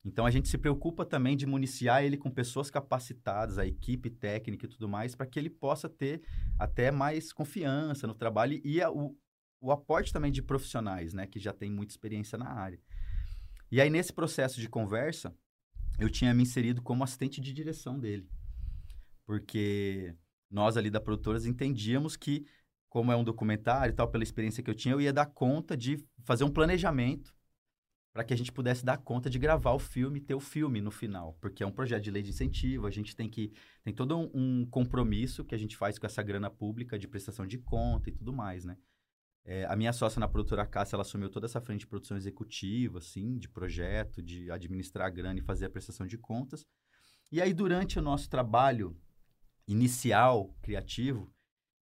Então, 0.05 0.27
a 0.27 0.31
gente 0.31 0.49
se 0.49 0.59
preocupa 0.59 1.05
também 1.05 1.37
de 1.37 1.47
municiar 1.47 2.05
ele 2.05 2.17
com 2.17 2.31
pessoas 2.31 2.71
capacitadas, 2.71 3.59
a 3.59 3.67
equipe 3.67 4.11
técnica 4.11 4.67
e 4.67 4.69
tudo 4.69 4.89
mais, 4.89 5.15
para 5.15 5.27
que 5.27 5.39
ele 5.39 5.51
possa 5.51 5.89
ter 5.89 6.23
até 6.59 6.91
mais 6.91 7.33
confiança 7.33 8.07
no 8.07 8.15
trabalho 8.15 8.61
e 8.65 8.81
a- 8.81 8.91
o, 8.91 9.17
o 9.61 9.71
aporte 9.71 10.13
também 10.13 10.33
de 10.33 10.43
profissionais, 10.43 11.13
né? 11.13 11.27
Que 11.27 11.39
já 11.39 11.53
tem 11.53 11.71
muita 11.71 11.93
experiência 11.93 12.37
na 12.37 12.49
área. 12.49 12.81
E 13.71 13.81
aí, 13.81 13.89
nesse 13.91 14.13
processo 14.13 14.61
de 14.61 14.69
conversa, 14.69 15.35
eu 15.99 16.11
tinha 16.11 16.35
me 16.35 16.43
inserido 16.43 16.83
como 16.83 17.05
assistente 17.05 17.41
de 17.41 17.53
direção 17.53 17.99
dele. 17.99 18.29
Porque 19.25 20.15
nós 20.51 20.77
ali 20.77 20.91
da 20.91 21.01
produtoras 21.01 21.47
entendíamos 21.47 22.17
que, 22.17 22.47
como 22.89 23.13
é 23.13 23.17
um 23.17 23.25
documentário 23.25 23.93
e 23.93 23.95
tal, 23.95 24.09
pela 24.09 24.25
experiência 24.25 24.63
que 24.63 24.71
eu 24.71 24.75
tinha, 24.75 24.95
eu 24.95 25.01
ia 25.01 25.13
dar 25.13 25.27
conta 25.27 25.77
de 25.77 26.05
fazer 26.25 26.45
um 26.45 26.51
planejamento 26.51 27.35
para 28.13 28.25
que 28.25 28.35
a 28.35 28.37
gente 28.37 28.53
pudesse 28.53 28.85
dar 28.85 28.99
conta 28.99 29.31
de 29.31 29.39
gravar 29.39 29.73
o 29.73 29.79
filme, 29.79 30.21
ter 30.21 30.35
o 30.35 30.41
filme 30.41 30.83
no 30.83 30.91
final, 30.91 31.37
porque 31.41 31.63
é 31.63 31.67
um 31.67 31.73
projeto 31.73 32.03
de 32.03 32.11
lei 32.11 32.23
de 32.23 32.29
incentivo, 32.29 32.87
a 32.87 32.91
gente 32.91 33.17
tem 33.17 33.29
que 33.29 33.51
tem 33.83 33.95
todo 33.95 34.17
um, 34.19 34.31
um 34.35 34.67
compromisso 34.67 35.45
que 35.45 35.55
a 35.55 35.59
gente 35.59 35.77
faz 35.77 35.99
com 35.99 36.05
essa 36.05 36.23
grana 36.23 36.51
pública 36.51 36.99
de 36.99 37.09
prestação 37.09 37.47
de 37.47 37.57
conta 37.57 38.11
e 38.11 38.13
tudo 38.13 38.33
mais, 38.33 38.65
né? 38.65 38.77
É, 39.45 39.65
a 39.67 39.75
minha 39.75 39.93
sócia 39.93 40.21
na 40.21 40.29
produtora 40.29 40.65
Cássia, 40.65 40.95
ela 40.95 41.03
assumiu 41.03 41.29
toda 41.29 41.47
essa 41.47 41.61
frente 41.61 41.81
de 41.81 41.87
produção 41.87 42.17
executiva, 42.17 42.99
assim, 42.99 43.39
de 43.39 43.49
projeto, 43.49 44.23
de 44.23 44.51
administrar 44.51 45.07
a 45.09 45.11
grana 45.11 45.41
e 45.41 45.43
fazer 45.43 45.67
a 45.67 45.71
prestação 45.71 46.07
de 46.07 46.17
contas. 46.17 46.65
E 47.31 47.41
aí, 47.41 47.53
durante 47.53 47.99
o 47.99 48.03
nosso 48.03 48.29
trabalho 48.31 48.97
inicial, 49.67 50.55
criativo, 50.63 51.33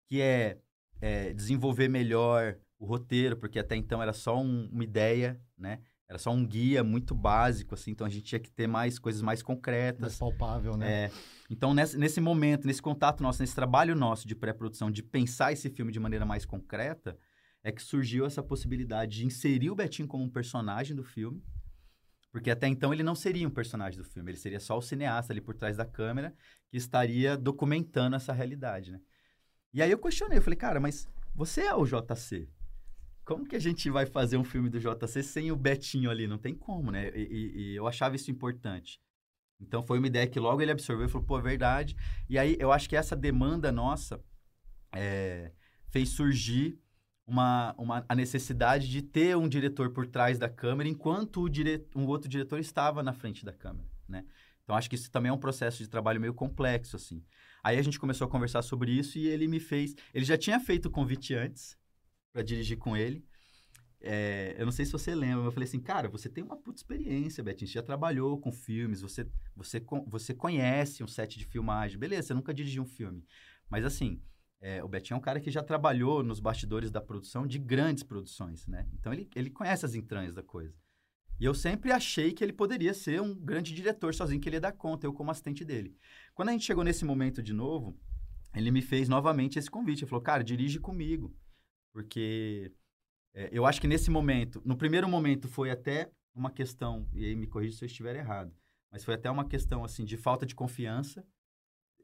que 0.08 0.20
é, 0.20 0.58
é, 1.00 1.32
desenvolver 1.32 1.88
melhor 1.88 2.56
o 2.78 2.86
roteiro, 2.86 3.36
porque 3.36 3.58
até 3.58 3.76
então 3.76 4.02
era 4.02 4.12
só 4.12 4.40
um- 4.40 4.68
uma 4.70 4.84
ideia, 4.84 5.40
né? 5.56 5.80
Era 6.08 6.18
só 6.18 6.30
um 6.30 6.46
guia 6.46 6.82
muito 6.82 7.14
básico, 7.14 7.74
assim, 7.74 7.90
então 7.90 8.06
a 8.06 8.10
gente 8.10 8.22
tinha 8.24 8.38
que 8.38 8.50
ter 8.50 8.66
mais 8.66 8.98
coisas 8.98 9.20
mais 9.20 9.42
concretas. 9.42 10.00
Mais 10.00 10.18
palpável, 10.18 10.76
né? 10.76 11.04
É, 11.04 11.10
então, 11.50 11.74
nesse, 11.74 11.98
nesse 11.98 12.20
momento, 12.20 12.66
nesse 12.66 12.80
contato 12.80 13.22
nosso, 13.22 13.42
nesse 13.42 13.54
trabalho 13.54 13.94
nosso 13.94 14.26
de 14.26 14.34
pré-produção, 14.34 14.90
de 14.90 15.02
pensar 15.02 15.52
esse 15.52 15.68
filme 15.68 15.92
de 15.92 16.00
maneira 16.00 16.24
mais 16.24 16.46
concreta, 16.46 17.18
é 17.62 17.72
que 17.72 17.82
surgiu 17.82 18.24
essa 18.26 18.42
possibilidade 18.42 19.18
de 19.18 19.26
inserir 19.26 19.70
o 19.70 19.74
Betinho 19.74 20.08
como 20.08 20.24
um 20.24 20.30
personagem 20.30 20.94
do 20.96 21.04
filme, 21.04 21.42
porque 22.30 22.50
até 22.50 22.66
então 22.68 22.92
ele 22.92 23.02
não 23.02 23.14
seria 23.14 23.46
um 23.46 23.50
personagem 23.50 23.98
do 23.98 24.04
filme, 24.04 24.30
ele 24.30 24.38
seria 24.38 24.60
só 24.60 24.76
o 24.78 24.82
cineasta 24.82 25.32
ali 25.32 25.40
por 25.40 25.54
trás 25.54 25.76
da 25.76 25.84
câmera 25.84 26.34
que 26.70 26.76
estaria 26.76 27.36
documentando 27.36 28.16
essa 28.16 28.32
realidade, 28.32 28.92
né? 28.92 29.00
E 29.72 29.82
aí 29.82 29.90
eu 29.90 29.98
questionei, 29.98 30.38
eu 30.38 30.42
falei, 30.42 30.56
cara, 30.56 30.80
mas 30.80 31.08
você 31.34 31.62
é 31.62 31.74
o 31.74 31.84
JC. 31.86 32.48
Como 33.24 33.46
que 33.46 33.56
a 33.56 33.58
gente 33.60 33.90
vai 33.90 34.06
fazer 34.06 34.36
um 34.38 34.44
filme 34.44 34.70
do 34.70 34.80
JC 34.80 35.22
sem 35.22 35.52
o 35.52 35.56
Betinho 35.56 36.10
ali? 36.10 36.26
Não 36.26 36.38
tem 36.38 36.54
como, 36.54 36.90
né? 36.90 37.10
E, 37.14 37.22
e- 37.22 37.72
e 37.72 37.76
eu 37.76 37.86
achava 37.86 38.16
isso 38.16 38.30
importante. 38.30 39.00
Então 39.60 39.82
foi 39.82 39.98
uma 39.98 40.06
ideia 40.06 40.26
que 40.26 40.40
logo 40.40 40.62
ele 40.62 40.70
absorveu 40.70 41.06
e 41.06 41.08
falou, 41.10 41.26
pô, 41.26 41.38
é 41.38 41.42
verdade. 41.42 41.96
E 42.28 42.38
aí 42.38 42.56
eu 42.60 42.72
acho 42.72 42.88
que 42.88 42.96
essa 42.96 43.16
demanda 43.16 43.72
nossa 43.72 44.22
é, 44.92 45.52
fez 45.90 46.10
surgir 46.10 46.78
uma, 47.28 47.74
uma, 47.76 48.04
a 48.08 48.14
necessidade 48.14 48.88
de 48.88 49.02
ter 49.02 49.36
um 49.36 49.46
diretor 49.46 49.90
por 49.90 50.06
trás 50.06 50.38
da 50.38 50.48
câmera 50.48 50.88
enquanto 50.88 51.42
o 51.42 51.48
dire, 51.48 51.86
um 51.94 52.06
outro 52.06 52.28
diretor 52.28 52.58
estava 52.58 53.02
na 53.02 53.12
frente 53.12 53.44
da 53.44 53.52
câmera, 53.52 53.86
né? 54.08 54.24
Então 54.64 54.74
acho 54.74 54.88
que 54.88 54.96
isso 54.96 55.10
também 55.10 55.28
é 55.28 55.32
um 55.32 55.38
processo 55.38 55.78
de 55.78 55.88
trabalho 55.88 56.20
meio 56.20 56.32
complexo, 56.32 56.96
assim. 56.96 57.22
Aí 57.62 57.78
a 57.78 57.82
gente 57.82 57.98
começou 57.98 58.26
a 58.26 58.30
conversar 58.30 58.62
sobre 58.62 58.92
isso 58.92 59.18
e 59.18 59.26
ele 59.26 59.46
me 59.46 59.60
fez... 59.60 59.94
Ele 60.12 60.24
já 60.24 60.38
tinha 60.38 60.58
feito 60.58 60.86
o 60.86 60.90
convite 60.90 61.34
antes 61.34 61.76
para 62.32 62.42
dirigir 62.42 62.78
com 62.78 62.96
ele. 62.96 63.24
É, 64.00 64.54
eu 64.58 64.64
não 64.64 64.72
sei 64.72 64.86
se 64.86 64.92
você 64.92 65.14
lembra, 65.14 65.38
mas 65.38 65.46
eu 65.46 65.52
falei 65.52 65.68
assim, 65.68 65.80
cara, 65.80 66.08
você 66.08 66.28
tem 66.28 66.44
uma 66.44 66.56
puta 66.56 66.78
experiência, 66.78 67.42
Betinho, 67.42 67.68
você 67.68 67.74
já 67.74 67.82
trabalhou 67.82 68.38
com 68.38 68.52
filmes, 68.52 69.00
você, 69.00 69.26
você, 69.56 69.84
você 70.06 70.34
conhece 70.34 71.02
um 71.02 71.08
set 71.08 71.38
de 71.38 71.44
filmagem, 71.44 71.98
beleza, 71.98 72.28
você 72.28 72.34
nunca 72.34 72.54
dirigiu 72.54 72.82
um 72.82 72.86
filme. 72.86 73.24
Mas 73.68 73.84
assim, 73.84 74.22
é, 74.60 74.82
o 74.82 74.88
Betinho 74.88 75.14
é 75.14 75.18
um 75.18 75.22
cara 75.22 75.40
que 75.40 75.50
já 75.50 75.62
trabalhou 75.62 76.22
nos 76.22 76.40
bastidores 76.40 76.90
da 76.90 77.00
produção 77.00 77.46
de 77.46 77.58
grandes 77.58 78.02
produções, 78.02 78.66
né? 78.66 78.88
Então 78.94 79.12
ele, 79.12 79.28
ele 79.34 79.50
conhece 79.50 79.84
as 79.84 79.94
entranhas 79.94 80.34
da 80.34 80.42
coisa. 80.42 80.74
E 81.40 81.44
eu 81.44 81.54
sempre 81.54 81.92
achei 81.92 82.32
que 82.32 82.42
ele 82.42 82.52
poderia 82.52 82.92
ser 82.92 83.20
um 83.22 83.32
grande 83.34 83.72
diretor 83.72 84.12
sozinho, 84.12 84.40
que 84.40 84.48
ele 84.48 84.56
ia 84.56 84.60
dar 84.60 84.72
conta, 84.72 85.06
eu 85.06 85.12
como 85.12 85.30
assistente 85.30 85.64
dele. 85.64 85.96
Quando 86.34 86.48
a 86.48 86.52
gente 86.52 86.64
chegou 86.64 86.82
nesse 86.82 87.04
momento 87.04 87.40
de 87.40 87.52
novo, 87.52 87.96
ele 88.54 88.72
me 88.72 88.82
fez 88.82 89.08
novamente 89.08 89.58
esse 89.58 89.70
convite. 89.70 90.02
Ele 90.02 90.10
falou, 90.10 90.22
cara, 90.22 90.42
dirige 90.42 90.80
comigo. 90.80 91.32
Porque 91.92 92.72
é, 93.34 93.48
eu 93.52 93.64
acho 93.64 93.80
que 93.80 93.86
nesse 93.86 94.10
momento, 94.10 94.60
no 94.64 94.76
primeiro 94.76 95.08
momento 95.08 95.48
foi 95.48 95.70
até 95.70 96.10
uma 96.34 96.50
questão, 96.50 97.08
e 97.12 97.24
aí 97.24 97.36
me 97.36 97.46
corrija 97.46 97.76
se 97.76 97.84
eu 97.84 97.86
estiver 97.86 98.16
errado, 98.16 98.52
mas 98.90 99.04
foi 99.04 99.14
até 99.14 99.30
uma 99.30 99.44
questão, 99.44 99.84
assim, 99.84 100.04
de 100.04 100.16
falta 100.16 100.46
de 100.46 100.54
confiança, 100.54 101.24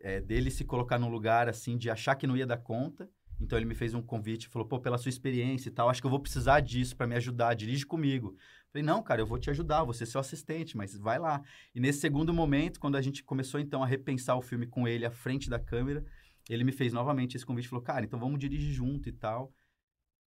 é, 0.05 0.21
dele 0.21 0.51
se 0.51 0.64
colocar 0.67 0.99
num 0.99 1.09
lugar, 1.09 1.49
assim, 1.49 1.79
de 1.79 1.88
achar 1.88 2.14
que 2.14 2.27
não 2.27 2.37
ia 2.37 2.47
dar 2.47 2.59
conta. 2.59 3.09
Então 3.40 3.59
ele 3.59 3.64
me 3.67 3.75
fez 3.75 3.95
um 3.95 4.03
convite, 4.03 4.47
falou, 4.49 4.69
pô, 4.69 4.79
pela 4.79 4.99
sua 4.99 5.09
experiência 5.09 5.69
e 5.69 5.73
tal, 5.73 5.88
acho 5.88 6.01
que 6.01 6.07
eu 6.07 6.11
vou 6.11 6.21
precisar 6.21 6.61
disso 6.61 6.95
para 6.95 7.07
me 7.07 7.17
ajudar, 7.17 7.55
dirige 7.55 7.85
comigo. 7.85 8.37
Falei, 8.71 8.85
não, 8.85 9.03
cara, 9.03 9.23
eu 9.23 9.27
vou 9.27 9.38
te 9.38 9.49
ajudar, 9.51 9.83
vou 9.83 9.95
ser 9.95 10.07
seu 10.07 10.21
assistente, 10.21 10.77
mas 10.77 10.95
vai 10.97 11.19
lá. 11.19 11.43
E 11.75 11.81
nesse 11.81 12.01
segundo 12.01 12.33
momento, 12.35 12.79
quando 12.79 12.97
a 12.97 13.01
gente 13.03 13.25
começou 13.25 13.59
então 13.59 13.83
a 13.83 13.87
repensar 13.87 14.37
o 14.37 14.43
filme 14.43 14.67
com 14.67 14.87
ele 14.87 15.07
à 15.07 15.11
frente 15.11 15.49
da 15.49 15.59
câmera, 15.59 16.05
ele 16.51 16.64
me 16.64 16.71
fez 16.73 16.93
novamente 16.93 17.35
esse 17.37 17.47
convite, 17.47 17.69
falou, 17.69 17.83
cara, 17.83 18.05
então 18.05 18.19
vamos 18.19 18.38
dirigir 18.38 18.73
junto 18.73 19.09
e 19.09 19.12
tal. 19.12 19.53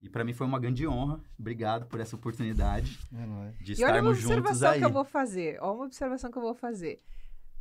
E 0.03 0.09
para 0.09 0.25
mim 0.25 0.33
foi 0.33 0.47
uma 0.47 0.59
grande 0.59 0.87
honra. 0.87 1.21
Obrigado 1.39 1.87
por 1.87 2.01
essa 2.01 2.17
oportunidade 2.17 2.99
É, 3.13 3.27
não 3.27 3.43
é? 3.45 3.51
de 3.61 3.73
E 3.73 3.85
olha 3.85 4.01
uma 4.03 4.13
estarmos 4.13 4.19
juntos 4.19 4.37
observação 4.39 4.71
aí. 4.71 4.79
que 4.81 4.85
eu 4.85 4.93
vou 4.93 5.05
fazer. 5.05 5.59
Olha 5.61 5.73
uma 5.73 5.85
observação 5.85 6.31
que 6.31 6.39
eu 6.39 6.43
vou 6.43 6.55
fazer. 6.55 7.01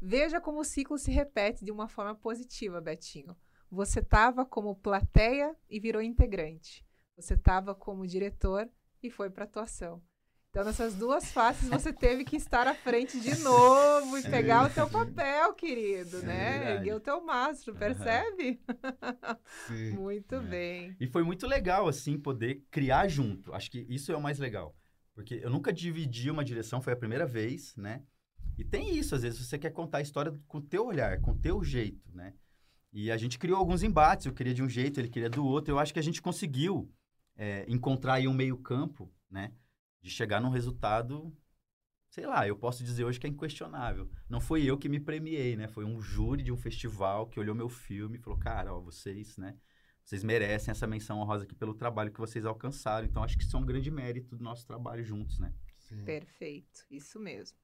Veja 0.08 0.40
como 0.40 0.60
o 0.60 0.64
ciclo 0.64 1.00
se 1.00 1.10
repete 1.10 1.66
de 1.66 1.72
uma 1.72 1.88
forma 1.88 2.14
positiva, 2.14 2.80
Betinho. 2.80 3.36
Você 3.72 4.02
estava 4.02 4.46
como 4.46 4.76
plateia 4.76 5.56
e 5.68 5.80
virou 5.80 6.00
integrante. 6.00 6.86
Você 7.18 7.34
estava 7.34 7.74
como 7.74 8.06
diretor 8.06 8.70
e 9.02 9.10
foi 9.10 9.32
para 9.32 9.46
atuação. 9.46 10.00
Então, 10.52 10.64
nessas 10.64 10.94
duas 10.94 11.32
faces, 11.34 11.68
você 11.68 11.92
teve 11.92 12.24
que 12.24 12.36
estar 12.36 12.68
à 12.68 12.76
frente 12.76 13.20
de 13.20 13.36
novo 13.40 14.16
e 14.16 14.22
É 14.22 14.30
pegar 14.30 14.60
o 14.66 14.68
verdade. 14.70 14.76
teu 14.76 14.90
papel, 14.90 15.54
querido, 15.56 16.18
É 16.20 16.22
né? 16.22 16.52
verdade. 16.52 16.72
Erguer 16.78 16.96
o 16.96 17.00
teu 17.00 17.26
mastro, 17.26 17.74
percebe? 17.76 18.62
Sim. 19.68 19.90
Muito 19.98 20.36
É. 20.36 20.40
bem. 20.40 20.96
E 21.00 21.08
foi 21.08 21.24
muito 21.24 21.48
legal, 21.48 21.88
assim, 21.88 22.16
poder 22.18 22.64
criar 22.70 23.08
junto. 23.08 23.52
Acho 23.56 23.72
que 23.72 23.80
isso 23.90 24.12
é 24.12 24.16
o 24.16 24.22
mais 24.22 24.38
legal. 24.38 24.76
Porque 25.16 25.40
eu 25.44 25.50
nunca 25.50 25.74
dividi 25.74 26.30
uma 26.30 26.46
direção, 26.46 26.80
foi 26.80 26.94
a 26.94 26.98
primeira 26.98 27.26
vez, 27.26 27.76
né? 27.76 28.04
E 28.58 28.64
tem 28.64 28.96
isso, 28.98 29.16
às 29.16 29.22
vezes 29.22 29.46
você 29.46 29.58
quer 29.58 29.72
contar 29.72 30.00
a 30.00 30.02
história 30.02 30.34
com 30.48 30.60
o 30.60 30.62
teu 30.62 30.86
olhar, 30.86 31.20
com 31.22 31.32
o 31.32 31.38
teu 31.38 31.64
jeito, 31.64 32.12
né? 32.14 32.34
E 32.92 33.12
a 33.12 33.18
gente 33.18 33.38
criou 33.38 33.58
alguns 33.58 33.84
embates, 33.84 34.26
eu 34.26 34.34
queria 34.34 34.54
de 34.54 34.64
um 34.64 34.70
jeito, 34.70 35.00
ele 35.00 35.10
queria 35.10 35.30
do 35.30 35.46
outro. 35.46 35.74
Eu 35.74 35.80
acho 35.80 35.92
que 35.92 36.00
a 36.00 36.04
gente 36.04 36.22
conseguiu 36.22 36.90
é, 37.36 37.66
encontrar 37.68 38.14
aí 38.14 38.28
um 38.28 38.34
meio 38.34 38.58
campo, 38.58 39.12
né? 39.30 39.52
De 40.02 40.10
chegar 40.10 40.40
num 40.40 40.50
resultado, 40.50 41.36
sei 42.10 42.26
lá, 42.26 42.48
eu 42.48 42.56
posso 42.56 42.84
dizer 42.84 43.04
hoje 43.04 43.20
que 43.20 43.28
é 43.28 43.30
inquestionável. 43.30 44.10
Não 44.30 44.40
foi 44.40 44.64
eu 44.64 44.78
que 44.78 44.88
me 44.88 45.00
premiei, 45.00 45.58
né? 45.58 45.68
Foi 45.68 45.84
um 45.84 46.00
júri 46.00 46.42
de 46.42 46.54
um 46.54 46.58
festival 46.58 47.28
que 47.28 47.38
olhou 47.38 47.54
meu 47.54 47.68
filme 47.68 48.18
e 48.18 48.22
falou, 48.22 48.40
cara, 48.40 48.74
ó, 48.74 48.80
vocês, 48.80 49.36
né? 49.38 49.58
Vocês 50.02 50.24
merecem 50.24 50.72
essa 50.72 50.88
menção 50.88 51.20
honrosa 51.20 51.44
aqui 51.44 51.56
pelo 51.56 51.74
trabalho 51.74 52.12
que 52.12 52.20
vocês 52.20 52.46
alcançaram. 52.46 53.06
Então, 53.06 53.24
acho 53.24 53.38
que 53.38 53.44
isso 53.44 53.58
é 53.58 53.60
um 53.60 53.66
grande 53.66 53.92
mérito 53.92 54.38
do 54.38 54.44
nosso 54.44 54.66
trabalho 54.66 55.04
juntos, 55.04 55.40
né? 55.40 55.52
Sim. 55.80 56.06
Perfeito, 56.06 56.86
isso 56.90 57.20
mesmo. 57.20 57.58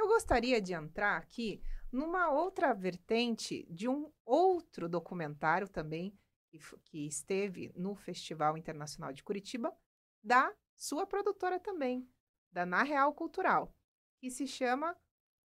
Eu 0.00 0.08
gostaria 0.08 0.62
de 0.62 0.72
entrar 0.72 1.18
aqui 1.18 1.62
numa 1.92 2.30
outra 2.30 2.72
vertente 2.72 3.66
de 3.68 3.86
um 3.86 4.10
outro 4.24 4.88
documentário 4.88 5.68
também 5.68 6.18
que 6.86 7.06
esteve 7.06 7.70
no 7.76 7.94
Festival 7.94 8.56
Internacional 8.56 9.12
de 9.12 9.22
Curitiba, 9.22 9.76
da 10.24 10.50
sua 10.74 11.06
produtora 11.06 11.60
também, 11.60 12.10
da 12.50 12.64
Na 12.64 12.82
Real 12.82 13.12
Cultural, 13.12 13.76
que 14.18 14.30
se 14.30 14.46
chama 14.46 14.96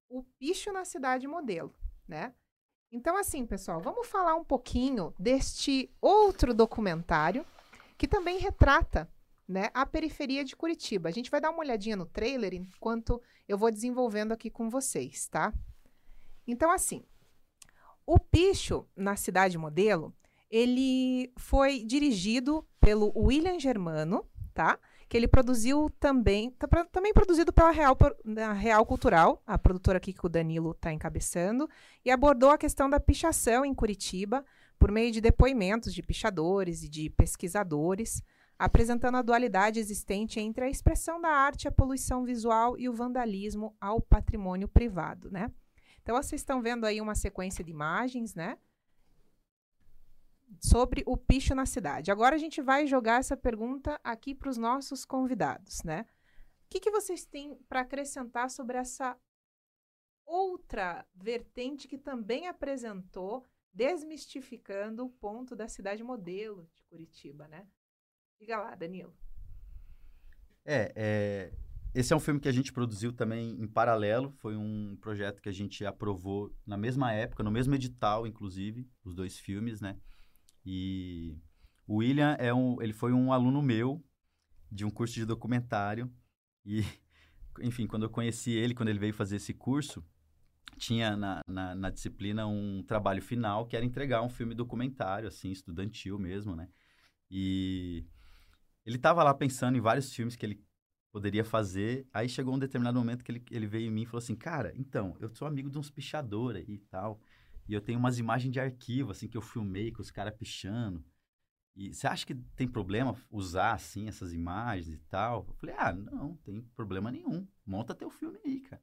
O 0.09 0.22
Picho 0.38 0.72
na 0.72 0.84
Cidade 0.84 1.26
Modelo, 1.26 1.74
né? 2.07 2.32
Então, 2.92 3.16
assim, 3.16 3.44
pessoal, 3.44 3.80
vamos 3.80 4.07
falar 4.07 4.36
um 4.36 4.44
pouquinho 4.44 5.12
deste 5.18 5.92
outro 6.00 6.55
documentário 6.55 7.44
que 7.98 8.07
também 8.07 8.38
retrata 8.38 9.12
né, 9.47 9.70
a 9.74 9.84
periferia 9.84 10.45
de 10.45 10.57
Curitiba. 10.57 11.09
A 11.09 11.12
gente 11.12 11.30
vai 11.30 11.40
dar 11.40 11.51
uma 11.51 11.61
olhadinha 11.61 11.97
no 11.97 12.07
trailer 12.07 12.55
enquanto 12.55 13.20
eu 13.49 13.59
vou 13.59 13.70
desenvolvendo 13.70 14.32
aqui 14.32 14.51
com 14.51 14.70
vocês, 14.70 15.28
tá? 15.28 15.53
Então, 16.47 16.70
assim, 16.70 17.05
o 18.07 18.18
Picho 18.18 18.86
na 18.97 19.16
Cidade 19.16 19.57
Modelo 19.59 20.14
ele 20.51 21.32
foi 21.36 21.80
dirigido 21.80 22.64
pelo 22.78 23.12
William 23.16 23.59
Germano, 23.59 24.24
tá? 24.53 24.78
Que 25.09 25.16
ele 25.16 25.26
produziu 25.26 25.90
também, 25.99 26.51
tá, 26.53 26.68
também 26.92 27.12
produzido 27.12 27.53
pela 27.53 27.72
Real, 27.72 27.97
Real 28.57 28.86
Cultural, 28.86 29.42
a 29.45 29.59
produtora 29.59 29.99
aqui 29.99 30.12
que 30.12 30.24
o 30.24 30.28
Danilo 30.28 30.70
está 30.70 30.92
encabeçando, 30.92 31.68
e 32.05 32.11
abordou 32.11 32.51
a 32.51 32.59
questão 32.59 32.88
da 32.88 33.01
pichação 33.01 33.64
em 33.64 33.74
Curitiba 33.74 34.45
por 34.78 34.92
meio 34.92 35.11
de 35.11 35.20
depoimentos 35.20 35.92
de 35.92 36.03
pichadores 36.03 36.84
e 36.84 36.88
de 36.88 37.11
pesquisadores, 37.11 38.22
apresentando 38.59 39.16
a 39.16 39.22
dualidade 39.22 39.80
existente 39.80 40.40
entre 40.40 40.64
a 40.64 40.70
expressão 40.70 41.20
da 41.20 41.28
arte, 41.28 41.68
a 41.68 41.72
poluição 41.72 42.24
visual 42.24 42.78
e 42.78 42.88
o 42.88 42.92
vandalismo 42.92 43.76
ao 43.80 44.00
patrimônio 44.00 44.68
privado, 44.68 45.30
né? 45.30 45.50
Então, 46.02 46.16
vocês 46.16 46.40
estão 46.40 46.61
vendo 46.61 46.84
aí 46.84 47.00
uma 47.00 47.14
sequência 47.14 47.64
de 47.64 47.70
imagens, 47.70 48.34
né? 48.34 48.59
sobre 50.61 51.02
o 51.07 51.16
picho 51.16 51.55
na 51.55 51.66
cidade. 51.66 52.11
Agora 52.11 52.36
a 52.36 52.38
gente 52.38 52.61
vai 52.61 52.86
jogar 52.86 53.20
essa 53.20 53.36
pergunta 53.36 54.00
aqui 54.02 54.34
para 54.34 54.50
os 54.50 54.57
nossos 54.57 55.05
convidados, 55.05 55.82
né? 55.82 56.07
O 56.66 56.68
que, 56.70 56.80
que 56.80 56.90
vocês 56.90 57.24
têm 57.24 57.57
para 57.68 57.80
acrescentar 57.80 58.50
sobre 58.50 58.76
essa 58.76 59.16
outra 60.24 61.07
vertente 61.14 61.86
que 61.86 61.98
também 61.98 62.48
apresentou, 62.48 63.44
desmistificando 63.72 65.05
o 65.05 65.11
ponto 65.11 65.55
da 65.55 65.68
cidade 65.68 66.02
modelo 66.02 66.64
de 66.74 66.82
Curitiba, 66.84 67.46
né? 67.48 67.66
Diga 68.39 68.59
lá, 68.59 68.74
Danilo. 68.74 69.14
É, 70.64 70.93
é, 70.97 71.53
esse 71.95 72.12
é 72.12 72.16
um 72.16 72.20
filme 72.20 72.41
que 72.41 72.49
a 72.49 72.53
gente 72.53 72.72
produziu 72.72 73.12
também 73.12 73.51
em 73.61 73.66
paralelo. 73.68 74.32
Foi 74.39 74.57
um 74.57 74.97
projeto 75.01 75.41
que 75.41 75.49
a 75.49 75.53
gente 75.53 75.85
aprovou 75.87 76.55
na 76.66 76.76
mesma 76.76 77.12
época, 77.12 77.43
no 77.43 77.51
mesmo 77.51 77.74
edital, 77.74 78.26
inclusive, 78.26 78.89
os 79.05 79.14
dois 79.14 79.39
filmes, 79.39 79.80
né? 79.80 79.97
E 80.66 81.39
o 81.87 81.97
William 81.97 82.37
é 82.39 82.53
um, 82.53 82.80
ele 82.82 82.93
foi 82.93 83.12
um 83.12 83.32
aluno 83.32 83.62
meu 83.62 84.05
de 84.72 84.85
um 84.85 84.91
curso 84.91 85.14
de 85.14 85.24
documentário 85.24 86.11
e, 86.64 86.82
enfim, 87.61 87.87
quando 87.87 88.05
eu 88.05 88.11
conheci 88.11 88.51
ele, 88.51 88.74
quando 88.74 88.89
ele 88.89 88.99
veio 88.99 89.14
fazer 89.14 89.37
esse 89.37 89.55
curso, 89.55 90.05
tinha 90.76 91.16
na, 91.16 91.43
na, 91.47 91.74
na 91.74 91.91
disciplina 91.91 92.47
um 92.47 92.82
trabalho 92.82 93.22
final 93.22 93.66
que 93.66 93.76
era 93.76 93.85
entregar 93.85 94.22
um 94.22 94.28
filme 94.28 94.55
documentário, 94.55 95.28
assim, 95.28 95.53
estudantil 95.53 96.18
mesmo, 96.18 96.57
né? 96.57 96.68
E 97.30 98.05
ele 98.85 98.97
estava 98.97 99.22
lá 99.22 99.32
pensando 99.35 99.76
em 99.76 99.80
vários 99.80 100.12
filmes 100.12 100.37
que 100.37 100.45
ele 100.45 100.62
poderia 101.12 101.45
fazer. 101.45 102.07
Aí 102.12 102.28
chegou 102.28 102.55
um 102.55 102.59
determinado 102.59 102.99
momento 102.99 103.24
que 103.24 103.30
ele, 103.30 103.45
ele 103.51 103.66
veio 103.66 103.87
em 103.87 103.91
mim 103.91 104.03
e 104.03 104.07
falou 104.07 104.18
assim: 104.18 104.35
Cara, 104.35 104.72
então, 104.76 105.16
eu 105.20 105.28
sou 105.28 105.47
amigo 105.47 105.70
de 105.70 105.78
uns 105.78 105.91
pichadores 105.91 106.68
e 106.68 106.78
tal. 106.78 107.20
E 107.68 107.72
eu 107.72 107.80
tenho 107.80 107.99
umas 107.99 108.18
imagens 108.18 108.53
de 108.53 108.61
arquivo, 108.61 109.12
assim, 109.12 109.28
que 109.28 109.37
eu 109.37 109.41
filmei 109.41 109.91
com 109.91 110.03
os 110.03 110.11
caras 110.11 110.35
pichando. 110.37 111.03
E 111.76 111.93
você 111.93 112.07
acha 112.07 112.24
que 112.26 112.35
tem 112.35 112.68
problema 112.68 113.16
usar, 113.30 113.72
assim, 113.72 114.07
essas 114.07 114.32
imagens 114.32 114.95
e 114.95 114.99
tal? 115.09 115.45
Eu 115.49 115.55
falei, 115.55 115.74
ah, 115.78 115.93
não, 115.93 116.37
tem 116.45 116.62
problema 116.76 117.11
nenhum. 117.11 117.47
Monta 117.66 117.95
teu 117.95 118.11
filme 118.11 118.39
aí, 118.45 118.61
cara. 118.61 118.82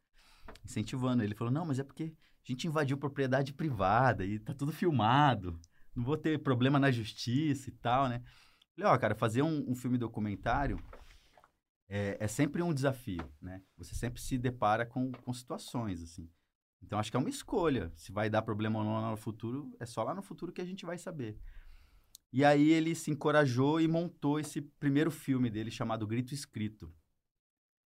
Incentivando. 0.65 1.23
Ele 1.23 1.35
falou, 1.35 1.53
não, 1.53 1.65
mas 1.65 1.79
é 1.79 1.83
porque 1.83 2.13
a 2.13 2.51
gente 2.51 2.67
invadiu 2.67 2.97
propriedade 2.97 3.53
privada 3.53 4.25
e 4.25 4.39
tá 4.39 4.53
tudo 4.53 4.73
filmado. 4.73 5.59
Não 5.95 6.03
vou 6.03 6.17
ter 6.17 6.39
problema 6.39 6.79
na 6.79 6.91
justiça 6.91 7.69
e 7.69 7.73
tal, 7.73 8.09
né? 8.09 8.21
Falei, 8.75 8.91
ó, 8.91 8.97
cara, 8.97 9.15
fazer 9.15 9.41
um, 9.41 9.69
um 9.69 9.75
filme 9.75 9.97
documentário 9.97 10.79
é, 11.89 12.17
é, 12.21 12.27
sempre 12.27 12.61
um 12.61 12.73
desafio, 12.73 13.29
né? 13.41 13.61
Você 13.77 13.93
sempre 13.93 14.21
se 14.21 14.37
depara 14.37 14.85
com, 14.85 15.11
com 15.11 15.33
situações, 15.33 16.01
assim. 16.01 16.29
Então 16.81 16.97
acho 16.97 17.11
que 17.11 17.17
é 17.17 17.19
uma 17.19 17.29
escolha. 17.29 17.91
Se 17.95 18.11
vai 18.11 18.29
dar 18.29 18.41
problema 18.41 18.79
ou 18.79 18.85
não 18.85 19.11
no 19.11 19.17
futuro, 19.17 19.75
é 19.79 19.85
só 19.85 20.01
lá 20.03 20.15
no 20.15 20.21
futuro 20.21 20.53
que 20.53 20.61
a 20.61 20.65
gente 20.65 20.85
vai 20.85 20.97
saber. 20.97 21.37
E 22.31 22.45
aí 22.45 22.69
ele 22.71 22.95
se 22.95 23.11
encorajou 23.11 23.81
e 23.81 23.87
montou 23.89 24.39
esse 24.39 24.61
primeiro 24.61 25.11
filme 25.11 25.49
dele 25.49 25.69
chamado 25.69 26.07
Grito 26.07 26.33
Escrito. 26.33 26.93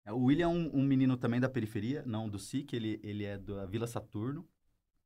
O 0.08 0.24
William 0.24 0.46
é 0.46 0.48
um, 0.48 0.78
um 0.78 0.82
menino 0.82 1.16
também 1.16 1.38
da 1.38 1.48
periferia, 1.48 2.02
não 2.04 2.28
do 2.28 2.40
SIC, 2.40 2.72
ele, 2.72 3.00
ele 3.04 3.24
é 3.24 3.38
da 3.38 3.66
Vila 3.66 3.86
Saturno. 3.86 4.48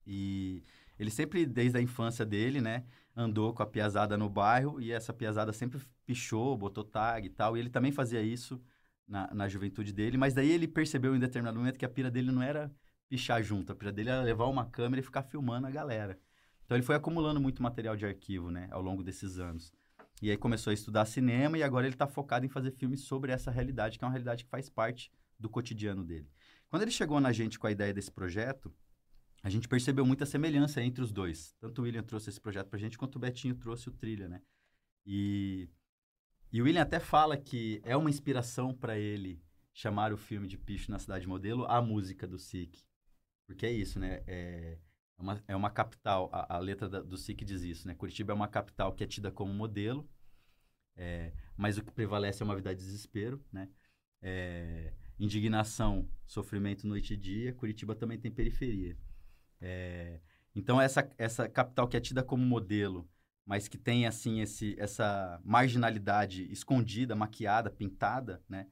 E 0.07 0.65
ele 0.99 1.11
sempre, 1.11 1.45
desde 1.47 1.79
a 1.79 1.83
infância 1.83 2.25
dele, 2.25 2.61
né, 2.61 2.85
andou 3.15 3.53
com 3.53 3.63
a 3.63 3.67
piazada 3.67 4.17
no 4.17 4.29
bairro 4.29 4.81
e 4.81 4.93
essa 4.93 5.13
piazada 5.13 5.53
sempre 5.53 5.81
pichou, 6.05 6.57
botou 6.57 6.85
tag 6.85 7.27
e 7.27 7.31
tal. 7.31 7.57
E 7.57 7.61
ele 7.61 7.71
também 7.71 7.93
fazia 7.93 8.23
isso 8.23 8.61
na, 9.07 9.33
na 9.33 9.49
juventude 9.49 9.93
dele, 9.93 10.17
mas 10.17 10.35
daí 10.35 10.51
ele 10.51 10.67
percebeu 10.67 11.15
em 11.15 11.19
determinado 11.19 11.59
momento 11.59 11.79
que 11.79 11.85
a 11.85 11.89
pira 11.89 12.11
dele 12.11 12.31
não 12.31 12.43
era 12.43 12.71
pichar 13.09 13.43
junto. 13.43 13.73
A 13.73 13.75
pira 13.75 13.93
dele 13.93 14.11
era 14.11 14.23
levar 14.23 14.47
uma 14.47 14.67
câmera 14.67 15.01
e 15.01 15.05
ficar 15.05 15.23
filmando 15.23 15.67
a 15.67 15.71
galera. 15.71 16.19
Então 16.65 16.77
ele 16.77 16.85
foi 16.85 16.97
acumulando 16.97 17.41
muito 17.41 17.63
material 17.63 17.97
de 17.97 18.05
arquivo, 18.05 18.51
né, 18.51 18.69
ao 18.71 18.83
longo 18.83 19.03
desses 19.03 19.39
anos. 19.39 19.73
E 20.21 20.31
aí 20.31 20.37
começou 20.37 20.71
a 20.71 20.75
estudar 20.75 21.05
cinema 21.05 21.59
e 21.59 21.63
agora 21.63 21.87
ele 21.87 21.95
está 21.95 22.07
focado 22.07 22.47
em 22.47 22.49
fazer 22.49 22.71
filmes 22.71 23.03
sobre 23.03 23.33
essa 23.33 23.51
realidade, 23.51 23.99
que 23.99 24.05
é 24.05 24.07
uma 24.07 24.13
realidade 24.13 24.45
que 24.45 24.51
faz 24.51 24.69
parte 24.69 25.13
do 25.39 25.49
cotidiano 25.49 26.03
dele. 26.03 26.29
Quando 26.69 26.83
ele 26.83 26.91
chegou 26.91 27.21
na 27.21 27.33
gente 27.33 27.59
com 27.59 27.67
a 27.67 27.71
ideia 27.71 27.93
desse 27.93 28.11
projeto, 28.11 28.73
a 29.47 29.49
gente 29.49 29.69
percebeu 29.69 30.05
muita 30.05 30.27
semelhança 30.27 30.83
entre 30.83 31.01
os 31.01 31.13
dois. 31.13 31.55
Tanto 31.61 31.81
o 31.81 31.85
William 31.85 32.03
trouxe 32.03 32.31
esse 32.31 32.41
projeto 32.41 32.67
para 32.67 32.79
a 32.79 32.81
gente, 32.81 32.99
quanto 32.99 33.15
o 33.15 33.19
Betinho 33.21 33.55
trouxe 33.55 33.89
o 33.89 33.93
Trilha, 33.93 34.29
né? 34.29 34.43
E, 35.07 35.69
e 36.53 36.61
o 36.61 36.65
William 36.65 36.83
até 36.83 36.99
fala 36.99 37.37
que 37.37 37.81
é 37.85 37.97
uma 37.97 38.11
inspiração 38.11 38.75
para 38.75 38.99
ele 38.99 39.41
chamar 39.73 40.13
o 40.13 40.17
filme 40.17 40.49
de 40.49 40.59
Picho 40.59 40.91
na 40.91 40.99
Cidade 40.99 41.29
Modelo 41.29 41.65
a 41.67 41.81
música 41.81 42.27
do 42.27 42.41
SIC. 42.41 42.77
Porque 43.47 43.65
é 43.65 43.71
isso, 43.71 44.01
né? 44.01 44.25
É, 44.27 44.81
é 45.17 45.23
uma, 45.23 45.45
é 45.47 45.55
uma 45.55 45.71
capital, 45.71 46.29
a, 46.33 46.57
a 46.57 46.59
letra 46.59 46.89
da, 46.89 47.01
do 47.01 47.17
SIC 47.17 47.45
diz 47.45 47.63
isso, 47.63 47.87
né? 47.87 47.95
Curitiba 47.95 48.33
é 48.33 48.35
uma 48.35 48.49
capital 48.49 48.93
que 48.95 49.05
é 49.05 49.07
tida 49.07 49.31
como 49.31 49.55
modelo, 49.55 50.11
é, 50.97 51.33
mas 51.57 51.79
o 51.79 51.85
que 51.85 51.93
prevalece 51.93 52.43
é 52.43 52.45
uma 52.45 52.57
vida 52.57 52.75
de 52.75 52.83
desespero, 52.83 53.41
né? 53.53 53.69
É, 54.21 54.93
indignação, 55.21 56.11
sofrimento 56.27 56.85
noite 56.85 57.15
e 57.15 57.17
dia. 57.17 57.55
Curitiba 57.55 57.95
também 57.95 58.19
tem 58.19 58.33
periferia. 58.33 58.99
É, 59.61 60.21
então, 60.55 60.81
essa, 60.81 61.09
essa 61.19 61.49
capital 61.49 61.87
que 61.87 61.97
é 61.97 62.01
tida 62.01 62.23
como 62.23 62.45
modelo, 62.45 63.09
mas 63.45 63.69
que 63.69 63.79
tem, 63.79 64.07
assim, 64.07 64.41
esse, 64.41 64.75
essa 64.79 65.41
marginalidade 65.45 66.51
escondida, 66.51 67.15
maquiada, 67.15 67.71
pintada, 67.71 68.43
né? 68.49 68.67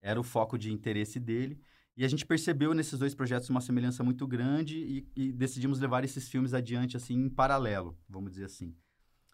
Era 0.00 0.20
o 0.20 0.24
foco 0.24 0.56
de 0.56 0.72
interesse 0.72 1.18
dele. 1.18 1.60
E 1.96 2.04
a 2.04 2.08
gente 2.08 2.24
percebeu 2.24 2.72
nesses 2.72 2.98
dois 2.98 3.14
projetos 3.14 3.50
uma 3.50 3.60
semelhança 3.60 4.04
muito 4.04 4.26
grande 4.26 4.78
e, 4.78 5.08
e, 5.14 5.32
decidimos 5.32 5.80
levar 5.80 6.04
esses 6.04 6.28
filmes 6.28 6.54
adiante, 6.54 6.96
assim, 6.96 7.14
em 7.14 7.28
paralelo, 7.28 7.98
vamos 8.08 8.30
dizer 8.30 8.44
assim. 8.44 8.74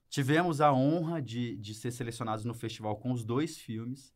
Tivemos 0.09 0.61
a 0.61 0.73
honra 0.73 1.21
de, 1.21 1.57
de 1.57 1.75
ser 1.75 1.91
selecionados 1.91 2.45
no 2.45 2.55
festival 2.55 2.97
com 2.97 3.13
os 3.13 3.25
dois 3.25 3.59
filmes. 3.59 4.15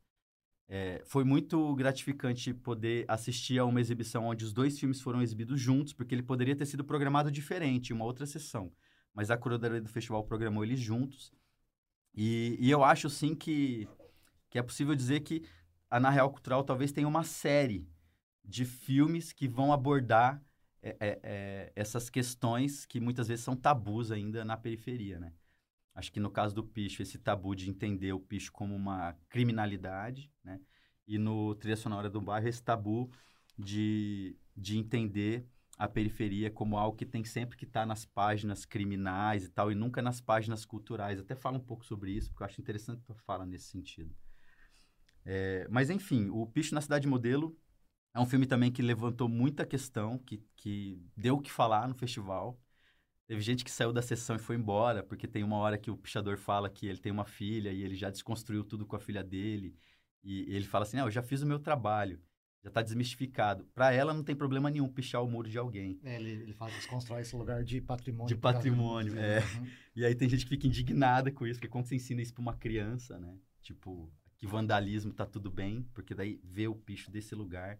É, 0.73 1.03
foi 1.05 1.25
muito 1.25 1.75
gratificante 1.75 2.55
poder 2.55 3.05
assistir 3.09 3.59
a 3.59 3.64
uma 3.64 3.81
exibição 3.81 4.27
onde 4.27 4.45
os 4.45 4.53
dois 4.53 4.79
filmes 4.79 5.01
foram 5.01 5.21
exibidos 5.21 5.61
juntos, 5.61 5.93
porque 5.93 6.14
ele 6.14 6.23
poderia 6.23 6.55
ter 6.55 6.64
sido 6.64 6.85
programado 6.85 7.29
diferente, 7.29 7.93
uma 7.93 8.05
outra 8.05 8.25
sessão. 8.25 8.73
Mas 9.12 9.33
a 9.33 9.37
curadoria 9.37 9.81
do 9.81 9.89
festival 9.89 10.23
programou 10.23 10.62
eles 10.62 10.79
juntos. 10.79 11.33
E, 12.14 12.57
e 12.61 12.71
eu 12.71 12.85
acho, 12.85 13.11
sim, 13.11 13.35
que, 13.35 13.89
que 14.49 14.61
é 14.61 14.62
possível 14.62 14.95
dizer 14.95 15.21
que 15.21 15.43
a 15.91 15.99
Na 15.99 16.09
Real 16.09 16.31
Cultural 16.31 16.62
talvez 16.62 16.93
tenha 16.93 17.09
uma 17.09 17.25
série 17.25 17.89
de 18.45 18.64
filmes 18.64 19.33
que 19.33 19.49
vão 19.49 19.73
abordar 19.73 20.41
é, 20.81 20.97
é, 21.01 21.21
é, 21.25 21.73
essas 21.75 22.09
questões 22.09 22.87
que 22.87 23.01
muitas 23.01 23.27
vezes 23.27 23.45
são 23.45 23.57
tabus 23.57 24.12
ainda 24.12 24.45
na 24.45 24.57
periferia, 24.57 25.18
né? 25.18 25.33
Acho 25.95 26.12
que 26.12 26.20
no 26.20 26.30
caso 26.30 26.55
do 26.55 26.64
picho, 26.64 27.03
esse 27.03 27.18
tabu 27.18 27.55
de 27.55 27.68
entender 27.68 28.12
o 28.12 28.20
picho 28.20 28.53
como 28.53 28.74
uma 28.74 29.16
criminalidade, 29.28 30.32
né? 30.43 30.61
E 31.07 31.18
no 31.18 31.55
Trilha 31.57 31.76
Sonora 31.76 32.09
do 32.09 32.20
Bairro, 32.20 32.49
esse 32.49 32.62
tabu 32.62 33.11
de, 33.59 34.36
de 34.57 34.78
entender 34.78 35.47
a 35.76 35.88
periferia 35.88 36.51
como 36.51 36.76
algo 36.76 36.97
que 36.97 37.07
tem 37.07 37.24
sempre 37.24 37.57
que 37.57 37.64
estar 37.64 37.80
tá 37.80 37.86
nas 37.86 38.05
páginas 38.05 38.64
criminais 38.64 39.45
e 39.45 39.49
tal, 39.49 39.72
e 39.72 39.74
nunca 39.74 40.03
nas 40.03 40.20
páginas 40.20 40.64
culturais. 40.64 41.18
Até 41.18 41.34
fala 41.34 41.57
um 41.57 41.64
pouco 41.64 41.84
sobre 41.84 42.12
isso, 42.12 42.30
porque 42.30 42.43
eu 42.43 42.47
acho 42.47 42.61
interessante 42.61 43.03
tu 43.03 43.14
fala 43.14 43.47
nesse 43.47 43.70
sentido. 43.70 44.14
É, 45.24 45.66
mas, 45.70 45.91
enfim, 45.91 46.28
o 46.28 46.47
Picho 46.47 46.74
na 46.74 46.80
Cidade 46.80 47.09
Modelo 47.09 47.57
é 48.12 48.20
um 48.20 48.26
filme 48.26 48.47
também 48.47 48.70
que 48.70 48.82
levantou 48.82 49.28
muita 49.28 49.64
questão, 49.64 50.18
que, 50.18 50.45
que 50.57 51.03
deu 51.16 51.36
o 51.36 51.41
que 51.41 51.51
falar 51.51 51.88
no 51.88 51.95
festival. 51.95 52.61
Teve 53.31 53.43
gente 53.43 53.64
que 53.64 53.70
saiu 53.70 53.93
da 53.93 54.03
sessão 54.03 54.35
e 54.35 54.41
foi 54.41 54.57
embora, 54.57 55.05
porque 55.05 55.28
tem 55.28 55.45
uma 55.45 55.57
hora 55.59 55.78
que 55.78 55.89
o 55.89 55.97
pichador 55.97 56.37
fala 56.37 56.68
que 56.68 56.89
ele 56.89 56.99
tem 56.99 57.12
uma 57.12 57.24
filha 57.24 57.70
e 57.70 57.81
ele 57.81 57.95
já 57.95 58.11
desconstruiu 58.11 58.64
tudo 58.64 58.85
com 58.85 58.97
a 58.97 58.99
filha 58.99 59.22
dele. 59.22 59.72
E 60.20 60.53
ele 60.53 60.64
fala 60.64 60.83
assim: 60.83 60.97
Não, 60.97 61.05
eu 61.05 61.12
já 61.12 61.22
fiz 61.22 61.41
o 61.41 61.47
meu 61.47 61.61
trabalho, 61.61 62.20
já 62.61 62.70
está 62.70 62.83
desmistificado. 62.83 63.64
Para 63.72 63.93
ela 63.93 64.12
não 64.12 64.24
tem 64.24 64.35
problema 64.35 64.68
nenhum 64.68 64.89
pichar 64.89 65.22
o 65.22 65.31
muro 65.31 65.49
de 65.49 65.57
alguém. 65.57 66.01
É, 66.03 66.16
ele, 66.16 66.28
ele 66.28 66.53
fala 66.55 66.72
que 66.72 66.78
desconstrói 66.78 67.20
esse 67.20 67.37
lugar 67.37 67.62
de 67.62 67.81
patrimônio. 67.81 68.26
De 68.26 68.35
patrimônio, 68.35 69.16
é. 69.16 69.39
Uhum. 69.39 69.66
E 69.95 70.05
aí 70.05 70.16
tem 70.16 70.28
gente 70.28 70.43
que 70.43 70.49
fica 70.51 70.66
indignada 70.66 71.31
com 71.31 71.47
isso, 71.47 71.61
porque 71.61 71.70
como 71.70 71.85
você 71.85 71.95
ensina 71.95 72.20
isso 72.20 72.35
para 72.35 72.43
uma 72.43 72.57
criança, 72.57 73.16
né? 73.16 73.39
Tipo, 73.62 74.12
que 74.39 74.45
vandalismo 74.45 75.12
tá 75.12 75.24
tudo 75.24 75.53
bem, 75.53 75.89
porque 75.95 76.16
daí 76.16 76.41
vê 76.43 76.66
o 76.66 76.74
picho 76.74 77.12
desse 77.12 77.37
lugar. 77.37 77.78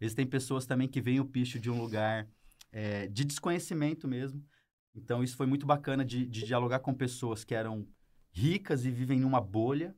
Existem 0.00 0.26
pessoas 0.26 0.64
também 0.64 0.88
que 0.88 1.02
veem 1.02 1.20
o 1.20 1.26
picho 1.26 1.60
de 1.60 1.70
um 1.70 1.78
lugar 1.78 2.26
é, 2.72 3.06
de 3.06 3.26
desconhecimento 3.26 4.08
mesmo. 4.08 4.42
Então, 4.94 5.22
isso 5.22 5.36
foi 5.36 5.46
muito 5.46 5.66
bacana 5.66 6.04
de, 6.04 6.26
de 6.26 6.44
dialogar 6.44 6.80
com 6.80 6.92
pessoas 6.92 7.44
que 7.44 7.54
eram 7.54 7.86
ricas 8.30 8.84
e 8.84 8.90
vivem 8.90 9.20
numa 9.20 9.40
bolha, 9.40 9.94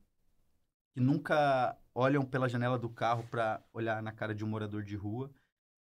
que 0.93 1.01
nunca 1.01 1.77
olham 1.95 2.25
pela 2.25 2.49
janela 2.49 2.79
do 2.79 2.89
carro 2.89 3.27
para 3.31 3.63
olhar 3.73 4.03
na 4.03 4.13
cara 4.13 4.35
de 4.35 4.45
um 4.45 4.49
morador 4.49 4.83
de 4.83 4.97
rua 4.97 5.31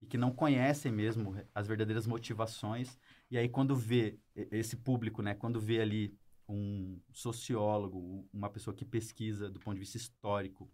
e 0.00 0.06
que 0.06 0.16
não 0.16 0.30
conhecem 0.30 0.90
mesmo 0.90 1.36
as 1.54 1.66
verdadeiras 1.66 2.06
motivações. 2.06 2.98
E 3.30 3.36
aí, 3.36 3.48
quando 3.48 3.76
vê 3.76 4.18
esse 4.34 4.76
público, 4.76 5.22
né, 5.22 5.34
quando 5.34 5.60
vê 5.60 5.80
ali 5.80 6.16
um 6.48 7.00
sociólogo, 7.12 8.28
uma 8.32 8.50
pessoa 8.50 8.74
que 8.74 8.84
pesquisa 8.84 9.48
do 9.48 9.60
ponto 9.60 9.74
de 9.74 9.80
vista 9.80 9.96
histórico 9.96 10.68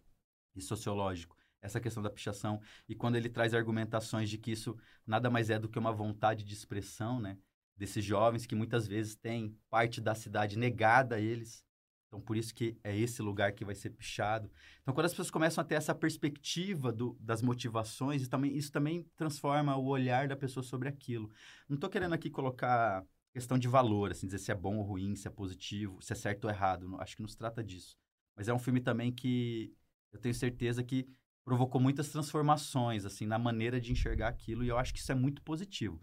e 0.55 0.61
sociológico 0.61 1.37
essa 1.61 1.81
questão 1.81 2.03
da 2.03 2.11
pichação, 2.11 2.61
e 2.89 2.95
quando 2.95 3.17
ele 3.17 3.29
traz 3.29 3.53
argumentações 3.53 4.31
de 4.31 4.39
que 4.39 4.53
isso 4.53 4.79
nada 5.07 5.29
mais 5.29 5.51
é 5.51 5.59
do 5.59 5.69
que 5.69 5.79
uma 5.79 5.91
vontade 5.93 6.45
de 6.45 6.55
expressão, 6.55 7.21
né? 7.21 7.37
Desses 7.77 8.05
jovens 8.05 8.47
que 8.47 8.55
muitas 8.55 8.87
vezes 8.87 9.15
têm 9.15 9.57
parte 9.69 10.01
da 10.01 10.15
cidade 10.15 10.59
negada 10.59 11.17
a 11.17 11.21
eles. 11.21 11.65
Então, 12.09 12.21
por 12.21 12.37
isso 12.37 12.55
que 12.55 12.79
é 12.83 12.97
esse 12.97 13.21
lugar 13.21 13.53
que 13.53 13.65
vai 13.65 13.75
ser 13.75 13.91
pichado. 13.91 14.51
Então, 14.81 14.95
quando 14.95 15.07
as 15.07 15.13
pessoas 15.13 15.31
começam 15.31 15.61
a 15.61 15.65
ter 15.65 15.75
essa 15.75 15.95
perspectiva 15.95 16.93
do, 16.93 17.17
das 17.21 17.43
motivações, 17.43 18.23
isso 18.23 18.31
também, 18.31 18.57
isso 18.57 18.73
também 18.73 19.05
transforma 19.17 19.77
o 19.77 19.87
olhar 19.87 20.29
da 20.29 20.37
pessoa 20.37 20.63
sobre 20.63 20.89
aquilo. 20.89 21.31
Não 21.69 21.75
estou 21.75 21.91
querendo 21.91 22.15
aqui 22.15 22.31
colocar 22.31 23.05
questão 23.33 23.59
de 23.59 23.69
valor, 23.69 24.13
assim, 24.13 24.27
dizer 24.27 24.39
se 24.39 24.53
é 24.53 24.55
bom 24.55 24.79
ou 24.79 24.85
ruim, 24.85 25.15
se 25.15 25.29
é 25.29 25.31
positivo, 25.31 26.01
se 26.01 26.13
é 26.13 26.17
certo 26.17 26.45
ou 26.45 26.51
errado. 26.51 26.89
Não, 26.89 27.01
acho 27.01 27.17
que 27.17 27.23
não 27.23 27.29
se 27.29 27.37
trata 27.37 27.63
disso. 27.63 27.97
Mas 28.35 28.49
é 28.49 28.55
um 28.55 28.59
filme 28.59 28.81
também 28.81 29.13
que 29.13 29.75
eu 30.13 30.19
tenho 30.19 30.35
certeza 30.35 30.83
que 30.83 31.07
provocou 31.45 31.81
muitas 31.81 32.09
transformações, 32.09 33.05
assim, 33.05 33.27
na 33.27 33.39
maneira 33.39 33.81
de 33.81 33.93
enxergar 33.93 34.29
aquilo. 34.29 34.65
E 34.65 34.69
eu 34.69 34.79
acho 34.79 34.95
que 34.95 35.01
isso 35.01 35.13
é 35.13 35.15
muito 35.15 35.43
positivo 35.43 36.01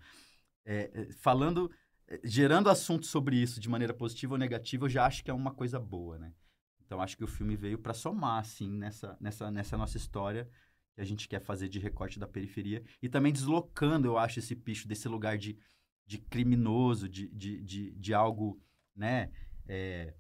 é, 0.65 0.91
é, 0.93 1.11
falando, 1.13 1.71
é, 2.07 2.19
gerando 2.23 2.69
assunto 2.69 3.05
sobre 3.05 3.35
isso 3.35 3.59
de 3.59 3.69
maneira 3.69 3.93
positiva 3.93 4.33
ou 4.33 4.37
negativa, 4.37 4.85
eu 4.85 4.89
já 4.89 5.05
acho 5.05 5.23
que 5.23 5.31
é 5.31 5.33
uma 5.33 5.53
coisa 5.53 5.79
boa, 5.79 6.17
né? 6.17 6.33
Então, 6.85 7.01
acho 7.01 7.17
que 7.17 7.23
o 7.23 7.27
filme 7.27 7.55
veio 7.55 7.77
para 7.77 7.93
somar, 7.93 8.39
assim, 8.39 8.69
nessa, 8.69 9.17
nessa, 9.19 9.49
nessa 9.49 9.77
nossa 9.77 9.97
história 9.97 10.47
que 10.93 11.01
a 11.01 11.03
gente 11.03 11.27
quer 11.27 11.41
fazer 11.41 11.67
de 11.67 11.79
recorte 11.79 12.19
da 12.19 12.27
periferia 12.27 12.83
e 13.01 13.09
também 13.09 13.33
deslocando, 13.33 14.07
eu 14.07 14.17
acho, 14.17 14.39
esse 14.39 14.55
picho 14.55 14.87
desse 14.87 15.07
lugar 15.07 15.37
de, 15.37 15.57
de 16.05 16.17
criminoso, 16.19 17.09
de, 17.09 17.27
de, 17.29 17.61
de, 17.63 17.91
de 17.91 18.13
algo, 18.13 18.61
né? 18.95 19.31
É, 19.67 20.13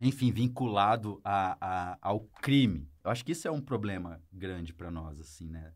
enfim, 0.00 0.32
vinculado 0.32 1.20
a, 1.22 1.56
a, 1.60 1.98
ao 2.00 2.20
crime. 2.20 2.88
Eu 3.04 3.10
acho 3.10 3.24
que 3.24 3.32
isso 3.32 3.46
é 3.46 3.50
um 3.50 3.60
problema 3.60 4.22
grande 4.32 4.72
para 4.72 4.90
nós, 4.90 5.20
assim, 5.20 5.48
né? 5.48 5.72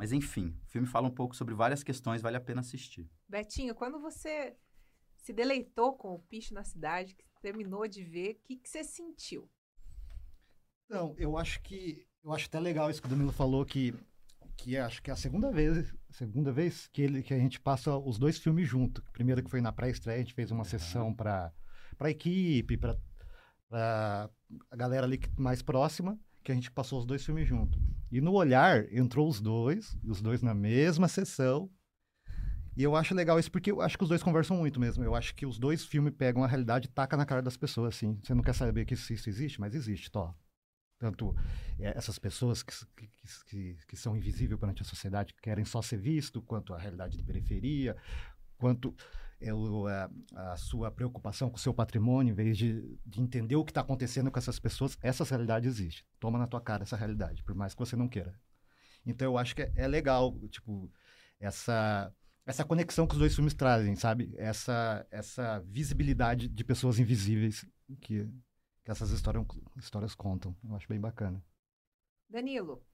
Mas 0.00 0.12
enfim, 0.12 0.56
o 0.64 0.70
filme 0.70 0.86
fala 0.86 1.08
um 1.08 1.10
pouco 1.10 1.36
sobre 1.36 1.52
várias 1.52 1.82
questões, 1.82 2.22
vale 2.22 2.38
a 2.38 2.40
pena 2.40 2.62
assistir. 2.62 3.06
Betinho, 3.28 3.74
quando 3.74 4.00
você 4.00 4.56
se 5.18 5.30
deleitou 5.30 5.92
com 5.92 6.14
o 6.14 6.18
Picho 6.18 6.54
na 6.54 6.64
Cidade, 6.64 7.14
que 7.14 7.22
terminou 7.42 7.86
de 7.86 8.02
ver, 8.02 8.30
o 8.30 8.46
que, 8.46 8.56
que 8.56 8.66
você 8.66 8.82
sentiu? 8.82 9.46
Não, 10.88 11.14
eu 11.18 11.36
acho 11.36 11.60
que 11.60 12.08
eu 12.24 12.32
acho 12.32 12.46
até 12.46 12.58
legal 12.58 12.88
isso 12.88 13.02
que 13.02 13.08
o 13.08 13.10
Danilo 13.10 13.30
falou 13.30 13.62
que 13.66 13.92
que 14.56 14.74
acho 14.78 15.02
que 15.02 15.10
é 15.10 15.12
a 15.12 15.16
segunda 15.16 15.52
vez, 15.52 15.94
segunda 16.08 16.50
vez 16.50 16.86
que 16.86 17.02
ele 17.02 17.22
que 17.22 17.34
a 17.34 17.38
gente 17.38 17.60
passa 17.60 17.94
os 17.94 18.18
dois 18.18 18.38
filmes 18.38 18.66
junto. 18.66 19.02
Primeiro 19.12 19.42
que 19.42 19.50
foi 19.50 19.60
na 19.60 19.70
pré-estreia, 19.70 20.16
a 20.16 20.22
gente 20.22 20.32
fez 20.32 20.50
uma 20.50 20.60
uhum. 20.60 20.64
sessão 20.64 21.14
para 21.14 21.52
para 21.98 22.10
equipe, 22.10 22.78
para 22.78 22.98
a 23.70 24.76
galera 24.76 25.04
ali 25.04 25.20
mais 25.36 25.60
próxima 25.60 26.18
que 26.42 26.50
a 26.50 26.54
gente 26.54 26.70
passou 26.70 27.00
os 27.00 27.04
dois 27.04 27.22
filmes 27.22 27.46
junto. 27.46 27.78
E 28.10 28.20
no 28.20 28.32
olhar 28.32 28.92
entrou 28.92 29.28
os 29.28 29.40
dois, 29.40 29.96
os 30.04 30.20
dois 30.20 30.42
na 30.42 30.54
mesma 30.54 31.06
sessão. 31.06 31.70
E 32.76 32.82
eu 32.82 32.96
acho 32.96 33.14
legal 33.14 33.38
isso 33.38 33.50
porque 33.50 33.70
eu 33.70 33.80
acho 33.80 33.96
que 33.96 34.02
os 34.04 34.08
dois 34.08 34.22
conversam 34.22 34.56
muito 34.56 34.80
mesmo. 34.80 35.04
Eu 35.04 35.14
acho 35.14 35.34
que 35.34 35.46
os 35.46 35.58
dois 35.58 35.84
filmes 35.84 36.14
pegam 36.16 36.42
a 36.42 36.46
realidade 36.46 36.88
e 36.88 36.90
tacam 36.90 37.18
na 37.18 37.26
cara 37.26 37.42
das 37.42 37.56
pessoas, 37.56 37.94
assim. 37.94 38.18
Você 38.22 38.34
não 38.34 38.42
quer 38.42 38.54
saber 38.54 38.84
que 38.84 38.94
isso, 38.94 39.12
isso 39.12 39.28
existe, 39.28 39.60
mas 39.60 39.74
existe, 39.74 40.10
tó. 40.10 40.34
Tanto 40.98 41.34
é, 41.78 41.96
essas 41.96 42.18
pessoas 42.18 42.62
que, 42.62 42.74
que, 42.96 43.08
que, 43.46 43.78
que 43.86 43.96
são 43.96 44.16
invisíveis 44.16 44.58
perante 44.58 44.82
a 44.82 44.84
sociedade, 44.84 45.32
que 45.34 45.40
querem 45.40 45.64
só 45.64 45.80
ser 45.80 45.98
visto, 45.98 46.42
quanto 46.42 46.74
a 46.74 46.78
realidade 46.78 47.16
de 47.16 47.22
periferia, 47.22 47.96
quanto 48.58 48.94
é 49.40 49.52
o, 49.54 49.86
a, 49.86 50.10
a, 50.34 50.56
sua 50.56 50.90
preocupação 50.90 51.48
com 51.48 51.56
o 51.56 51.60
seu 51.60 51.72
patrimônio, 51.72 52.32
em 52.32 52.34
vez 52.34 52.58
de, 52.58 52.98
de 53.04 53.20
entender 53.20 53.56
o 53.56 53.64
que 53.64 53.70
está 53.70 53.80
acontecendo 53.80 54.30
com 54.30 54.38
essas 54.38 54.58
pessoas, 54.58 54.98
essa 55.00 55.24
realidade 55.24 55.66
existe. 55.66 56.06
Toma 56.18 56.38
na 56.38 56.46
tua 56.46 56.60
cara 56.60 56.82
essa 56.82 56.96
realidade, 56.96 57.42
por 57.42 57.54
mais 57.54 57.72
que 57.72 57.78
você 57.78 57.96
não 57.96 58.08
queira. 58.08 58.38
Então 59.04 59.26
eu 59.26 59.38
acho 59.38 59.56
que 59.56 59.62
é, 59.62 59.72
é 59.76 59.88
legal, 59.88 60.38
tipo, 60.48 60.90
essa 61.38 62.14
essa 62.46 62.64
conexão 62.64 63.06
que 63.06 63.12
os 63.14 63.18
dois 63.18 63.34
filmes 63.34 63.54
trazem, 63.54 63.94
sabe? 63.96 64.34
Essa 64.36 65.06
essa 65.10 65.60
visibilidade 65.60 66.48
de 66.48 66.64
pessoas 66.64 66.98
invisíveis 66.98 67.64
que, 68.00 68.28
que 68.84 68.90
essas 68.90 69.10
histórias, 69.10 69.44
histórias 69.76 70.14
contam. 70.14 70.56
Eu 70.64 70.74
acho 70.74 70.88
bem 70.88 71.00
bacana. 71.00 71.42
Danilo, 72.28 72.84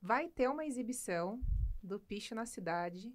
vai 0.00 0.28
ter 0.28 0.48
uma 0.48 0.64
exibição 0.64 1.40
do 1.82 1.98
Picho 1.98 2.34
na 2.34 2.46
Cidade 2.46 3.12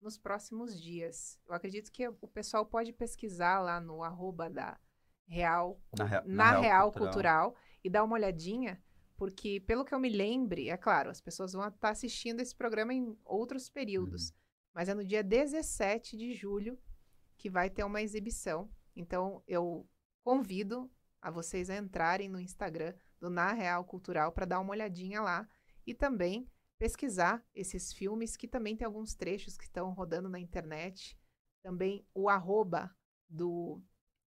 nos 0.00 0.16
próximos 0.16 0.80
dias. 0.80 1.38
Eu 1.46 1.54
acredito 1.54 1.92
que 1.92 2.08
o 2.08 2.28
pessoal 2.28 2.64
pode 2.64 2.92
pesquisar 2.92 3.60
lá 3.60 3.80
no 3.80 4.02
arroba 4.02 4.48
da 4.48 4.78
Real, 5.26 5.80
na, 5.96 6.04
na, 6.04 6.22
na 6.26 6.50
Real, 6.50 6.62
Real 6.62 6.92
Cultural. 6.92 7.50
Cultural. 7.50 7.56
e 7.84 7.90
dar 7.90 8.02
uma 8.02 8.14
olhadinha, 8.14 8.82
porque 9.16 9.60
pelo 9.60 9.84
que 9.84 9.94
eu 9.94 10.00
me 10.00 10.08
lembre, 10.08 10.68
é 10.68 10.76
claro, 10.76 11.08
as 11.08 11.20
pessoas 11.20 11.52
vão 11.52 11.66
estar 11.68 11.90
assistindo 11.90 12.40
esse 12.40 12.54
programa 12.54 12.92
em 12.92 13.16
outros 13.24 13.68
períodos, 13.68 14.30
uhum. 14.30 14.36
mas 14.74 14.88
é 14.88 14.94
no 14.94 15.04
dia 15.04 15.22
17 15.22 16.16
de 16.16 16.34
julho 16.34 16.78
que 17.38 17.48
vai 17.48 17.70
ter 17.70 17.84
uma 17.84 18.02
exibição. 18.02 18.68
Então 18.96 19.42
eu 19.46 19.88
convido 20.24 20.90
a 21.22 21.30
vocês 21.30 21.70
a 21.70 21.76
entrarem 21.76 22.28
no 22.28 22.40
Instagram 22.40 22.94
do 23.20 23.30
Na 23.30 23.52
Real 23.52 23.84
Cultural 23.84 24.32
para 24.32 24.46
dar 24.46 24.60
uma 24.60 24.72
olhadinha 24.72 25.20
lá 25.20 25.48
e 25.86 25.94
também 25.94 26.50
pesquisar 26.80 27.44
esses 27.54 27.92
filmes, 27.92 28.38
que 28.38 28.48
também 28.48 28.74
tem 28.74 28.86
alguns 28.86 29.14
trechos 29.14 29.58
que 29.58 29.64
estão 29.64 29.92
rodando 29.92 30.30
na 30.30 30.40
internet. 30.40 31.14
Também 31.62 32.06
o 32.14 32.30
arroba 32.30 32.90
do 33.28 33.82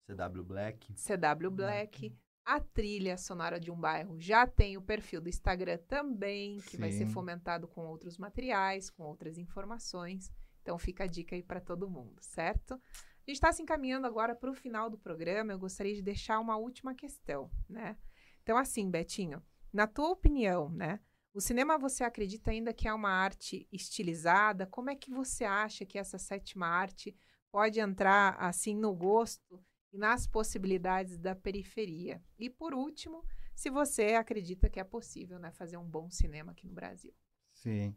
CW 0.06 0.44
Black. 0.44 0.92
CW 0.92 1.50
Black. 1.50 2.14
A 2.44 2.60
trilha 2.60 3.16
sonora 3.16 3.58
de 3.58 3.70
um 3.70 3.80
bairro 3.80 4.20
já 4.20 4.46
tem 4.46 4.76
o 4.76 4.82
perfil 4.82 5.22
do 5.22 5.30
Instagram 5.30 5.78
também, 5.88 6.58
que 6.60 6.72
Sim. 6.72 6.78
vai 6.78 6.92
ser 6.92 7.06
fomentado 7.06 7.66
com 7.66 7.86
outros 7.86 8.18
materiais, 8.18 8.90
com 8.90 9.04
outras 9.04 9.38
informações. 9.38 10.30
Então 10.60 10.76
fica 10.78 11.04
a 11.04 11.06
dica 11.06 11.34
aí 11.34 11.42
para 11.42 11.60
todo 11.60 11.88
mundo, 11.88 12.20
certo? 12.20 12.74
A 12.74 13.30
gente 13.30 13.36
está 13.36 13.50
se 13.50 13.62
encaminhando 13.62 14.06
agora 14.06 14.34
para 14.34 14.50
o 14.50 14.54
final 14.54 14.90
do 14.90 14.98
programa. 14.98 15.52
Eu 15.52 15.58
gostaria 15.58 15.94
de 15.94 16.02
deixar 16.02 16.38
uma 16.38 16.58
última 16.58 16.94
questão, 16.94 17.50
né? 17.66 17.96
Então, 18.42 18.58
assim, 18.58 18.90
Betinho, 18.90 19.42
na 19.72 19.86
tua 19.86 20.10
opinião, 20.10 20.68
né? 20.68 21.00
O 21.34 21.40
cinema 21.40 21.78
você 21.78 22.04
acredita 22.04 22.50
ainda 22.50 22.74
que 22.74 22.86
é 22.86 22.92
uma 22.92 23.10
arte 23.10 23.66
estilizada? 23.72 24.66
Como 24.66 24.90
é 24.90 24.94
que 24.94 25.10
você 25.10 25.44
acha 25.44 25.86
que 25.86 25.98
essa 25.98 26.18
sétima 26.18 26.66
arte 26.66 27.16
pode 27.50 27.80
entrar 27.80 28.34
assim 28.38 28.76
no 28.76 28.94
gosto 28.94 29.64
e 29.90 29.96
nas 29.96 30.26
possibilidades 30.26 31.16
da 31.16 31.34
periferia? 31.34 32.22
E 32.38 32.50
por 32.50 32.74
último, 32.74 33.24
se 33.54 33.70
você 33.70 34.14
acredita 34.14 34.68
que 34.68 34.78
é 34.78 34.84
possível 34.84 35.38
né, 35.38 35.50
fazer 35.52 35.78
um 35.78 35.88
bom 35.88 36.10
cinema 36.10 36.52
aqui 36.52 36.66
no 36.66 36.74
Brasil. 36.74 37.14
Sim. 37.54 37.96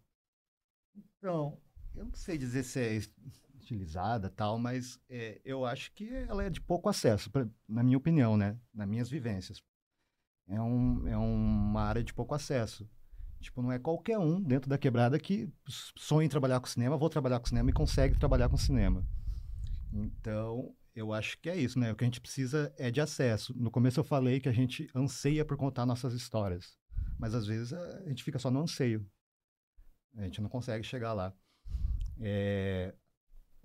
Então, 0.96 1.60
eu 1.94 2.06
não 2.06 2.14
sei 2.14 2.38
dizer 2.38 2.64
se 2.64 2.80
é 2.80 2.94
estilizada 3.60 4.30
tal, 4.30 4.58
mas 4.58 4.98
é, 5.10 5.42
eu 5.44 5.66
acho 5.66 5.92
que 5.92 6.08
ela 6.08 6.46
é 6.46 6.50
de 6.50 6.62
pouco 6.62 6.88
acesso, 6.88 7.30
pra, 7.30 7.46
na 7.68 7.84
minha 7.84 7.98
opinião, 7.98 8.38
né? 8.38 8.58
Nas 8.74 8.88
minhas 8.88 9.10
vivências. 9.10 9.62
É, 10.48 10.62
um, 10.62 11.06
é 11.08 11.18
uma 11.18 11.82
área 11.82 12.04
de 12.04 12.14
pouco 12.14 12.34
acesso. 12.34 12.88
Tipo, 13.46 13.62
não 13.62 13.72
é 13.72 13.78
qualquer 13.78 14.18
um 14.18 14.42
dentro 14.42 14.68
da 14.68 14.76
quebrada 14.76 15.20
que 15.20 15.48
sonha 15.96 16.26
em 16.26 16.30
trabalhar 16.30 16.60
com 16.60 16.66
cinema, 16.66 16.98
vou 16.98 17.12
trabalhar 17.12 17.40
com 17.40 17.46
cinema 17.46 17.70
e 17.70 17.74
consegue 17.74 18.18
trabalhar 18.18 18.50
com 18.50 18.58
cinema. 18.58 19.08
Então, 19.94 20.76
eu 20.96 21.14
acho 21.14 21.40
que 21.40 21.48
é 21.48 21.56
isso, 21.56 21.78
né? 21.78 21.92
O 21.92 21.96
que 21.96 22.04
a 22.04 22.08
gente 22.08 22.20
precisa 22.20 22.74
é 22.76 22.90
de 22.90 23.00
acesso. 23.00 23.54
No 23.56 23.70
começo 23.70 24.00
eu 24.00 24.04
falei 24.04 24.40
que 24.40 24.50
a 24.50 24.52
gente 24.52 24.90
anseia 24.96 25.46
por 25.46 25.58
contar 25.58 25.86
nossas 25.86 26.14
histórias, 26.14 26.76
mas 27.20 27.36
às 27.36 27.46
vezes 27.46 27.72
a 27.72 28.10
gente 28.10 28.24
fica 28.24 28.40
só 28.40 28.50
no 28.50 28.62
anseio. 28.62 29.08
A 30.18 30.24
gente 30.24 30.42
não 30.42 30.50
consegue 30.50 30.84
chegar 30.84 31.14
lá. 31.14 31.32
É, 32.20 32.96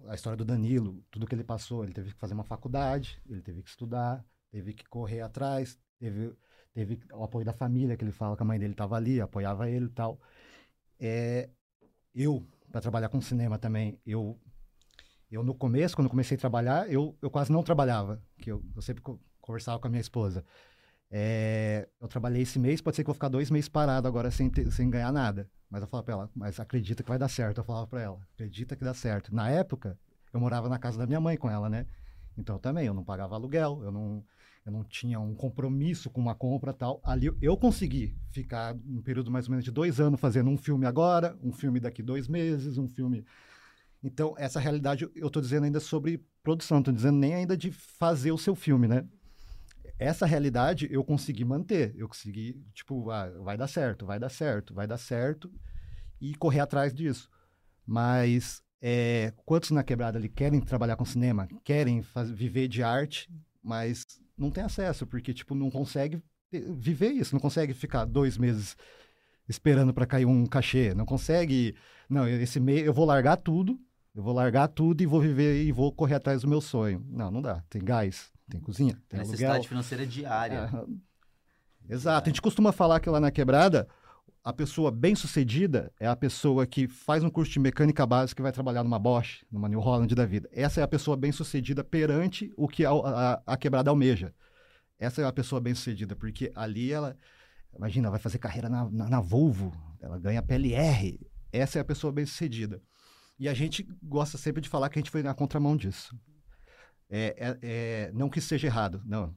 a 0.09 0.15
história 0.15 0.37
do 0.37 0.45
Danilo, 0.45 1.03
tudo 1.11 1.27
que 1.27 1.35
ele 1.35 1.43
passou, 1.43 1.85
ele 1.85 1.95
teve 1.95 2.13
que 2.13 2.21
fazer 2.21 2.35
uma 2.35 2.45
faculdade, 2.45 3.19
ele 3.27 3.41
teve 3.41 3.63
que 3.63 3.71
estudar, 3.71 4.23
teve 4.51 4.75
que 4.75 4.85
correr 4.85 5.23
atrás, 5.23 5.79
teve, 5.99 6.37
teve 6.73 7.01
o 7.13 7.25
apoio 7.25 7.45
da 7.45 7.53
família, 7.53 7.97
que 7.97 8.05
ele 8.05 8.13
fala 8.13 8.37
que 8.37 8.43
a 8.43 8.47
mãe 8.47 8.59
dele 8.59 8.73
estava 8.73 8.97
ali, 8.97 9.21
apoiava 9.21 9.69
ele 9.69 9.87
e 9.87 9.91
tal. 9.91 10.21
É, 10.99 11.49
eu, 12.15 12.47
para 12.71 12.81
trabalhar 12.81 13.09
com 13.09 13.21
cinema 13.21 13.59
também, 13.59 13.99
eu, 14.07 14.39
eu 15.31 15.43
no 15.43 15.55
começo, 15.55 15.97
quando 15.97 16.09
comecei 16.09 16.37
a 16.37 16.41
trabalhar, 16.41 16.91
eu, 16.91 17.17
eu 17.23 17.31
quase 17.31 17.53
não 17.53 17.63
trabalhava, 17.63 18.23
que 18.39 18.51
eu, 18.51 18.63
eu 18.75 18.83
sempre 18.83 19.03
conversava 19.41 19.79
com 19.79 19.87
a 19.87 19.91
minha 19.91 20.01
esposa. 20.01 20.45
É, 21.11 21.89
eu 22.01 22.07
trabalhei 22.07 22.43
esse 22.43 22.59
mês, 22.59 22.81
pode 22.81 22.95
ser 22.97 23.03
que 23.03 23.11
eu 23.11 23.13
vou 23.13 23.15
ficar 23.15 23.29
dois 23.29 23.51
meses 23.51 23.69
parado 23.69 24.07
agora 24.07 24.31
sem, 24.31 24.49
ter, 24.49 24.71
sem 24.71 24.89
ganhar 24.89 25.13
nada. 25.13 25.51
Mas 25.69 25.83
eu 25.83 25.89
falava 25.89 26.05
pra 26.05 26.15
ela, 26.15 26.31
mas 26.35 26.59
acredita 26.61 27.03
que 27.03 27.09
vai 27.09 27.19
dar 27.19 27.29
certo. 27.29 27.59
Eu 27.59 27.65
falava 27.65 27.87
pra 27.87 28.01
ela, 28.01 28.21
acredita 28.35 28.77
que 28.77 28.85
dá 28.85 28.95
certo. 28.95 29.35
Na 29.35 29.51
época, 29.51 29.99
eu 30.33 30.41
morava 30.41 30.69
na 30.69 30.79
casa 30.79 30.99
da 30.99 31.07
minha 31.07 31.21
mãe 31.21 31.37
com 31.37 31.51
ela, 31.51 31.69
né? 31.69 31.87
Então 32.37 32.59
também, 32.59 32.87
eu 32.87 32.95
não 32.95 33.05
pagava 33.05 33.35
aluguel, 33.35 33.83
eu 33.83 33.91
não, 33.91 34.25
eu 34.65 34.73
não 34.73 34.85
tinha 34.85 35.19
um 35.19 35.35
compromisso 35.35 36.11
com 36.11 36.21
uma 36.21 36.35
compra 36.35 36.73
tal. 36.73 37.01
Ali 37.05 37.31
eu 37.41 37.57
consegui 37.57 38.17
ficar 38.31 38.75
um 38.87 39.03
período 39.03 39.31
mais 39.31 39.47
ou 39.47 39.51
menos 39.51 39.65
de 39.65 39.71
dois 39.71 40.01
anos 40.01 40.21
fazendo 40.21 40.51
um 40.51 40.57
filme 40.57 40.87
agora, 40.87 41.37
um 41.43 41.53
filme 41.53 41.81
daqui 41.81 42.03
dois 42.03 42.29
meses, 42.29 42.79
um 42.79 42.89
filme. 42.89 43.25
Então, 44.03 44.35
essa 44.39 44.61
realidade 44.61 45.09
eu 45.15 45.27
estou 45.27 45.43
dizendo 45.43 45.65
ainda 45.65 45.81
sobre 45.81 46.25
produção, 46.43 46.77
não 46.77 46.81
estou 46.81 46.95
dizendo 46.95 47.19
nem 47.19 47.35
ainda 47.35 47.57
de 47.57 47.71
fazer 47.71 48.33
o 48.33 48.39
seu 48.39 48.55
filme, 48.55 48.89
né? 48.89 49.07
essa 50.01 50.25
realidade 50.25 50.89
eu 50.91 51.05
consegui 51.05 51.45
manter. 51.45 51.95
Eu 51.95 52.09
consegui, 52.09 52.59
tipo, 52.73 53.11
ah, 53.11 53.29
vai 53.43 53.57
dar 53.57 53.69
certo, 53.69 54.07
vai 54.07 54.19
dar 54.19 54.31
certo, 54.31 54.73
vai 54.73 54.87
dar 54.87 54.97
certo 54.97 55.53
e 56.19 56.35
correr 56.35 56.61
atrás 56.61 56.95
disso. 56.95 57.31
Mas 57.87 58.63
é, 58.81 59.35
quantos 59.45 59.71
na 59.71 59.85
quebrada 59.85 60.19
ali 60.19 60.31
querem 60.31 60.59
trabalhar 60.59 60.97
com 60.97 61.05
cinema, 61.05 61.47
querem 61.63 62.03
viver 62.33 62.67
de 62.67 62.83
arte, 62.83 63.31
mas 63.63 64.20
não 64.41 64.51
tem 64.51 64.65
acesso, 64.65 65.07
porque, 65.07 65.35
tipo, 65.35 65.55
não 65.55 65.71
consegue 65.71 66.23
viver 66.51 67.11
isso, 67.11 67.35
não 67.35 67.41
consegue 67.41 67.75
ficar 67.75 68.05
dois 68.05 68.37
meses 68.39 68.77
esperando 69.49 69.93
para 69.93 70.07
cair 70.07 70.25
um 70.25 70.47
cachê, 70.47 70.95
não 70.95 71.05
consegue. 71.05 71.75
Não, 72.09 72.27
esse 72.27 72.59
mês 72.59 72.85
eu 72.85 72.93
vou 72.93 73.05
largar 73.05 73.37
tudo, 73.37 73.79
eu 74.15 74.23
vou 74.23 74.33
largar 74.33 74.69
tudo 74.69 75.03
e 75.03 75.07
vou 75.07 75.21
viver 75.21 75.63
e 75.63 75.71
vou 75.71 75.93
correr 75.93 76.15
atrás 76.15 76.43
do 76.43 76.49
meu 76.49 76.61
sonho. 76.61 77.05
Não, 77.09 77.31
não 77.31 77.43
dá. 77.43 77.63
Tem 77.69 77.83
gás, 77.85 78.33
tem 78.49 78.61
cozinha, 78.61 79.01
tem 79.09 79.21
necessidade 79.21 79.53
aluguel. 79.53 79.69
financeira 79.69 80.07
diária. 80.07 80.71
É, 81.89 81.95
exato. 81.95 82.29
A 82.29 82.31
gente 82.31 82.43
costuma 82.43 82.73
falar 82.73 83.01
que 83.01 83.11
lá 83.11 83.21
na 83.21 83.31
quebrada, 83.31 83.87
a 84.43 84.53
pessoa 84.53 84.91
bem-sucedida 84.91 85.93
é 86.01 86.07
a 86.07 86.17
pessoa 86.17 86.67
que 86.67 86.89
faz 86.89 87.23
um 87.23 87.29
curso 87.29 87.53
de 87.53 87.61
mecânica 87.61 88.07
básica 88.07 88.41
e 88.41 88.45
vai 88.45 88.53
trabalhar 88.53 88.83
numa 88.83 88.99
Bosch, 88.99 89.45
numa 89.51 89.69
New 89.69 89.81
Holland 89.81 90.15
da 90.15 90.25
vida. 90.25 90.49
Essa 90.53 90.81
é 90.81 90.83
a 90.83 90.89
pessoa 90.89 91.17
bem-sucedida 91.17 91.85
perante 91.85 92.53
o 92.57 92.67
que 92.67 92.85
a, 92.85 92.91
a, 92.91 93.43
a 93.47 93.57
quebrada 93.57 93.91
almeja. 93.91 94.35
Essa 94.99 95.23
é 95.23 95.27
a 95.27 95.33
pessoa 95.33 95.61
bem-sucedida, 95.61 96.17
porque 96.17 96.51
ali 96.55 96.91
ela, 96.91 97.17
imagina, 97.77 98.11
vai 98.11 98.19
fazer 98.19 98.39
carreira 98.39 98.69
na, 98.69 98.91
na, 98.91 99.09
na 99.11 99.21
Volvo, 99.21 99.73
ela 100.01 100.19
ganha 100.19 100.43
PLR. 100.43 101.21
Essa 101.53 101.79
é 101.79 101.83
a 101.83 101.85
pessoa 101.85 102.13
bem-sucedida. 102.13 102.83
E 103.39 103.49
a 103.49 103.55
gente 103.55 103.87
gosta 104.03 104.39
sempre 104.39 104.63
de 104.63 104.69
falar 104.69 104.89
que 104.89 104.99
a 104.99 105.01
gente 105.01 105.11
foi 105.11 105.23
na 105.23 105.35
contramão 105.35 105.77
disso. 105.77 106.19
É, 107.11 107.35
é, 107.39 107.59
é, 107.63 108.13
não 108.13 108.31
que 108.31 108.41
seja 108.41 108.67
errado, 108.67 109.03
não. 109.05 109.35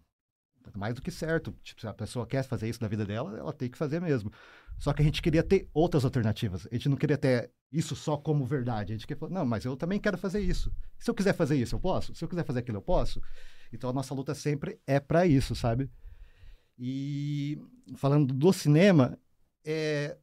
Mais 0.75 0.93
do 0.93 1.01
que 1.01 1.11
certo. 1.11 1.53
Tipo, 1.61 1.81
se 1.81 1.87
a 1.87 1.93
pessoa 1.93 2.25
quer 2.25 2.43
fazer 2.43 2.69
isso 2.69 2.81
na 2.81 2.87
vida 2.87 3.05
dela, 3.05 3.37
ela 3.37 3.51
tem 3.51 3.69
que 3.69 3.77
fazer 3.77 3.99
mesmo. 3.99 4.31
Só 4.77 4.91
que 4.91 5.01
a 5.01 5.05
gente 5.05 5.21
queria 5.21 5.43
ter 5.43 5.69
outras 5.73 6.03
alternativas. 6.03 6.67
A 6.69 6.75
gente 6.75 6.89
não 6.89 6.97
queria 6.97 7.17
ter 7.17 7.51
isso 7.71 7.95
só 7.95 8.17
como 8.17 8.45
verdade. 8.45 8.93
A 8.93 8.95
gente 8.95 9.07
queria 9.07 9.19
falar, 9.19 9.31
não, 9.31 9.45
mas 9.45 9.65
eu 9.65 9.75
também 9.77 9.99
quero 9.99 10.17
fazer 10.17 10.39
isso. 10.39 10.71
Se 10.99 11.09
eu 11.09 11.15
quiser 11.15 11.33
fazer 11.33 11.55
isso, 11.55 11.75
eu 11.75 11.79
posso? 11.79 12.13
Se 12.13 12.23
eu 12.23 12.27
quiser 12.27 12.45
fazer 12.45 12.59
aquilo, 12.59 12.77
eu 12.77 12.81
posso? 12.81 13.21
Então 13.71 13.89
a 13.89 13.93
nossa 13.93 14.13
luta 14.13 14.35
sempre 14.35 14.79
é 14.85 14.99
para 14.99 15.25
isso, 15.25 15.55
sabe? 15.55 15.89
E 16.77 17.57
falando 17.95 18.33
do 18.33 18.51
cinema, 18.51 19.17
é, 19.65 20.17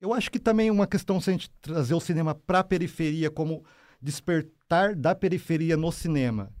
eu 0.00 0.12
acho 0.12 0.30
que 0.30 0.38
também 0.38 0.70
uma 0.70 0.86
questão 0.86 1.20
se 1.20 1.30
a 1.30 1.32
gente 1.32 1.50
trazer 1.60 1.94
o 1.94 2.00
cinema 2.00 2.34
para 2.34 2.60
a 2.60 2.64
periferia 2.64 3.30
como 3.30 3.64
despertar 4.00 4.94
da 4.94 5.14
periferia 5.14 5.76
no 5.76 5.90
cinema. 5.90 6.52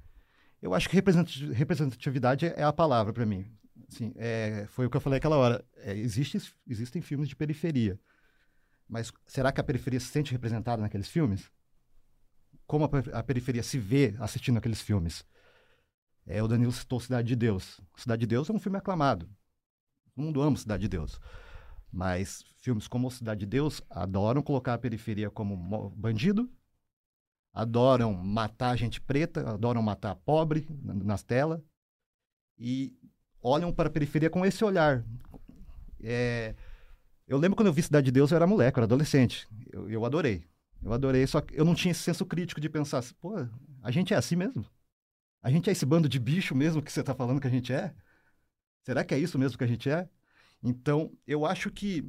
Eu 0.60 0.74
acho 0.74 0.88
que 0.88 0.96
representatividade 0.96 2.46
é 2.46 2.62
a 2.62 2.72
palavra 2.72 3.12
para 3.12 3.26
mim. 3.26 3.46
Assim, 3.88 4.12
é, 4.16 4.66
foi 4.68 4.86
o 4.86 4.90
que 4.90 4.96
eu 4.96 5.00
falei 5.00 5.18
aquela 5.18 5.36
hora. 5.36 5.64
É, 5.76 5.96
existe, 5.96 6.38
existem 6.66 7.00
filmes 7.00 7.28
de 7.28 7.36
periferia. 7.36 7.98
Mas 8.88 9.12
será 9.26 9.50
que 9.52 9.60
a 9.60 9.64
periferia 9.64 10.00
se 10.00 10.06
sente 10.06 10.32
representada 10.32 10.82
naqueles 10.82 11.08
filmes? 11.08 11.50
Como 12.66 12.84
a, 12.84 13.18
a 13.18 13.22
periferia 13.22 13.62
se 13.62 13.78
vê 13.78 14.14
assistindo 14.18 14.58
aqueles 14.58 14.80
filmes? 14.80 15.24
É, 16.26 16.42
o 16.42 16.48
Danilo 16.48 16.72
citou 16.72 16.98
Cidade 16.98 17.28
de 17.28 17.36
Deus. 17.36 17.80
Cidade 17.96 18.20
de 18.20 18.26
Deus 18.26 18.50
é 18.50 18.52
um 18.52 18.58
filme 18.58 18.78
aclamado. 18.78 19.26
Todo 20.14 20.24
mundo 20.24 20.42
ama 20.42 20.56
Cidade 20.56 20.82
de 20.82 20.88
Deus. 20.88 21.20
Mas 21.92 22.44
filmes 22.58 22.88
como 22.88 23.10
Cidade 23.10 23.40
de 23.40 23.46
Deus 23.46 23.80
adoram 23.88 24.42
colocar 24.42 24.74
a 24.74 24.78
periferia 24.78 25.30
como 25.30 25.90
bandido, 25.90 26.50
adoram 27.52 28.12
matar 28.12 28.76
gente 28.76 29.00
preta, 29.00 29.48
adoram 29.48 29.80
matar 29.80 30.16
pobre 30.16 30.66
nas 30.82 31.22
telas 31.22 31.60
e 32.58 32.98
olham 33.46 33.72
para 33.72 33.88
a 33.88 33.92
periferia 33.92 34.28
com 34.28 34.44
esse 34.44 34.64
olhar. 34.64 35.04
É, 36.02 36.54
eu 37.26 37.38
lembro 37.38 37.56
quando 37.56 37.68
eu 37.68 37.72
vi 37.72 37.82
Cidade 37.82 38.06
de 38.06 38.12
Deus, 38.12 38.30
eu 38.30 38.36
era 38.36 38.46
moleque, 38.46 38.78
eu 38.78 38.80
era 38.82 38.86
adolescente. 38.86 39.46
Eu, 39.72 39.88
eu 39.88 40.04
adorei. 40.04 40.44
Eu 40.82 40.92
adorei, 40.92 41.26
só 41.26 41.40
que 41.40 41.58
eu 41.58 41.64
não 41.64 41.74
tinha 41.74 41.92
esse 41.92 42.02
senso 42.02 42.26
crítico 42.26 42.60
de 42.60 42.68
pensar, 42.68 43.02
pô, 43.20 43.34
a 43.82 43.90
gente 43.90 44.12
é 44.12 44.16
assim 44.16 44.36
mesmo? 44.36 44.64
A 45.42 45.50
gente 45.50 45.68
é 45.68 45.72
esse 45.72 45.86
bando 45.86 46.08
de 46.08 46.18
bicho 46.18 46.54
mesmo 46.54 46.82
que 46.82 46.92
você 46.92 47.00
está 47.00 47.14
falando 47.14 47.40
que 47.40 47.46
a 47.46 47.50
gente 47.50 47.72
é? 47.72 47.94
Será 48.82 49.04
que 49.04 49.14
é 49.14 49.18
isso 49.18 49.38
mesmo 49.38 49.56
que 49.56 49.64
a 49.64 49.66
gente 49.66 49.88
é? 49.88 50.08
Então, 50.62 51.12
eu 51.26 51.46
acho 51.46 51.70
que 51.70 52.04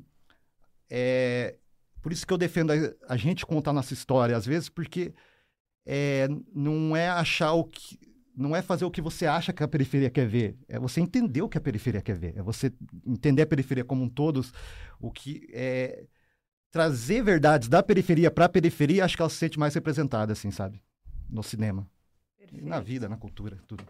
é 0.89 1.57
por 2.01 2.13
isso 2.13 2.25
que 2.25 2.33
eu 2.33 2.37
defendo 2.37 2.71
a, 2.71 3.13
a 3.13 3.17
gente 3.17 3.45
contar 3.45 3.73
nossa 3.73 3.93
história, 3.93 4.35
às 4.35 4.45
vezes, 4.45 4.69
porque 4.69 5.13
é, 5.85 6.27
não 6.53 6.95
é 6.95 7.09
achar 7.09 7.53
o 7.53 7.63
que. 7.63 7.99
Não 8.37 8.55
é 8.55 8.61
fazer 8.61 8.85
o 8.85 8.91
que 8.91 9.01
você 9.01 9.25
acha 9.25 9.51
que 9.51 9.63
a 9.63 9.67
periferia 9.67 10.11
quer 10.11 10.27
ver. 10.27 10.55
É 10.67 10.77
você 10.77 11.01
entender 11.01 11.41
o 11.41 11.49
que 11.49 11.57
a 11.57 11.61
periferia 11.61 12.03
quer 12.03 12.15
ver. 12.15 12.37
É 12.37 12.43
você 12.43 12.71
entender 13.03 13.41
a 13.41 13.47
periferia 13.47 13.83
como 13.83 14.03
um 14.03 14.09
todo. 14.09 14.41
O 14.99 15.11
que 15.11 15.49
é. 15.51 16.05
Trazer 16.69 17.23
verdades 17.23 17.67
da 17.67 17.81
periferia 17.81 18.29
para 18.29 18.45
a 18.45 18.49
periferia, 18.49 19.03
acho 19.03 19.15
que 19.15 19.21
ela 19.23 19.29
se 19.29 19.37
sente 19.37 19.57
mais 19.57 19.73
representada, 19.73 20.33
assim, 20.33 20.51
sabe? 20.51 20.83
No 21.27 21.41
cinema. 21.41 21.89
Na 22.51 22.79
vida, 22.79 23.09
na 23.09 23.17
cultura, 23.17 23.57
tudo. 23.67 23.83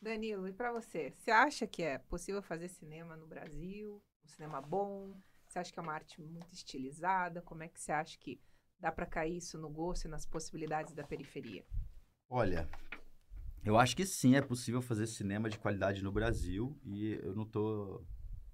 Danilo, 0.00 0.48
e 0.48 0.52
para 0.52 0.72
você? 0.72 1.12
Você 1.16 1.30
acha 1.30 1.64
que 1.64 1.82
é 1.82 1.98
possível 1.98 2.42
fazer 2.42 2.68
cinema 2.68 3.16
no 3.16 3.28
Brasil? 3.28 4.02
Um 4.24 4.28
cinema 4.28 4.60
bom? 4.60 5.14
Você 5.46 5.60
acha 5.60 5.72
que 5.72 5.78
é 5.78 5.82
uma 5.82 5.92
arte 5.92 6.20
muito 6.20 6.52
estilizada? 6.52 7.40
Como 7.40 7.62
é 7.62 7.68
que 7.68 7.80
você 7.80 7.92
acha 7.92 8.18
que 8.18 8.40
dá 8.80 8.90
para 8.90 9.06
cair 9.06 9.36
isso 9.36 9.56
no 9.58 9.70
gosto 9.70 10.06
e 10.06 10.08
nas 10.08 10.26
possibilidades 10.26 10.92
da 10.92 11.04
periferia? 11.04 11.64
Olha, 12.28 12.68
eu 13.64 13.78
acho 13.78 13.96
que 13.96 14.04
sim, 14.04 14.34
é 14.34 14.42
possível 14.42 14.82
fazer 14.82 15.06
cinema 15.06 15.48
de 15.48 15.58
qualidade 15.58 16.02
no 16.02 16.10
Brasil 16.12 16.78
e 16.84 17.12
eu 17.22 17.34
não 17.34 17.44
estou 17.44 18.04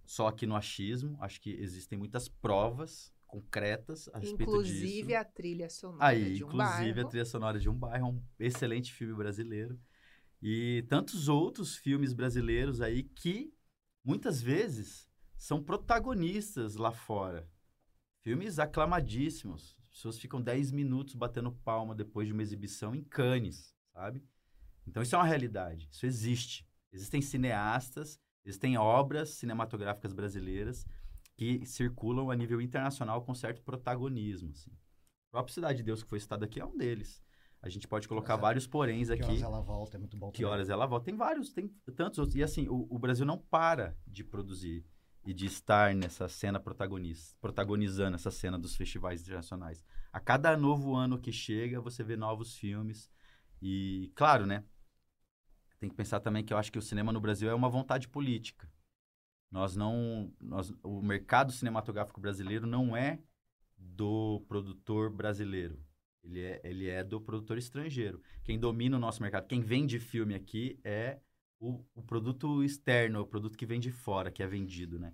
só 0.04 0.28
aqui 0.28 0.46
no 0.46 0.56
achismo, 0.56 1.16
acho 1.20 1.40
que 1.40 1.50
existem 1.50 1.98
muitas 1.98 2.28
provas 2.28 3.12
concretas 3.26 4.08
a 4.12 4.18
respeito 4.18 4.42
inclusive 4.42 4.74
disso. 4.74 4.86
Inclusive 4.86 5.14
a 5.14 5.24
trilha 5.24 5.70
sonora 5.70 6.06
Aí, 6.06 6.34
de 6.34 6.44
um 6.44 6.48
inclusive 6.48 6.92
bairro. 6.94 7.00
a 7.00 7.10
trilha 7.10 7.24
sonora 7.24 7.58
de 7.58 7.68
um 7.68 7.74
bairro, 7.74 8.06
é 8.06 8.10
um 8.10 8.22
excelente 8.38 8.92
filme 8.92 9.14
brasileiro. 9.14 9.78
E 10.40 10.84
tantos 10.88 11.28
outros 11.28 11.76
filmes 11.76 12.12
brasileiros 12.12 12.80
aí 12.80 13.02
que 13.02 13.52
muitas 14.04 14.40
vezes 14.40 15.08
são 15.36 15.62
protagonistas 15.62 16.76
lá 16.76 16.90
fora. 16.90 17.48
Filmes 18.22 18.58
aclamadíssimos. 18.58 19.76
As 19.88 19.96
pessoas 19.96 20.18
ficam 20.18 20.40
10 20.40 20.70
minutos 20.70 21.14
batendo 21.14 21.52
palma 21.52 21.94
depois 21.94 22.26
de 22.26 22.32
uma 22.32 22.42
exibição 22.42 22.94
em 22.94 23.02
Cannes, 23.02 23.74
sabe? 23.92 24.22
Então 24.88 25.02
isso 25.02 25.14
é 25.14 25.18
uma 25.18 25.24
realidade, 25.26 25.88
isso 25.90 26.06
existe. 26.06 26.66
Existem 26.92 27.20
cineastas, 27.20 28.18
existem 28.44 28.76
obras 28.78 29.30
cinematográficas 29.30 30.12
brasileiras 30.12 30.86
que 31.36 31.64
circulam 31.66 32.30
a 32.30 32.34
nível 32.34 32.60
internacional 32.60 33.22
com 33.22 33.34
certo 33.34 33.62
protagonismo. 33.62 34.50
Assim. 34.50 34.70
A 35.28 35.30
própria 35.32 35.54
Cidade 35.54 35.78
de 35.78 35.84
Deus, 35.84 36.02
que 36.02 36.08
foi 36.08 36.18
citado 36.18 36.44
aqui, 36.44 36.58
é 36.58 36.64
um 36.64 36.76
deles. 36.76 37.22
A 37.60 37.68
gente 37.68 37.86
pode 37.86 38.08
colocar 38.08 38.36
vários 38.36 38.66
poréns 38.66 39.08
Que 39.08 39.14
aqui. 39.14 39.24
horas 39.24 39.42
ela 39.42 39.60
volta, 39.60 39.96
é 39.96 39.98
muito 39.98 40.16
bom 40.16 40.30
Que 40.30 40.38
também. 40.38 40.52
horas 40.52 40.70
ela 40.70 40.86
volta? 40.86 41.04
Tem 41.06 41.16
vários, 41.16 41.52
tem 41.52 41.68
tantos 41.94 42.18
outros. 42.18 42.36
E 42.36 42.42
assim, 42.42 42.68
o, 42.68 42.86
o 42.88 42.98
Brasil 42.98 43.26
não 43.26 43.36
para 43.36 43.96
de 44.06 44.24
produzir 44.24 44.84
e 45.26 45.34
de 45.34 45.44
estar 45.46 45.94
nessa 45.94 46.28
cena 46.28 46.58
protagonista, 46.58 47.36
protagonizando 47.40 48.14
essa 48.14 48.30
cena 48.30 48.58
dos 48.58 48.74
festivais 48.76 49.20
internacionais. 49.22 49.84
A 50.12 50.18
cada 50.20 50.56
novo 50.56 50.94
ano 50.94 51.18
que 51.18 51.32
chega, 51.32 51.80
você 51.80 52.02
vê 52.02 52.16
novos 52.16 52.56
filmes. 52.56 53.10
E, 53.60 54.10
claro, 54.14 54.46
né? 54.46 54.64
Tem 55.78 55.88
que 55.88 55.94
pensar 55.94 56.20
também 56.20 56.44
que 56.44 56.52
eu 56.52 56.58
acho 56.58 56.72
que 56.72 56.78
o 56.78 56.82
cinema 56.82 57.12
no 57.12 57.20
Brasil 57.20 57.48
é 57.48 57.54
uma 57.54 57.68
vontade 57.68 58.08
política. 58.08 58.70
Nós 59.50 59.76
não. 59.76 60.32
Nós, 60.40 60.72
o 60.82 61.00
mercado 61.00 61.52
cinematográfico 61.52 62.20
brasileiro 62.20 62.66
não 62.66 62.96
é 62.96 63.20
do 63.76 64.44
produtor 64.48 65.10
brasileiro. 65.10 65.78
Ele 66.22 66.40
é, 66.40 66.60
ele 66.64 66.88
é 66.88 67.02
do 67.02 67.20
produtor 67.20 67.56
estrangeiro. 67.56 68.20
Quem 68.44 68.58
domina 68.58 68.96
o 68.96 69.00
nosso 69.00 69.22
mercado, 69.22 69.46
quem 69.46 69.60
vende 69.60 69.98
filme 69.98 70.34
aqui 70.34 70.78
é 70.84 71.20
o, 71.60 71.84
o 71.94 72.02
produto 72.02 72.62
externo, 72.62 73.20
o 73.20 73.26
produto 73.26 73.56
que 73.56 73.66
vem 73.66 73.80
de 73.80 73.90
fora, 73.90 74.30
que 74.30 74.42
é 74.42 74.46
vendido, 74.46 74.98
né? 74.98 75.12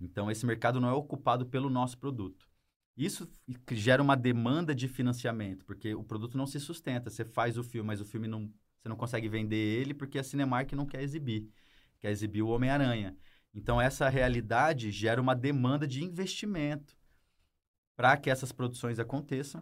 Então, 0.00 0.30
esse 0.30 0.44
mercado 0.46 0.80
não 0.80 0.88
é 0.88 0.92
ocupado 0.92 1.46
pelo 1.46 1.70
nosso 1.70 1.98
produto. 1.98 2.48
Isso 2.96 3.28
gera 3.72 4.02
uma 4.02 4.16
demanda 4.16 4.74
de 4.74 4.88
financiamento, 4.88 5.64
porque 5.64 5.94
o 5.94 6.04
produto 6.04 6.38
não 6.38 6.46
se 6.46 6.58
sustenta. 6.60 7.10
Você 7.10 7.24
faz 7.24 7.58
o 7.58 7.64
filme, 7.64 7.86
mas 7.86 8.00
o 8.00 8.04
filme 8.04 8.26
não... 8.26 8.52
Você 8.86 8.88
não 8.88 8.96
consegue 8.96 9.28
vender 9.28 9.56
ele 9.56 9.92
porque 9.92 10.16
a 10.16 10.22
Cinemark 10.22 10.72
não 10.74 10.86
quer 10.86 11.02
exibir. 11.02 11.50
Quer 11.98 12.12
exibir 12.12 12.42
o 12.42 12.48
Homem-Aranha. 12.48 13.16
Então, 13.52 13.80
essa 13.80 14.08
realidade 14.08 14.92
gera 14.92 15.20
uma 15.20 15.34
demanda 15.34 15.88
de 15.88 16.04
investimento 16.04 16.96
para 17.96 18.16
que 18.16 18.30
essas 18.30 18.52
produções 18.52 19.00
aconteçam. 19.00 19.60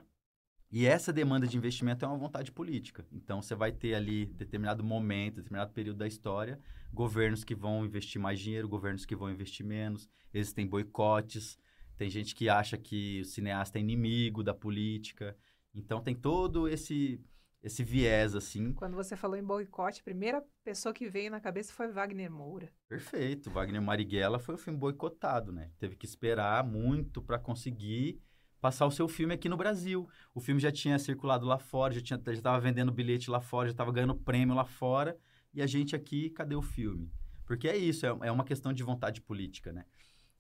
E 0.71 0.85
essa 0.85 1.11
demanda 1.11 1.47
de 1.47 1.57
investimento 1.57 2.05
é 2.05 2.09
uma 2.09 2.19
vontade 2.19 2.53
política. 2.53 3.07
Então, 3.11 3.41
você 3.41 3.55
vai 3.55 3.73
ter 3.73 3.95
ali, 3.95 4.27
determinado 4.27 4.85
momento, 4.85 5.37
determinado 5.37 5.73
período 5.73 5.97
da 5.97 6.07
história, 6.07 6.61
governos 6.93 7.45
que 7.45 7.55
vão 7.55 7.83
investir 7.83 8.21
mais 8.21 8.39
dinheiro, 8.39 8.69
governos 8.69 9.07
que 9.07 9.17
vão 9.17 9.31
investir 9.31 9.65
menos. 9.65 10.07
Existem 10.35 10.67
boicotes. 10.67 11.59
Tem 11.97 12.11
gente 12.11 12.35
que 12.35 12.51
acha 12.51 12.77
que 12.77 13.23
o 13.23 13.25
cineasta 13.25 13.79
é 13.79 13.81
inimigo 13.81 14.43
da 14.43 14.53
política. 14.53 15.35
Então, 15.75 16.03
tem 16.03 16.15
todo 16.15 16.69
esse, 16.69 17.19
esse 17.65 17.83
viés, 17.83 18.35
assim. 18.35 18.75
Quando 18.75 18.95
você 18.95 19.17
falou 19.17 19.39
em 19.39 19.43
boicote, 19.43 20.03
a 20.03 20.05
primeira 20.05 20.45
pessoa 20.63 20.93
que 20.93 21.09
veio 21.09 21.31
na 21.31 21.41
cabeça 21.41 21.73
foi 21.73 21.89
Wagner 21.89 22.31
Moura. 22.31 22.71
Perfeito. 22.87 23.51
Wagner 23.51 23.81
Marighella 23.81 24.39
foi 24.39 24.55
um 24.55 24.59
filme 24.59 24.79
boicotado, 24.79 25.51
né? 25.51 25.71
Teve 25.79 25.97
que 25.97 26.05
esperar 26.05 26.63
muito 26.63 27.23
para 27.23 27.39
conseguir 27.39 28.21
passar 28.61 28.85
o 28.85 28.91
seu 28.91 29.09
filme 29.09 29.33
aqui 29.33 29.49
no 29.49 29.57
Brasil. 29.57 30.07
O 30.35 30.41
filme 30.41 30.61
já 30.61 30.71
tinha 30.71 30.99
circulado 30.99 31.47
lá 31.47 31.59
fora, 31.59 31.95
já 31.95 32.03
tinha, 32.03 32.21
já 32.23 32.33
estava 32.33 32.61
vendendo 32.61 32.93
bilhete 32.93 33.31
lá 33.31 33.41
fora, 33.41 33.69
já 33.69 33.73
estava 33.73 33.91
ganhando 33.91 34.15
prêmio 34.15 34.55
lá 34.55 34.67
fora, 34.67 35.19
e 35.55 35.63
a 35.63 35.67
gente 35.67 35.97
aqui, 35.97 36.29
cadê 36.29 36.55
o 36.55 36.63
filme? 36.63 37.11
Porque 37.47 37.67
é 37.67 37.77
isso, 37.77 38.05
é, 38.05 38.09
é 38.25 38.33
uma 38.33 38.45
questão 38.45 38.75
de 38.75 38.83
vontade 38.83 39.23
política, 39.23 39.73
né? 39.73 39.87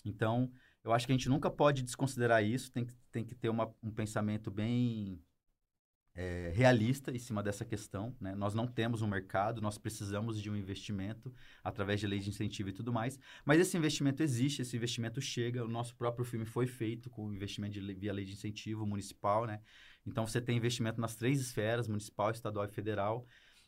Então, 0.04 0.50
eu 0.82 0.92
acho 0.92 1.06
que 1.06 1.12
a 1.12 1.16
gente 1.16 1.30
nunca 1.30 1.50
pode 1.50 1.82
desconsiderar 1.82 2.44
isso, 2.44 2.70
tem 2.70 2.84
que, 2.84 2.94
tem 3.10 3.24
que 3.24 3.34
ter 3.34 3.48
uma, 3.48 3.74
um 3.82 3.90
pensamento 3.90 4.50
bem 4.50 5.18
é, 6.14 6.52
realista 6.54 7.10
em 7.10 7.18
cima 7.18 7.42
dessa 7.42 7.64
questão. 7.64 8.14
Né? 8.20 8.34
Nós 8.34 8.54
não 8.54 8.66
temos 8.66 9.02
um 9.02 9.06
mercado, 9.06 9.60
nós 9.60 9.76
precisamos 9.76 10.40
de 10.40 10.48
um 10.48 10.56
investimento 10.56 11.34
através 11.62 12.00
de 12.00 12.06
lei 12.06 12.20
de 12.20 12.28
incentivo 12.28 12.68
e 12.68 12.72
tudo 12.72 12.92
mais. 12.92 13.18
Mas 13.44 13.60
esse 13.60 13.76
investimento 13.76 14.22
existe, 14.22 14.62
esse 14.62 14.76
investimento 14.76 15.20
chega. 15.20 15.64
O 15.64 15.68
nosso 15.68 15.96
próprio 15.96 16.24
filme 16.24 16.46
foi 16.46 16.66
feito 16.66 17.10
com 17.10 17.32
investimento 17.32 17.74
de 17.74 17.94
via 17.94 18.12
lei 18.12 18.24
de 18.24 18.32
incentivo 18.32 18.86
municipal. 18.86 19.46
Né? 19.46 19.60
Então 20.06 20.26
você 20.26 20.40
tem 20.40 20.56
investimento 20.56 21.00
nas 21.00 21.16
três 21.16 21.40
esferas, 21.40 21.88
municipal, 21.88 22.30
estadual 22.30 22.66
e 22.66 22.68
federal. 22.68 23.26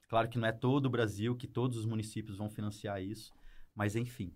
Claro 0.09 0.28
que 0.28 0.38
não 0.38 0.47
é 0.47 0.53
todo 0.53 0.86
o 0.86 0.90
Brasil, 0.90 1.34
que 1.34 1.49
todos 1.49 1.76
os 1.76 1.84
municípios 1.84 2.38
vão 2.38 2.49
financiar 2.49 3.03
isso, 3.03 3.32
mas 3.74 3.97
enfim. 3.97 4.32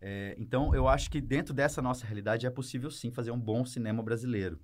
É, 0.00 0.36
então, 0.38 0.72
eu 0.74 0.86
acho 0.86 1.10
que 1.10 1.20
dentro 1.20 1.52
dessa 1.52 1.82
nossa 1.82 2.06
realidade 2.06 2.46
é 2.46 2.50
possível 2.50 2.88
sim 2.88 3.10
fazer 3.10 3.32
um 3.32 3.40
bom 3.40 3.64
cinema 3.64 4.00
brasileiro. 4.00 4.60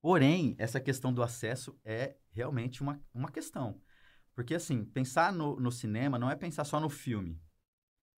Porém, 0.00 0.54
essa 0.58 0.80
questão 0.80 1.12
do 1.12 1.22
acesso 1.22 1.78
é 1.84 2.16
realmente 2.30 2.82
uma, 2.82 3.02
uma 3.12 3.30
questão. 3.30 3.80
Porque, 4.34 4.54
assim, 4.54 4.84
pensar 4.84 5.32
no, 5.32 5.58
no 5.58 5.72
cinema 5.72 6.18
não 6.18 6.30
é 6.30 6.36
pensar 6.36 6.64
só 6.64 6.78
no 6.78 6.88
filme. 6.88 7.40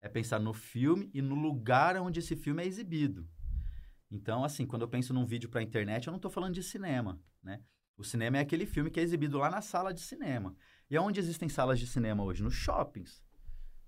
É 0.02 0.10
pensar 0.10 0.40
no 0.40 0.54
filme 0.54 1.10
e 1.14 1.22
no 1.22 1.36
lugar 1.36 1.96
onde 1.98 2.20
esse 2.20 2.36
filme 2.36 2.64
é 2.64 2.66
exibido. 2.66 3.28
Então, 4.12 4.44
assim, 4.44 4.66
quando 4.66 4.82
eu 4.82 4.88
penso 4.88 5.14
num 5.14 5.26
vídeo 5.26 5.50
para 5.50 5.62
a 5.62 5.64
internet, 5.64 6.08
eu 6.08 6.12
não 6.12 6.18
estou 6.18 6.32
falando 6.32 6.54
de 6.54 6.64
cinema, 6.64 7.22
né? 7.44 7.62
O 7.96 8.04
cinema 8.04 8.38
é 8.38 8.40
aquele 8.42 8.66
filme 8.66 8.90
que 8.90 9.00
é 9.00 9.04
exibido 9.04 9.38
lá 9.38 9.50
na 9.50 9.62
sala 9.62 9.94
de 9.94 10.02
cinema. 10.02 10.56
E 10.90 10.98
onde 10.98 11.20
existem 11.20 11.50
salas 11.50 11.80
de 11.80 11.86
cinema 11.86 12.24
hoje? 12.24 12.42
Nos 12.42 12.54
shoppings. 12.54 13.22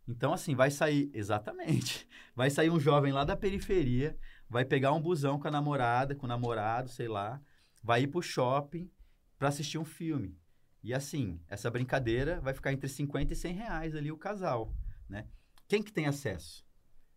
Então, 0.07 0.33
assim, 0.33 0.53
vai 0.53 0.69
sair, 0.69 1.09
exatamente, 1.15 2.07
vai 2.35 2.49
sair 2.49 2.69
um 2.69 2.79
jovem 2.79 3.13
lá 3.13 3.23
da 3.23 3.35
periferia, 3.35 4.17
vai 4.49 4.65
pegar 4.65 4.91
um 4.91 5.01
busão 5.01 5.39
com 5.39 5.47
a 5.47 5.51
namorada, 5.51 6.13
com 6.13 6.25
o 6.25 6.29
namorado, 6.29 6.89
sei 6.89 7.07
lá, 7.07 7.41
vai 7.83 8.03
ir 8.03 8.07
pro 8.07 8.21
shopping 8.21 8.89
para 9.37 9.49
assistir 9.49 9.77
um 9.77 9.85
filme. 9.85 10.37
E 10.83 10.93
assim, 10.93 11.39
essa 11.47 11.69
brincadeira 11.69 12.41
vai 12.41 12.53
ficar 12.53 12.73
entre 12.73 12.87
50 12.87 13.33
e 13.33 13.35
100 13.35 13.53
reais 13.53 13.95
ali 13.95 14.11
o 14.11 14.17
casal, 14.17 14.73
né? 15.07 15.27
Quem 15.67 15.81
que 15.81 15.93
tem 15.93 16.07
acesso? 16.07 16.65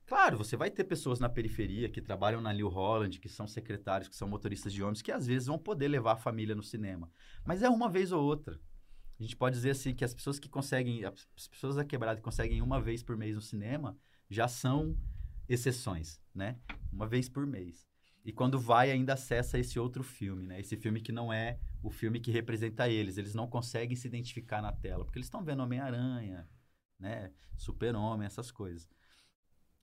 Claro, 0.06 0.36
você 0.36 0.54
vai 0.54 0.70
ter 0.70 0.84
pessoas 0.84 1.18
na 1.18 1.30
periferia 1.30 1.88
que 1.88 2.02
trabalham 2.02 2.40
na 2.40 2.52
New 2.52 2.68
Holland, 2.68 3.18
que 3.18 3.28
são 3.28 3.46
secretários, 3.46 4.08
que 4.08 4.14
são 4.14 4.28
motoristas 4.28 4.72
de 4.72 4.82
ônibus, 4.82 5.00
que 5.00 5.10
às 5.10 5.26
vezes 5.26 5.46
vão 5.46 5.58
poder 5.58 5.88
levar 5.88 6.12
a 6.12 6.16
família 6.16 6.54
no 6.54 6.62
cinema. 6.62 7.10
Mas 7.42 7.62
é 7.62 7.70
uma 7.70 7.88
vez 7.88 8.12
ou 8.12 8.22
outra. 8.22 8.60
A 9.18 9.22
gente 9.22 9.34
pode 9.34 9.56
dizer 9.56 9.70
assim 9.70 9.94
que 9.94 10.04
as 10.04 10.12
pessoas 10.12 10.38
que 10.38 10.48
conseguem, 10.48 11.04
as 11.04 11.48
pessoas 11.48 11.76
da 11.76 11.84
quebrada 11.84 12.16
que 12.16 12.22
conseguem 12.22 12.60
uma 12.60 12.80
vez 12.80 13.02
por 13.02 13.16
mês 13.16 13.34
no 13.34 13.40
cinema 13.40 13.96
já 14.28 14.46
são 14.46 14.94
exceções, 15.48 16.20
né? 16.34 16.58
Uma 16.92 17.06
vez 17.06 17.28
por 17.28 17.46
mês. 17.46 17.88
E 18.24 18.32
quando 18.32 18.58
vai, 18.58 18.90
ainda 18.90 19.12
acessa 19.12 19.58
esse 19.58 19.78
outro 19.78 20.02
filme, 20.02 20.46
né? 20.46 20.58
Esse 20.58 20.76
filme 20.76 21.00
que 21.00 21.12
não 21.12 21.30
é 21.32 21.58
o 21.82 21.90
filme 21.90 22.18
que 22.18 22.30
representa 22.30 22.88
eles. 22.88 23.18
Eles 23.18 23.34
não 23.34 23.46
conseguem 23.46 23.94
se 23.94 24.08
identificar 24.08 24.62
na 24.62 24.72
tela, 24.72 25.04
porque 25.04 25.18
eles 25.18 25.26
estão 25.26 25.44
vendo 25.44 25.62
Homem-Aranha, 25.62 26.48
né? 26.98 27.30
Super-Homem, 27.56 28.26
essas 28.26 28.50
coisas. 28.50 28.88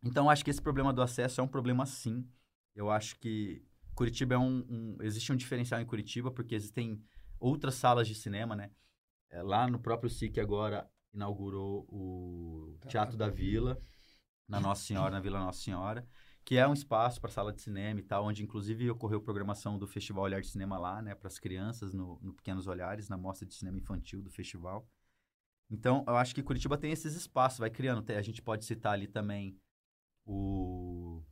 Então, 0.04 0.30
acho 0.30 0.44
que 0.44 0.50
esse 0.50 0.62
problema 0.62 0.92
do 0.92 1.04
acesso 1.04 1.40
é 1.40 1.44
um 1.44 1.48
problema 1.48 1.86
sim. 1.86 2.28
Eu 2.76 2.90
acho 2.90 3.16
que 3.20 3.64
Curitiba 3.94 4.34
é 4.34 4.38
um, 4.40 4.66
um... 4.68 4.98
Existe 5.02 5.32
um 5.32 5.36
diferencial 5.36 5.80
em 5.80 5.86
Curitiba, 5.86 6.32
porque 6.32 6.56
existem 6.56 7.00
outras 7.40 7.76
salas 7.76 8.08
de 8.08 8.16
cinema, 8.16 8.56
né? 8.56 8.72
É, 9.30 9.44
lá 9.44 9.68
no 9.68 9.80
próprio 9.80 10.10
SIC 10.10 10.40
agora 10.40 10.90
inaugurou 11.14 11.86
o 11.90 12.76
Teatro 12.88 13.16
da 13.16 13.30
Vila, 13.30 13.80
na 14.48 14.60
Nossa 14.60 14.84
Senhora, 14.84 15.12
na 15.12 15.20
Vila 15.20 15.40
Nossa 15.40 15.62
Senhora, 15.62 16.08
que 16.52 16.58
é 16.58 16.68
um 16.68 16.74
espaço 16.74 17.22
para 17.22 17.32
sala 17.32 17.54
de 17.54 17.62
cinema 17.62 18.02
e 18.02 18.04
tal, 18.04 18.26
onde 18.26 18.44
inclusive 18.44 18.92
ocorreu 18.92 19.22
programação 19.22 19.80
do 19.80 19.88
Festival 19.88 20.26
Olhar 20.26 20.42
de 20.42 20.48
Cinema 20.48 20.78
lá, 20.78 21.02
né, 21.02 21.16
para 21.16 21.30
as 21.30 21.40
crianças 21.40 21.94
no, 21.94 22.20
no 22.22 22.34
Pequenos 22.34 22.68
Olhares, 22.68 23.08
na 23.08 23.16
mostra 23.18 23.48
de 23.48 23.54
cinema 23.54 23.78
infantil 23.78 24.22
do 24.22 24.30
festival. 24.30 24.86
Então, 25.70 26.04
eu 26.06 26.18
acho 26.18 26.36
que 26.36 26.44
Curitiba 26.44 26.78
tem 26.78 26.92
esses 26.92 27.16
espaços, 27.16 27.60
vai 27.60 27.70
criando. 27.70 28.04
A 28.12 28.22
gente 28.22 28.42
pode 28.42 28.66
citar 28.66 28.92
ali 28.92 29.08
também 29.08 29.58
o, 30.26 31.24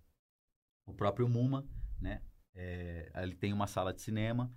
o 0.85 0.93
próprio 0.93 1.27
MUMA, 1.27 1.67
né? 1.99 2.23
É, 2.55 3.11
tem 3.41 3.51
uma 3.51 3.67
sala 3.67 3.93
de 3.93 4.01
cinema. 4.01 4.49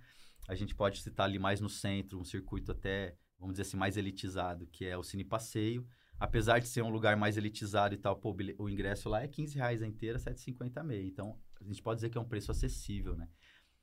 A 0.47 0.55
gente 0.55 0.73
pode 0.73 1.01
citar 1.01 1.25
ali 1.25 1.39
mais 1.39 1.59
no 1.59 1.67
centro, 1.67 2.17
um 2.17 2.23
circuito 2.23 2.71
até, 2.71 3.17
vamos 3.37 3.55
dizer 3.55 3.63
assim, 3.63 3.75
mais 3.75 3.97
elitizado, 3.97 4.65
que 4.67 4.85
é 4.85 4.97
o 4.97 5.03
Cine 5.03 5.25
Passeio. 5.25 5.85
Apesar 6.23 6.59
de 6.59 6.69
ser 6.69 6.81
um 6.81 6.89
lugar 6.89 7.17
mais 7.17 7.35
elitizado 7.35 7.93
e 7.93 7.97
tal, 7.97 8.15
pô, 8.15 8.33
o 8.57 8.69
ingresso 8.69 9.09
lá 9.09 9.23
é 9.23 9.27
15 9.27 9.55
reais 9.57 9.81
a 9.81 9.85
inteira, 9.85 10.17
7,50 10.17 10.77
a 10.77 10.81
meia. 10.81 11.05
Então, 11.05 11.37
a 11.59 11.65
gente 11.65 11.83
pode 11.83 11.97
dizer 11.97 12.09
que 12.09 12.17
é 12.17 12.21
um 12.21 12.25
preço 12.25 12.49
acessível, 12.49 13.13
né? 13.13 13.27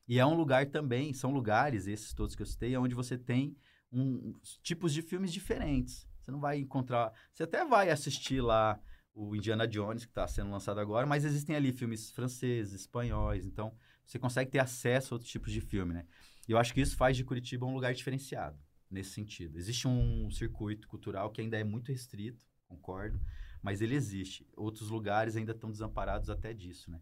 E 0.09 0.19
é 0.19 0.25
um 0.25 0.33
lugar 0.33 0.65
também, 0.65 1.13
são 1.13 1.33
lugares, 1.33 1.87
esses 1.87 2.15
todos 2.15 2.35
que 2.35 2.41
eu 2.41 2.47
citei, 2.47 2.75
onde 2.79 2.95
você 2.95 3.19
tem 3.19 3.55
um, 3.93 4.33
tipos 4.63 4.95
de 4.95 5.03
filmes 5.03 5.35
diferentes. 5.35 6.09
Você 6.19 6.31
não 6.31 6.41
vai 6.41 6.59
encontrar... 6.59 7.13
Você 7.31 7.43
até 7.43 7.63
vai 7.63 7.91
assistir 7.91 8.41
lá 8.41 8.81
o 9.15 9.37
Indiana 9.37 9.69
Jones, 9.69 10.07
que 10.07 10.11
está 10.11 10.27
sendo 10.27 10.51
lançado 10.51 10.81
agora, 10.81 11.07
mas 11.07 11.27
existem 11.27 11.55
ali 11.55 11.75
filmes 11.75 12.11
franceses, 12.11 12.73
espanhóis, 12.73 13.45
então 13.45 13.77
você 14.07 14.19
consegue 14.19 14.51
ter 14.51 14.61
acesso 14.61 15.13
a 15.13 15.17
outros 15.17 15.31
tipos 15.31 15.53
de 15.53 15.61
filme, 15.61 15.93
né? 15.93 16.07
E 16.49 16.53
eu 16.53 16.57
acho 16.59 16.73
que 16.73 16.81
isso 16.81 16.97
faz 16.97 17.19
de 17.19 17.23
Curitiba 17.23 17.67
um 17.67 17.75
lugar 17.75 17.93
diferenciado, 17.93 18.59
nesse 18.91 19.11
sentido. 19.11 19.57
Existe 19.57 19.87
um 19.87 20.31
circuito 20.31 20.89
cultural 20.89 21.31
que 21.31 21.41
ainda 21.41 21.59
é 21.59 21.65
muito 21.65 21.93
restrito, 21.93 22.45
concordo, 22.67 23.21
mas 23.63 23.81
ele 23.81 23.95
existe. 23.95 24.47
Outros 24.57 24.91
lugares 24.91 25.37
ainda 25.37 25.53
estão 25.53 25.71
desamparados 25.71 26.31
até 26.31 26.53
disso, 26.53 26.91
né? 26.91 27.01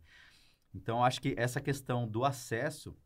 Então, 0.75 1.03
acho 1.03 1.21
que 1.21 1.35
essa 1.39 1.61
questão 1.61 2.07
do 2.07 2.25
acesso, 2.25 2.97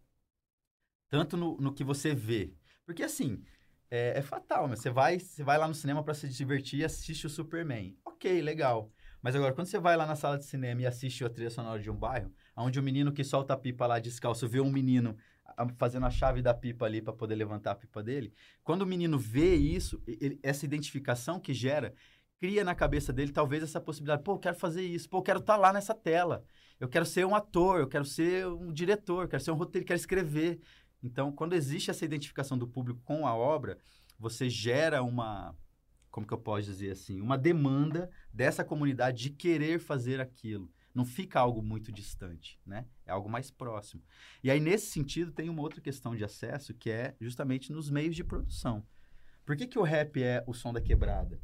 tanto 1.08 1.36
no, 1.36 1.56
no 1.58 1.72
que 1.72 1.84
você 1.84 2.14
vê, 2.14 2.52
porque 2.84 3.02
assim, 3.02 3.42
é, 3.90 4.18
é 4.18 4.22
fatal, 4.22 4.66
né? 4.66 4.74
Você 4.74 4.90
vai, 4.90 5.18
você 5.18 5.44
vai 5.44 5.58
lá 5.58 5.68
no 5.68 5.74
cinema 5.74 6.02
para 6.02 6.14
se 6.14 6.28
divertir 6.28 6.80
e 6.80 6.84
assiste 6.84 7.26
o 7.26 7.30
Superman. 7.30 7.96
Ok, 8.04 8.40
legal. 8.40 8.90
Mas 9.20 9.36
agora, 9.36 9.54
quando 9.54 9.68
você 9.68 9.78
vai 9.78 9.96
lá 9.96 10.06
na 10.06 10.16
sala 10.16 10.38
de 10.38 10.44
cinema 10.44 10.82
e 10.82 10.86
assiste 10.86 11.24
a 11.24 11.30
trilha 11.30 11.50
sonora 11.50 11.80
de 11.80 11.90
um 11.90 11.96
bairro, 11.96 12.32
onde 12.56 12.78
o 12.78 12.82
menino 12.82 13.12
que 13.12 13.24
solta 13.24 13.54
a 13.54 13.56
pipa 13.56 13.86
lá 13.86 13.98
descalço 13.98 14.48
vê 14.48 14.60
um 14.60 14.70
menino 14.70 15.16
fazendo 15.76 16.06
a 16.06 16.10
chave 16.10 16.40
da 16.40 16.54
pipa 16.54 16.86
ali 16.86 17.02
para 17.02 17.12
poder 17.12 17.34
levantar 17.34 17.72
a 17.72 17.74
pipa 17.74 18.02
dele. 18.02 18.32
Quando 18.62 18.82
o 18.82 18.86
menino 18.86 19.18
vê 19.18 19.54
isso, 19.54 20.02
ele, 20.06 20.38
essa 20.42 20.64
identificação 20.64 21.38
que 21.38 21.52
gera, 21.52 21.94
cria 22.38 22.64
na 22.64 22.74
cabeça 22.74 23.12
dele 23.12 23.32
talvez 23.32 23.62
essa 23.62 23.80
possibilidade. 23.80 24.22
Pô, 24.22 24.32
eu 24.32 24.38
quero 24.38 24.56
fazer 24.56 24.82
isso. 24.82 25.08
Pô, 25.08 25.18
eu 25.18 25.22
quero 25.22 25.38
estar 25.38 25.54
tá 25.54 25.60
lá 25.60 25.72
nessa 25.72 25.94
tela. 25.94 26.44
Eu 26.80 26.88
quero 26.88 27.06
ser 27.06 27.24
um 27.24 27.34
ator, 27.34 27.80
eu 27.80 27.86
quero 27.86 28.04
ser 28.04 28.46
um 28.46 28.72
diretor, 28.72 29.24
eu 29.24 29.28
quero 29.28 29.42
ser 29.42 29.52
um 29.52 29.56
roteiro, 29.56 29.86
quero 29.86 29.98
escrever. 29.98 30.60
Então, 31.02 31.30
quando 31.32 31.54
existe 31.54 31.90
essa 31.90 32.04
identificação 32.04 32.56
do 32.58 32.66
público 32.66 33.00
com 33.04 33.26
a 33.26 33.34
obra, 33.34 33.78
você 34.18 34.48
gera 34.48 35.02
uma, 35.02 35.54
como 36.10 36.26
que 36.26 36.34
eu 36.34 36.38
posso 36.38 36.66
dizer 36.66 36.90
assim, 36.90 37.20
uma 37.20 37.38
demanda 37.38 38.10
dessa 38.32 38.64
comunidade 38.64 39.22
de 39.22 39.30
querer 39.30 39.78
fazer 39.78 40.20
aquilo. 40.20 40.70
Não 40.94 41.04
fica 41.04 41.40
algo 41.40 41.62
muito 41.62 41.90
distante, 41.90 42.60
né? 42.66 42.86
É 43.06 43.12
algo 43.12 43.28
mais 43.28 43.50
próximo. 43.50 44.02
E 44.42 44.50
aí, 44.50 44.60
nesse 44.60 44.86
sentido, 44.86 45.32
tem 45.32 45.48
uma 45.48 45.62
outra 45.62 45.80
questão 45.80 46.14
de 46.14 46.24
acesso 46.24 46.74
que 46.74 46.90
é 46.90 47.16
justamente 47.20 47.72
nos 47.72 47.88
meios 47.88 48.14
de 48.14 48.22
produção. 48.22 48.86
Por 49.44 49.56
que, 49.56 49.66
que 49.66 49.78
o 49.78 49.82
rap 49.82 50.22
é 50.22 50.44
o 50.46 50.52
som 50.52 50.72
da 50.72 50.80
quebrada? 50.80 51.40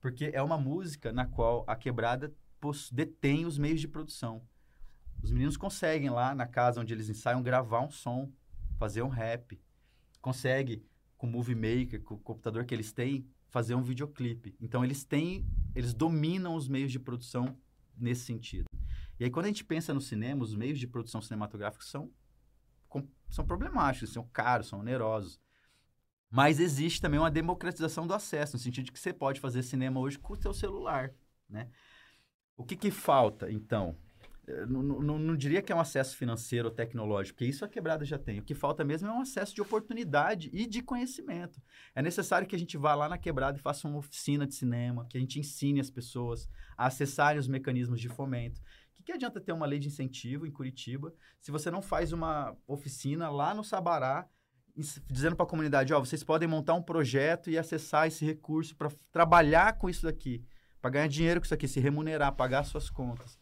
Porque 0.00 0.30
é 0.34 0.42
uma 0.42 0.58
música 0.58 1.12
na 1.12 1.26
qual 1.26 1.64
a 1.66 1.76
quebrada 1.76 2.34
detém 2.92 3.46
os 3.46 3.56
meios 3.56 3.80
de 3.80 3.88
produção. 3.88 4.42
Os 5.22 5.30
meninos 5.32 5.56
conseguem 5.56 6.10
lá 6.10 6.34
na 6.34 6.46
casa 6.46 6.80
onde 6.80 6.92
eles 6.92 7.08
ensaiam 7.08 7.42
gravar 7.42 7.80
um 7.80 7.90
som, 7.90 8.30
fazer 8.78 9.02
um 9.02 9.08
rap. 9.08 9.60
Consegue, 10.20 10.84
com 11.16 11.26
o 11.26 11.30
Movie 11.30 11.54
Maker, 11.54 12.02
com 12.02 12.14
o 12.14 12.18
computador 12.18 12.64
que 12.64 12.74
eles 12.74 12.92
têm, 12.92 13.26
fazer 13.48 13.74
um 13.74 13.82
videoclipe. 13.82 14.54
Então 14.60 14.84
eles 14.84 15.04
têm, 15.04 15.46
eles 15.74 15.94
dominam 15.94 16.54
os 16.54 16.68
meios 16.68 16.92
de 16.92 16.98
produção 16.98 17.56
nesse 17.96 18.24
sentido. 18.24 18.66
E 19.18 19.24
aí 19.24 19.30
quando 19.30 19.46
a 19.46 19.48
gente 19.48 19.64
pensa 19.64 19.92
no 19.92 20.00
cinema, 20.00 20.42
os 20.42 20.54
meios 20.54 20.78
de 20.78 20.86
produção 20.86 21.20
cinematográfica 21.20 21.84
são 21.84 22.10
são 23.30 23.44
problemáticos, 23.44 24.12
são 24.12 24.26
caros, 24.32 24.68
são 24.68 24.80
onerosos. 24.80 25.38
Mas 26.30 26.60
existe 26.60 27.00
também 27.00 27.18
uma 27.18 27.30
democratização 27.30 28.06
do 28.06 28.14
acesso, 28.14 28.54
no 28.54 28.58
sentido 28.58 28.86
de 28.86 28.92
que 28.92 28.98
você 28.98 29.12
pode 29.12 29.40
fazer 29.40 29.62
cinema 29.62 29.98
hoje 29.98 30.18
com 30.18 30.34
o 30.34 30.36
seu 30.36 30.52
celular, 30.52 31.12
né? 31.48 31.68
O 32.56 32.64
que, 32.64 32.76
que 32.76 32.90
falta, 32.90 33.50
então? 33.50 33.96
Não, 34.66 34.82
não, 34.82 35.18
não, 35.18 35.36
diria 35.36 35.60
que 35.60 35.70
é 35.70 35.76
um 35.76 35.80
acesso 35.80 36.16
financeiro 36.16 36.68
ou 36.68 36.74
tecnológico, 36.74 37.36
porque 37.36 37.50
isso 37.50 37.64
a 37.64 37.68
quebrada 37.68 38.04
já 38.04 38.18
tem. 38.18 38.40
O 38.40 38.42
que 38.42 38.54
falta 38.54 38.82
mesmo 38.82 39.08
é 39.08 39.12
um 39.12 39.20
acesso 39.20 39.54
de 39.54 39.60
oportunidade 39.60 40.48
e 40.52 40.66
de 40.66 40.82
conhecimento. 40.82 41.60
É 41.94 42.00
necessário 42.00 42.48
que 42.48 42.56
a 42.56 42.58
gente 42.58 42.76
vá 42.78 42.94
lá 42.94 43.08
na 43.10 43.18
quebrada 43.18 43.58
e 43.58 43.60
faça 43.60 43.86
uma 43.86 43.98
oficina 43.98 44.46
de 44.46 44.54
cinema, 44.54 45.06
que 45.06 45.18
a 45.18 45.20
gente 45.20 45.38
ensine 45.38 45.80
as 45.80 45.90
pessoas 45.90 46.48
a 46.78 46.86
acessarem 46.86 47.38
os 47.38 47.46
mecanismos 47.46 48.00
de 48.00 48.08
fomento. 48.08 48.60
Que, 48.98 49.04
que 49.04 49.12
adianta 49.12 49.40
ter 49.40 49.52
uma 49.52 49.64
lei 49.64 49.78
de 49.78 49.86
incentivo 49.86 50.44
em 50.44 50.50
Curitiba 50.50 51.14
se 51.40 51.52
você 51.52 51.70
não 51.70 51.80
faz 51.80 52.12
uma 52.12 52.56
oficina 52.66 53.30
lá 53.30 53.54
no 53.54 53.62
Sabará 53.62 54.28
dizendo 55.10 55.34
para 55.34 55.44
a 55.44 55.48
comunidade, 55.48 55.92
ó, 55.92 56.00
vocês 56.00 56.22
podem 56.22 56.48
montar 56.48 56.74
um 56.74 56.82
projeto 56.82 57.50
e 57.50 57.58
acessar 57.58 58.06
esse 58.06 58.24
recurso 58.24 58.76
para 58.76 58.90
trabalhar 59.10 59.76
com 59.76 59.88
isso 59.90 60.04
daqui, 60.04 60.44
para 60.80 60.90
ganhar 60.90 61.08
dinheiro 61.08 61.40
com 61.40 61.44
isso 61.44 61.54
aqui, 61.54 61.66
se 61.66 61.80
remunerar, 61.80 62.32
pagar 62.36 62.62
suas 62.64 62.88
contas. 62.88 63.38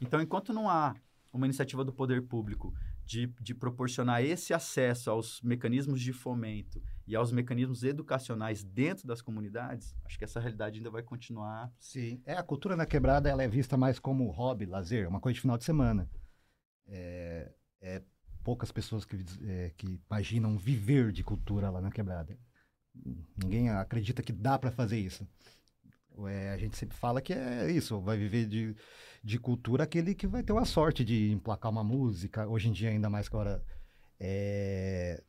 Então, 0.00 0.20
enquanto 0.20 0.52
não 0.52 0.68
há 0.68 0.96
uma 1.32 1.46
iniciativa 1.46 1.84
do 1.84 1.92
poder 1.92 2.22
público 2.22 2.74
de, 3.12 3.26
de 3.40 3.54
proporcionar 3.54 4.24
esse 4.24 4.54
acesso 4.54 5.10
aos 5.10 5.42
mecanismos 5.42 6.00
de 6.00 6.12
fomento 6.14 6.82
e 7.06 7.14
aos 7.14 7.30
mecanismos 7.30 7.84
educacionais 7.84 8.64
dentro 8.64 9.06
das 9.06 9.20
comunidades, 9.20 9.94
acho 10.06 10.18
que 10.18 10.24
essa 10.24 10.40
realidade 10.40 10.78
ainda 10.78 10.90
vai 10.90 11.02
continuar. 11.02 11.70
Sim. 11.78 12.22
É, 12.24 12.32
a 12.32 12.42
cultura 12.42 12.74
na 12.74 12.86
quebrada 12.86 13.28
ela 13.28 13.42
é 13.42 13.48
vista 13.48 13.76
mais 13.76 13.98
como 13.98 14.30
hobby, 14.30 14.64
lazer, 14.64 15.06
uma 15.06 15.20
coisa 15.20 15.34
de 15.34 15.40
final 15.42 15.58
de 15.58 15.64
semana. 15.64 16.10
É, 16.86 17.52
é 17.82 18.02
poucas 18.42 18.72
pessoas 18.72 19.04
que, 19.04 19.22
é, 19.44 19.70
que 19.76 20.00
imaginam 20.08 20.56
viver 20.56 21.12
de 21.12 21.22
cultura 21.22 21.68
lá 21.68 21.82
na 21.82 21.90
quebrada. 21.90 22.38
Ninguém 23.36 23.68
acredita 23.68 24.22
que 24.22 24.32
dá 24.32 24.58
para 24.58 24.70
fazer 24.70 24.98
isso. 24.98 25.28
É, 26.26 26.50
a 26.50 26.56
gente 26.56 26.76
sempre 26.76 26.96
fala 26.96 27.20
que 27.20 27.32
é 27.32 27.70
isso, 27.70 28.00
vai 28.00 28.16
viver 28.16 28.46
de, 28.46 28.74
de 29.22 29.38
cultura 29.38 29.84
aquele 29.84 30.14
que 30.14 30.26
vai 30.26 30.42
ter 30.42 30.52
uma 30.52 30.64
sorte 30.64 31.04
de 31.04 31.30
emplacar 31.32 31.70
uma 31.70 31.84
música. 31.84 32.46
Hoje 32.46 32.68
em 32.68 32.72
dia, 32.72 32.90
ainda 32.90 33.08
mais 33.08 33.28
que 33.28 33.34
agora 33.34 33.62
é, 34.20 35.22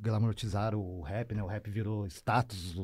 glamorizar 0.00 0.74
o 0.74 1.00
rap, 1.02 1.34
né? 1.34 1.42
O 1.42 1.46
rap 1.46 1.70
virou 1.70 2.06
status, 2.06 2.74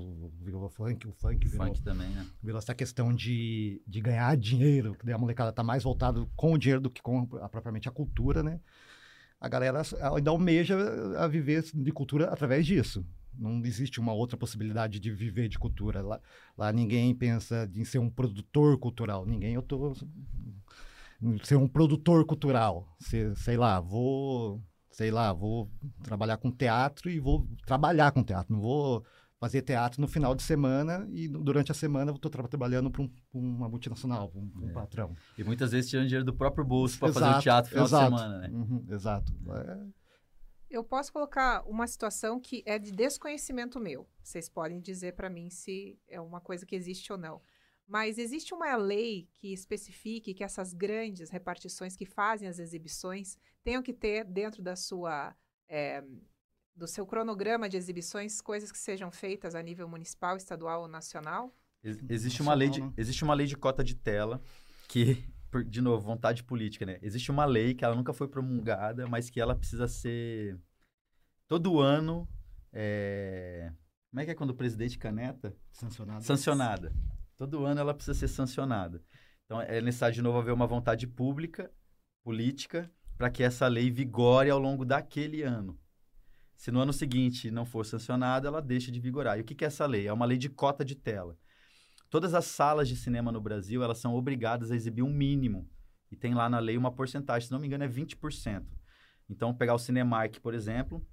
virou 0.41 0.68
funk, 0.68 1.07
o 1.07 1.12
funk 1.12 1.49
virou... 1.49 1.66
Funk 1.66 1.83
também, 1.83 2.11
né? 2.11 2.27
Virou 2.43 2.59
essa 2.59 2.75
questão 2.75 3.14
de, 3.14 3.83
de 3.87 4.01
ganhar 4.01 4.37
dinheiro, 4.37 4.95
que 4.95 5.11
a 5.11 5.18
molecada 5.18 5.53
tá 5.53 5.62
mais 5.62 5.83
voltado 5.83 6.31
com 6.37 6.53
o 6.53 6.59
dinheiro 6.59 6.81
do 6.81 6.91
que 6.91 7.03
com 7.03 7.29
a, 7.41 7.49
propriamente 7.49 7.89
a 7.89 7.93
cultura, 7.93 8.43
né? 8.43 8.61
A 9.41 9.49
galera 9.49 9.83
ainda 10.14 10.31
almeja 10.31 10.77
a 11.18 11.29
viver 11.29 11.64
de 11.75 11.93
cultura 11.93 12.27
através 12.27 12.64
disso. 12.64 13.05
Não 13.39 13.64
existe 13.64 14.01
uma 14.01 14.12
outra 14.12 14.37
possibilidade 14.37 15.01
de 15.01 15.11
viver 15.11 15.49
de 15.49 15.59
cultura. 15.59 16.03
Lá, 16.03 16.20
lá 16.57 16.72
ninguém 16.72 17.14
pensa 17.14 17.70
em 17.74 17.85
ser 17.85 17.99
um 17.99 18.11
produtor 18.11 18.78
cultural. 18.78 19.26
Ninguém, 19.26 19.55
eu 19.55 19.62
tô. 19.62 19.95
Ser 21.43 21.57
um 21.57 21.68
produtor 21.68 22.24
cultural. 22.24 22.87
Ser, 22.99 23.37
sei 23.37 23.57
lá, 23.57 23.80
vou. 23.80 24.62
Sei 24.91 25.11
lá, 25.11 25.32
vou 25.32 25.68
trabalhar 26.05 26.37
com 26.37 26.53
teatro 26.53 27.11
e 27.11 27.18
vou 27.18 27.49
trabalhar 27.66 28.12
com 28.12 28.22
teatro. 28.22 28.53
Não 28.53 28.61
vou 28.61 29.05
fazer 29.41 29.61
teatro 29.62 30.01
no 30.01 30.07
final 30.07 30.35
de 30.35 30.43
semana 30.43 31.07
e 31.11 31.28
durante 31.28 31.72
a 31.72 31.74
semana 31.74 32.12
eu 32.12 32.14
estou 32.14 32.30
tra 32.30 32.47
trabalhando 32.47 32.91
para 32.91 33.03
um, 33.03 33.11
uma 33.35 33.68
multinacional, 33.68 34.32
um, 34.35 34.51
um 34.62 34.70
é. 34.70 34.72
patrão. 34.72 35.14
E 35.37 35.43
muitas 35.43 35.72
vezes 35.72 35.91
tirando 35.91 36.07
dinheiro 36.07 36.24
do 36.24 36.32
próprio 36.32 36.64
bolso 36.64 36.99
para 36.99 37.12
fazer 37.12 37.39
o 37.39 37.41
teatro 37.41 37.76
no 37.76 37.87
final 37.87 38.01
exato, 38.03 38.14
de 38.14 38.20
semana, 38.20 38.39
né? 38.39 38.49
Uhum, 38.55 38.85
exato. 38.89 39.32
É 39.51 40.04
eu 40.75 40.83
posso 40.83 41.12
colocar 41.12 41.62
uma 41.68 41.87
situação 41.87 42.41
que 42.41 42.62
é 42.66 42.79
de 42.79 42.91
desconhecimento 42.91 43.79
meu. 43.79 44.09
Vocês 44.22 44.49
podem 44.49 44.81
dizer 44.81 45.14
para 45.14 45.31
mim 45.31 45.49
se 45.49 45.99
é 46.09 46.20
uma 46.20 46.41
coisa 46.41 46.66
que 46.66 46.75
existe 46.75 47.12
ou 47.12 47.18
não. 47.18 47.41
Mas 47.87 48.18
existe 48.18 48.53
uma 48.53 48.75
lei 48.75 49.29
que 49.35 49.53
especifique 49.53 50.35
que 50.35 50.43
essas 50.43 50.72
grandes 50.72 51.31
repartições 51.31 51.95
que 51.95 52.05
fazem 52.05 52.49
as 52.49 52.59
exibições 52.59 53.39
tenham 53.62 53.83
que 53.83 53.93
ter 53.93 54.25
dentro 54.25 54.62
da 54.62 54.75
sua 54.75 55.37
é, 55.68 56.03
do 56.75 56.89
seu 56.89 57.07
cronograma 57.07 57.68
de 57.68 57.77
exibições 57.77 58.41
coisas 58.41 58.72
que 58.72 58.79
sejam 58.79 59.12
feitas 59.12 59.55
a 59.55 59.62
nível 59.62 59.89
municipal, 59.89 60.37
estadual 60.37 60.83
ou 60.83 60.89
nacional? 60.89 61.55
Existe 62.09 62.43
uma 62.43 62.55
lei 62.55 62.68
de, 62.68 62.81
existe 62.97 63.22
uma 63.22 63.35
lei 63.35 63.47
de 63.47 63.57
cota 63.57 63.85
de 63.85 63.95
tela 63.95 64.43
que 64.89 65.22
de 65.63 65.81
novo, 65.81 66.05
vontade 66.05 66.43
política, 66.43 66.87
né? 66.87 66.99
Existe 67.03 67.31
uma 67.31 67.45
lei 67.45 67.75
que 67.75 67.85
ela 67.85 67.95
nunca 67.95 68.13
foi 68.13 68.27
promulgada, 68.27 69.07
mas 69.07 69.31
que 69.31 69.41
ela 69.41 69.55
precisa 69.55 69.87
ser 69.87 70.59
todo 71.47 71.81
ano. 71.81 72.29
É... 72.73 73.73
Como 74.11 74.21
é 74.21 74.25
que 74.25 74.31
é 74.31 74.35
quando 74.35 74.51
o 74.51 74.55
presidente 74.55 74.99
caneta? 74.99 75.57
Sancionada. 75.73 76.21
Sancionada. 76.21 76.93
Todo 77.37 77.65
ano 77.65 77.81
ela 77.81 77.95
precisa 77.95 78.19
ser 78.19 78.29
sancionada. 78.29 79.03
Então 79.45 79.61
é 79.61 79.81
necessário 79.81 80.15
de 80.15 80.23
novo 80.23 80.39
haver 80.39 80.53
uma 80.53 80.67
vontade 80.67 81.07
pública, 81.07 81.71
política, 82.23 82.91
para 83.17 83.31
que 83.31 83.43
essa 83.43 83.67
lei 83.69 83.91
vigore 83.91 84.51
ao 84.51 84.59
longo 84.59 84.85
daquele 84.85 85.43
ano. 85.43 85.79
Se 86.57 86.71
no 86.71 86.81
ano 86.81 86.93
seguinte 86.93 87.51
não 87.51 87.67
for 87.67 87.85
sancionada, 87.85 88.49
ela 88.49 88.63
deixa 88.63 88.91
de 88.91 89.01
vigorar. 89.01 89.39
E 89.39 89.43
o 89.43 89.45
que, 89.45 89.55
que 89.55 89.65
é 89.65 89.67
essa 89.67 89.87
lei? 89.87 90.07
É 90.07 90.13
uma 90.13 90.25
lei 90.25 90.39
de 90.39 90.49
cota 90.49 90.85
de 90.85 90.95
tela. 90.95 91.37
Todas 92.15 92.33
as 92.33 92.45
salas 92.45 92.87
de 92.87 92.95
cinema 92.95 93.33
no 93.33 93.41
Brasil, 93.41 93.83
elas 93.83 93.99
são 93.99 94.15
obrigadas 94.15 94.71
a 94.71 94.77
exibir 94.77 95.03
um 95.03 95.12
mínimo. 95.12 95.69
E 96.12 96.15
tem 96.15 96.33
lá 96.33 96.49
na 96.49 96.61
lei 96.61 96.79
uma 96.79 96.93
porcentagem, 96.93 97.49
se 97.49 97.53
não 97.53 97.59
me 97.59 97.67
engano, 97.67 97.83
é 97.83 97.89
20%. 97.89 98.62
Então, 99.29 99.53
pegar 99.53 99.75
o 99.75 99.81
Cinemark, 99.81 100.39
por 100.39 100.55
exemplo, 100.55 101.05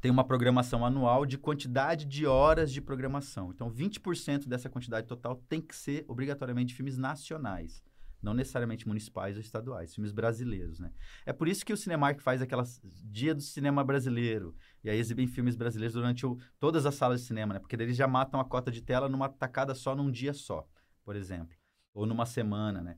tem 0.00 0.10
uma 0.10 0.24
programação 0.24 0.86
anual 0.86 1.26
de 1.26 1.36
quantidade 1.36 2.06
de 2.06 2.24
horas 2.24 2.72
de 2.72 2.80
programação. 2.80 3.50
Então, 3.50 3.70
20% 3.70 4.48
dessa 4.48 4.70
quantidade 4.70 5.06
total 5.06 5.36
tem 5.50 5.60
que 5.60 5.76
ser 5.76 6.06
obrigatoriamente 6.08 6.74
filmes 6.74 6.96
nacionais 6.96 7.84
não 8.22 8.34
necessariamente 8.34 8.86
municipais 8.86 9.36
ou 9.36 9.40
estaduais, 9.40 9.94
filmes 9.94 10.12
brasileiros, 10.12 10.80
né? 10.80 10.92
É 11.24 11.32
por 11.32 11.48
isso 11.48 11.64
que 11.64 11.72
o 11.72 11.76
Cinemark 11.76 12.20
faz 12.20 12.42
aquelas 12.42 12.80
dia 13.04 13.34
do 13.34 13.40
cinema 13.40 13.84
brasileiro 13.84 14.56
e 14.82 14.90
aí 14.90 14.98
exibem 14.98 15.26
filmes 15.26 15.56
brasileiros 15.56 15.94
durante 15.94 16.26
o, 16.26 16.38
todas 16.58 16.84
as 16.86 16.94
salas 16.94 17.20
de 17.20 17.26
cinema, 17.26 17.54
né? 17.54 17.60
Porque 17.60 17.76
eles 17.76 17.96
já 17.96 18.08
matam 18.08 18.40
a 18.40 18.44
cota 18.44 18.70
de 18.70 18.82
tela 18.82 19.08
numa 19.08 19.28
tacada 19.28 19.74
só 19.74 19.94
num 19.94 20.10
dia 20.10 20.32
só, 20.32 20.68
por 21.04 21.16
exemplo, 21.16 21.56
ou 21.94 22.06
numa 22.06 22.26
semana, 22.26 22.82
né? 22.82 22.96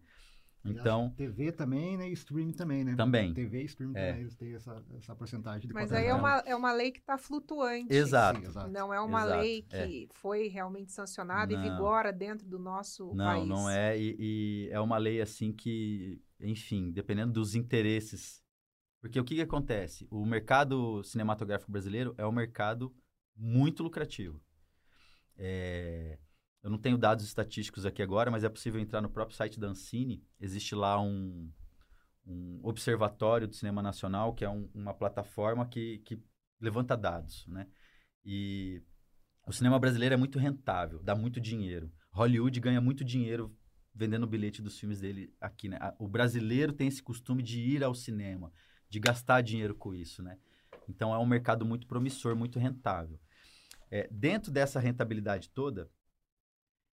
Então, 0.65 1.11
TV 1.17 1.53
também, 1.53 1.97
né? 1.97 2.09
E 2.09 2.13
streaming 2.13 2.53
também, 2.53 2.85
né? 2.85 2.95
Também. 2.95 3.33
TV 3.33 3.63
e 3.63 3.65
streaming 3.65 3.97
é. 3.97 4.09
também, 4.09 4.21
eles 4.23 4.37
têm 4.37 4.55
essa, 4.55 4.85
essa 4.99 5.17
porcentagem 5.17 5.67
de 5.67 5.73
Mas 5.73 5.91
aí 5.91 6.07
é 6.07 6.15
uma, 6.15 6.39
é 6.41 6.55
uma 6.55 6.73
lei 6.73 6.91
que 6.91 6.99
está 6.99 7.17
flutuante. 7.17 7.93
Exato. 7.93 8.41
Sim, 8.41 8.47
exato. 8.47 8.71
Não 8.71 8.93
é 8.93 9.01
uma 9.01 9.25
exato. 9.25 9.41
lei 9.41 9.63
que 9.63 10.05
é. 10.05 10.15
foi 10.15 10.49
realmente 10.49 10.93
sancionada 10.93 11.55
não. 11.55 11.65
e 11.65 11.71
vigora 11.71 12.13
dentro 12.13 12.47
do 12.47 12.59
nosso 12.59 13.15
não, 13.15 13.25
país. 13.25 13.49
Não, 13.49 13.57
não 13.57 13.71
é. 13.71 13.99
E, 13.99 14.17
e, 14.19 14.69
é 14.71 14.81
uma 14.81 14.99
lei 14.99 15.21
assim 15.23 15.51
que, 15.51 16.23
enfim, 16.39 16.91
dependendo 16.91 17.33
dos 17.33 17.55
interesses. 17.55 18.43
Porque 19.01 19.19
o 19.19 19.25
que, 19.25 19.37
que 19.37 19.43
acontece? 19.43 20.07
O 20.11 20.27
mercado 20.27 21.03
cinematográfico 21.05 21.73
brasileiro 21.73 22.15
é 22.19 22.27
um 22.27 22.33
mercado 22.33 22.95
muito 23.35 23.83
lucrativo. 23.83 24.39
É 25.39 26.19
eu 26.63 26.71
não 26.71 26.79
tenho 26.79 26.99
dados 26.99 27.25
estatísticos 27.25 27.87
aqui 27.87 28.03
agora, 28.03 28.31
mas 28.31 28.45
é 28.45 28.49
possível 28.49 28.81
entrar 28.81 29.01
no 29.01 29.11
próprio 29.11 29.37
site 29.37 29.59
da 29.59 29.69
Ancine. 29.69 30.23
Existe 30.39 30.75
lá 30.75 31.01
um, 31.01 31.51
um 32.27 32.61
observatório 32.63 33.49
do 33.49 33.55
cinema 33.55 33.83
nacional, 33.83 34.35
que 34.35 34.45
é 34.45 34.51
um, 34.51 34.69
uma 34.75 34.93
plataforma 34.93 35.67
que, 35.67 35.99
que 35.99 36.23
levanta 36.61 36.97
dados, 36.97 37.47
né? 37.47 37.67
E 38.25 38.83
o 39.47 39.53
cinema 39.53 39.79
brasileiro 39.79 40.15
é 40.15 40.19
muito 40.19 40.39
rentável, 40.39 41.03
dá 41.03 41.15
muito 41.15 41.41
dinheiro. 41.41 41.91
Hollywood 42.13 42.61
ganha 42.61 42.81
muito 42.81 43.05
dinheiro 43.05 43.57
vendendo 43.95 44.25
o 44.25 44.27
bilhete 44.27 44.61
dos 44.61 44.79
filmes 44.79 45.01
dele 45.01 45.35
aqui, 45.41 45.69
né? 45.69 45.79
O 45.99 46.07
brasileiro 46.07 46.73
tem 46.73 46.89
esse 46.89 47.03
costume 47.03 47.43
de 47.43 47.61
ir 47.61 47.83
ao 47.83 47.95
cinema, 47.95 48.53
de 48.89 49.01
gastar 49.01 49.41
dinheiro 49.41 49.75
com 49.75 49.95
isso, 49.95 50.23
né? 50.23 50.39
Então 50.89 51.15
é 51.15 51.19
um 51.19 51.27
mercado 51.27 51.65
muito 51.65 51.87
promissor, 51.87 52.37
muito 52.37 52.59
rentável. 52.59 53.19
É, 53.91 54.09
dentro 54.11 54.53
dessa 54.53 54.79
rentabilidade 54.79 55.49
toda, 55.51 55.91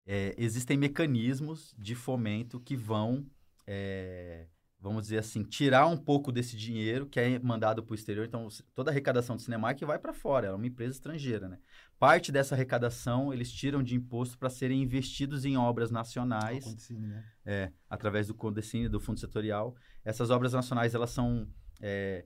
é, 0.05 0.35
existem 0.37 0.77
mecanismos 0.77 1.73
de 1.77 1.95
fomento 1.95 2.59
que 2.59 2.75
vão 2.75 3.25
é, 3.65 4.47
vamos 4.83 5.03
dizer 5.03 5.19
assim, 5.19 5.43
tirar 5.43 5.87
um 5.87 5.95
pouco 5.95 6.29
desse 6.29 6.57
dinheiro 6.57 7.07
que 7.07 7.17
é 7.17 7.39
mandado 7.39 7.81
para 7.81 7.93
o 7.93 7.95
exterior. 7.95 8.25
Então, 8.25 8.49
toda 8.75 8.91
a 8.91 8.91
arrecadação 8.91 9.37
do 9.37 9.41
Cinemark 9.41 9.81
vai 9.85 9.97
para 9.97 10.11
fora, 10.11 10.47
é 10.47 10.51
uma 10.51 10.67
empresa 10.67 10.91
estrangeira, 10.91 11.47
né? 11.47 11.57
Parte 11.97 12.33
dessa 12.33 12.53
arrecadação 12.53 13.33
eles 13.33 13.49
tiram 13.49 13.81
de 13.81 13.95
imposto 13.95 14.37
para 14.37 14.49
serem 14.49 14.83
investidos 14.83 15.45
em 15.45 15.55
obras 15.55 15.89
nacionais, 15.89 16.65
Condecine, 16.65 17.07
né? 17.07 17.25
é, 17.45 17.71
através 17.89 18.27
do 18.27 18.35
Condecine, 18.35 18.89
do 18.89 18.99
Fundo 18.99 19.21
Setorial. 19.21 19.73
Essas 20.03 20.29
obras 20.29 20.51
nacionais, 20.51 20.93
elas 20.93 21.11
são, 21.11 21.47
é, 21.79 22.25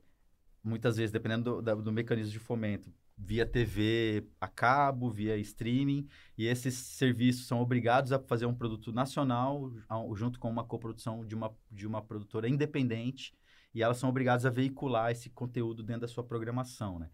muitas 0.63 0.97
vezes, 0.97 1.11
dependendo 1.11 1.61
do, 1.61 1.81
do 1.83 1.91
mecanismo 1.91 2.31
de 2.31 2.39
fomento, 2.39 2.91
via 3.17 3.45
TV 3.45 4.27
a 4.39 4.47
cabo, 4.47 5.09
via 5.09 5.37
streaming, 5.37 6.07
e 6.37 6.45
esses 6.45 6.75
serviços 6.75 7.47
são 7.47 7.59
obrigados 7.59 8.11
a 8.11 8.19
fazer 8.19 8.45
um 8.45 8.53
produto 8.53 8.91
nacional 8.91 9.71
junto 10.13 10.39
com 10.39 10.49
uma 10.49 10.63
coprodução 10.63 11.25
de 11.25 11.35
uma, 11.35 11.55
de 11.71 11.87
uma 11.87 12.01
produtora 12.01 12.47
independente, 12.47 13.33
e 13.73 13.81
elas 13.81 13.97
são 13.97 14.09
obrigadas 14.09 14.45
a 14.45 14.49
veicular 14.49 15.11
esse 15.11 15.29
conteúdo 15.29 15.83
dentro 15.83 16.01
da 16.01 16.07
sua 16.07 16.23
programação, 16.23 16.99
né? 16.99 17.09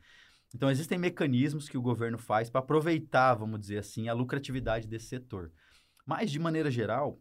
Então, 0.55 0.69
existem 0.69 0.99
mecanismos 0.99 1.67
que 1.67 1.77
o 1.77 1.81
governo 1.81 2.17
faz 2.17 2.49
para 2.49 2.59
aproveitar, 2.59 3.33
vamos 3.33 3.59
dizer 3.59 3.79
assim, 3.79 4.07
a 4.07 4.13
lucratividade 4.13 4.87
desse 4.87 5.07
setor. 5.07 5.51
Mas, 6.05 6.29
de 6.29 6.37
maneira 6.37 6.69
geral, 6.69 7.19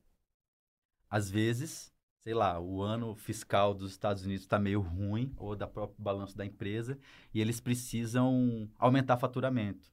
às 1.08 1.30
vezes, 1.30 1.91
sei 2.24 2.34
lá, 2.34 2.60
o 2.60 2.82
ano 2.82 3.14
fiscal 3.16 3.74
dos 3.74 3.90
Estados 3.90 4.24
Unidos 4.24 4.44
está 4.44 4.58
meio 4.58 4.80
ruim, 4.80 5.32
ou 5.36 5.56
da 5.56 5.66
próprio 5.66 6.00
balanço 6.00 6.36
da 6.36 6.46
empresa, 6.46 6.98
e 7.34 7.40
eles 7.40 7.60
precisam 7.60 8.70
aumentar 8.78 9.16
faturamento. 9.18 9.90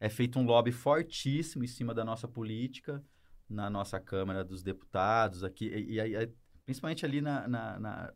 É 0.00 0.08
feito 0.08 0.38
um 0.38 0.44
lobby 0.44 0.72
fortíssimo 0.72 1.62
em 1.62 1.68
cima 1.68 1.94
da 1.94 2.04
nossa 2.04 2.26
política, 2.26 3.04
na 3.48 3.70
nossa 3.70 4.00
Câmara 4.00 4.44
dos 4.44 4.62
Deputados, 4.62 5.44
aqui, 5.44 5.66
e, 5.66 6.00
e, 6.00 6.16
e 6.16 6.32
principalmente 6.64 7.04
ali 7.04 7.20
na, 7.20 7.46
na, 7.46 7.78
na, 7.78 8.12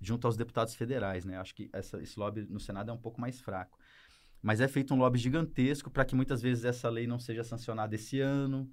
junto 0.00 0.26
aos 0.26 0.36
deputados 0.36 0.74
federais, 0.74 1.24
né? 1.24 1.36
Acho 1.36 1.54
que 1.54 1.68
essa, 1.72 2.00
esse 2.02 2.18
lobby 2.18 2.46
no 2.48 2.60
Senado 2.60 2.90
é 2.90 2.94
um 2.94 2.98
pouco 2.98 3.20
mais 3.20 3.40
fraco. 3.40 3.78
Mas 4.40 4.60
é 4.60 4.68
feito 4.68 4.94
um 4.94 4.98
lobby 4.98 5.18
gigantesco 5.18 5.90
para 5.90 6.04
que 6.04 6.14
muitas 6.14 6.40
vezes 6.40 6.64
essa 6.64 6.88
lei 6.88 7.06
não 7.06 7.18
seja 7.18 7.42
sancionada 7.42 7.94
esse 7.94 8.20
ano, 8.20 8.70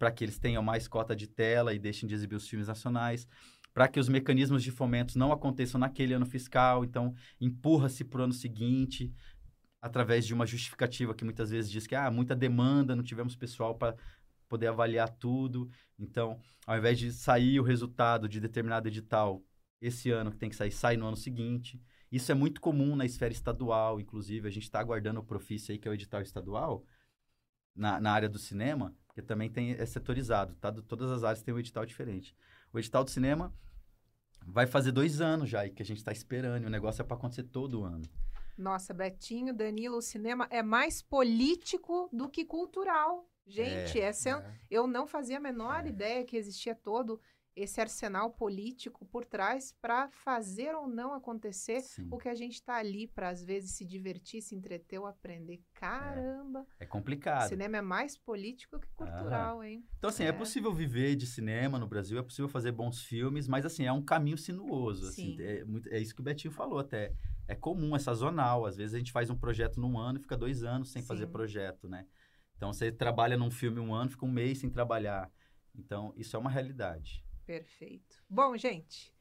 para 0.00 0.10
que 0.10 0.24
eles 0.24 0.38
tenham 0.38 0.62
mais 0.62 0.88
cota 0.88 1.14
de 1.14 1.26
tela 1.26 1.74
e 1.74 1.78
deixem 1.78 2.08
de 2.08 2.14
exibir 2.14 2.34
os 2.34 2.48
filmes 2.48 2.68
nacionais, 2.68 3.28
para 3.74 3.86
que 3.86 4.00
os 4.00 4.08
mecanismos 4.08 4.62
de 4.62 4.70
fomento 4.70 5.18
não 5.18 5.30
aconteçam 5.30 5.78
naquele 5.78 6.14
ano 6.14 6.24
fiscal, 6.24 6.86
então 6.86 7.14
empurra-se 7.38 8.02
para 8.02 8.22
o 8.22 8.24
ano 8.24 8.32
seguinte, 8.32 9.12
através 9.78 10.26
de 10.26 10.32
uma 10.32 10.46
justificativa 10.46 11.14
que 11.14 11.22
muitas 11.22 11.50
vezes 11.50 11.70
diz 11.70 11.86
que 11.86 11.94
ah, 11.94 12.10
muita 12.10 12.34
demanda, 12.34 12.96
não 12.96 13.02
tivemos 13.02 13.36
pessoal 13.36 13.74
para 13.74 13.94
poder 14.48 14.68
avaliar 14.68 15.10
tudo. 15.10 15.70
Então, 15.98 16.40
ao 16.66 16.78
invés 16.78 16.98
de 16.98 17.12
sair 17.12 17.60
o 17.60 17.62
resultado 17.62 18.26
de 18.26 18.40
determinado 18.40 18.88
edital 18.88 19.44
esse 19.82 20.10
ano 20.10 20.30
que 20.30 20.38
tem 20.38 20.48
que 20.48 20.56
sair, 20.56 20.72
sai 20.72 20.96
no 20.96 21.06
ano 21.06 21.16
seguinte. 21.16 21.78
Isso 22.10 22.32
é 22.32 22.34
muito 22.34 22.58
comum 22.58 22.96
na 22.96 23.04
esfera 23.04 23.34
estadual, 23.34 24.00
inclusive. 24.00 24.48
A 24.48 24.50
gente 24.50 24.62
está 24.62 24.80
aguardando 24.80 25.20
o 25.20 25.24
Profício 25.24 25.72
aí, 25.72 25.78
que 25.78 25.86
é 25.86 25.90
o 25.90 25.94
edital 25.94 26.22
estadual, 26.22 26.86
na, 27.76 28.00
na 28.00 28.12
área 28.12 28.28
do 28.28 28.38
cinema, 28.38 28.94
porque 29.10 29.22
também 29.22 29.50
tem, 29.50 29.72
é 29.72 29.84
setorizado, 29.84 30.54
tá? 30.54 30.72
Todas 30.72 31.10
as 31.10 31.24
áreas 31.24 31.42
têm 31.42 31.52
um 31.52 31.58
edital 31.58 31.84
diferente. 31.84 32.34
O 32.72 32.78
edital 32.78 33.02
do 33.02 33.10
cinema 33.10 33.52
vai 34.46 34.66
fazer 34.66 34.92
dois 34.92 35.20
anos 35.20 35.50
já, 35.50 35.66
e 35.66 35.70
que 35.70 35.82
a 35.82 35.84
gente 35.84 35.98
está 35.98 36.12
esperando, 36.12 36.62
e 36.62 36.66
o 36.66 36.70
negócio 36.70 37.02
é 37.02 37.04
para 37.04 37.16
acontecer 37.16 37.42
todo 37.42 37.82
ano. 37.82 38.04
Nossa, 38.56 38.94
Betinho, 38.94 39.52
Danilo, 39.52 39.96
o 39.96 40.02
cinema 40.02 40.46
é 40.48 40.62
mais 40.62 41.02
político 41.02 42.08
do 42.12 42.28
que 42.28 42.44
cultural. 42.44 43.28
Gente, 43.46 43.98
é, 43.98 44.04
essa 44.04 44.30
é. 44.30 44.60
eu 44.70 44.86
não 44.86 45.08
fazia 45.08 45.38
a 45.38 45.40
menor 45.40 45.84
é. 45.84 45.88
ideia 45.88 46.24
que 46.24 46.36
existia 46.36 46.74
todo 46.74 47.20
esse 47.54 47.80
arsenal 47.80 48.30
político 48.30 49.04
por 49.06 49.24
trás 49.24 49.74
para 49.80 50.08
fazer 50.10 50.74
ou 50.74 50.86
não 50.86 51.12
acontecer 51.12 51.80
Sim. 51.80 52.08
o 52.10 52.16
que 52.16 52.28
a 52.28 52.34
gente 52.34 52.54
está 52.54 52.76
ali 52.76 53.06
para 53.06 53.28
às 53.28 53.44
vezes 53.44 53.72
se 53.72 53.84
divertir, 53.84 54.40
se 54.40 54.54
entreter 54.54 54.98
ou 54.98 55.06
aprender. 55.06 55.60
Caramba! 55.74 56.66
É, 56.78 56.84
é 56.84 56.86
complicado. 56.86 57.48
cinema 57.48 57.78
é 57.78 57.82
mais 57.82 58.16
político 58.16 58.78
que 58.78 58.88
cultural, 58.94 59.62
hein? 59.64 59.84
Então 59.98 60.10
assim, 60.10 60.24
é. 60.24 60.28
é. 60.28 60.32
possível 60.32 60.72
viver 60.72 61.16
de 61.16 61.26
cinema 61.26 61.78
no 61.78 61.86
Brasil, 61.86 62.18
é 62.18 62.22
possível 62.22 62.48
fazer 62.48 62.72
bons 62.72 63.02
filmes, 63.02 63.48
mas 63.48 63.66
assim, 63.66 63.84
é 63.84 63.92
um 63.92 64.02
caminho 64.02 64.38
sinuoso, 64.38 65.08
assim, 65.08 65.36
é, 65.40 65.64
é 65.90 65.98
isso 65.98 66.14
que 66.14 66.20
o 66.20 66.24
Betinho 66.24 66.52
falou 66.52 66.78
até. 66.78 67.12
É 67.48 67.54
comum, 67.54 67.96
é 67.96 67.98
sazonal, 67.98 68.64
às 68.64 68.76
vezes 68.76 68.94
a 68.94 68.98
gente 68.98 69.10
faz 69.10 69.28
um 69.28 69.36
projeto 69.36 69.80
num 69.80 69.98
ano 69.98 70.18
e 70.18 70.22
fica 70.22 70.36
dois 70.36 70.62
anos 70.62 70.90
sem 70.90 71.02
Sim. 71.02 71.08
fazer 71.08 71.26
projeto, 71.26 71.88
né? 71.88 72.06
Então 72.56 72.72
você 72.72 72.92
trabalha 72.92 73.36
num 73.36 73.50
filme 73.50 73.80
um 73.80 73.92
ano, 73.92 74.10
fica 74.10 74.24
um 74.24 74.30
mês 74.30 74.58
sem 74.58 74.70
trabalhar. 74.70 75.30
Então, 75.74 76.12
isso 76.16 76.36
é 76.36 76.38
uma 76.38 76.50
realidade. 76.50 77.24
Perfeito. 77.50 78.22
Bom, 78.30 78.56
gente, 78.56 79.12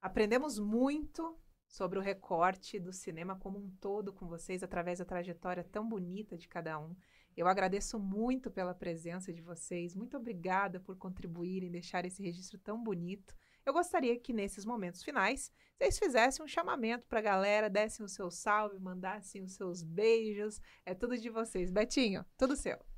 aprendemos 0.00 0.58
muito 0.58 1.38
sobre 1.68 1.98
o 1.98 2.02
recorte 2.02 2.80
do 2.80 2.90
cinema 2.90 3.38
como 3.38 3.58
um 3.58 3.68
todo 3.78 4.14
com 4.14 4.26
vocês 4.26 4.62
através 4.62 4.98
da 4.98 5.04
trajetória 5.04 5.62
tão 5.62 5.86
bonita 5.86 6.38
de 6.38 6.48
cada 6.48 6.80
um. 6.80 6.96
Eu 7.36 7.46
agradeço 7.46 7.98
muito 7.98 8.50
pela 8.50 8.74
presença 8.74 9.30
de 9.30 9.42
vocês. 9.42 9.94
Muito 9.94 10.16
obrigada 10.16 10.80
por 10.80 10.96
contribuírem, 10.96 11.70
deixar 11.70 12.06
esse 12.06 12.22
registro 12.22 12.58
tão 12.58 12.82
bonito. 12.82 13.36
Eu 13.66 13.74
gostaria 13.74 14.18
que 14.18 14.32
nesses 14.32 14.64
momentos 14.64 15.02
finais 15.02 15.52
vocês 15.76 15.98
fizessem 15.98 16.42
um 16.42 16.48
chamamento 16.48 17.06
para 17.08 17.18
a 17.18 17.22
galera, 17.22 17.68
dessem 17.68 18.06
o 18.06 18.08
seu 18.08 18.30
salve, 18.30 18.78
mandassem 18.78 19.42
os 19.42 19.52
seus 19.52 19.82
beijos. 19.82 20.58
É 20.86 20.94
tudo 20.94 21.14
de 21.18 21.28
vocês. 21.28 21.70
Betinho, 21.70 22.24
tudo 22.38 22.56
seu. 22.56 22.89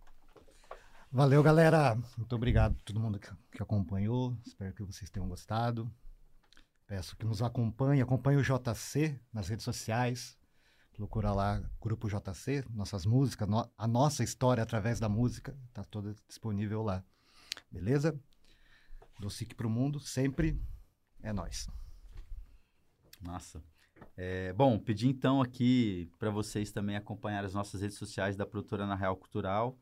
Valeu, 1.15 1.43
galera. 1.43 1.95
Muito 2.17 2.35
obrigado 2.35 2.73
a 2.73 2.85
todo 2.87 2.99
mundo 2.99 3.19
que, 3.19 3.29
que 3.51 3.63
acompanhou. 3.63 4.35
Espero 4.47 4.73
que 4.73 4.83
vocês 4.83 5.11
tenham 5.11 5.29
gostado. 5.29 5.93
Peço 6.87 7.15
que 7.19 7.27
nos 7.27 7.43
acompanhe, 7.43 8.01
acompanhe 8.01 8.39
o 8.39 8.43
JC 8.43 9.21
nas 9.31 9.47
redes 9.47 9.63
sociais. 9.63 10.39
Procura 10.95 11.31
lá 11.31 11.63
Grupo 11.79 12.09
JC, 12.09 12.65
nossas 12.71 13.05
músicas, 13.05 13.47
no, 13.47 13.71
a 13.77 13.87
nossa 13.87 14.25
história 14.25 14.63
através 14.63 14.99
da 14.99 15.07
música, 15.07 15.55
está 15.69 15.85
toda 15.85 16.15
disponível 16.27 16.83
lá. 16.83 17.05
Beleza? 17.71 18.19
Do 19.21 19.29
SIC 19.29 19.55
para 19.55 19.67
o 19.67 19.71
mundo, 19.71 20.01
sempre 20.01 20.59
é 21.23 21.31
nós. 21.31 21.69
Massa. 23.21 23.63
É, 24.17 24.55
bom, 24.55 24.79
pedi 24.79 25.09
então 25.09 25.43
aqui 25.43 26.11
para 26.19 26.31
vocês 26.31 26.73
também 26.73 26.97
acompanhar 26.97 27.45
as 27.45 27.53
nossas 27.53 27.83
redes 27.83 27.99
sociais 27.99 28.35
da 28.35 28.47
produtora 28.47 28.87
Na 28.87 28.95
Real 28.95 29.15
Cultural. 29.15 29.79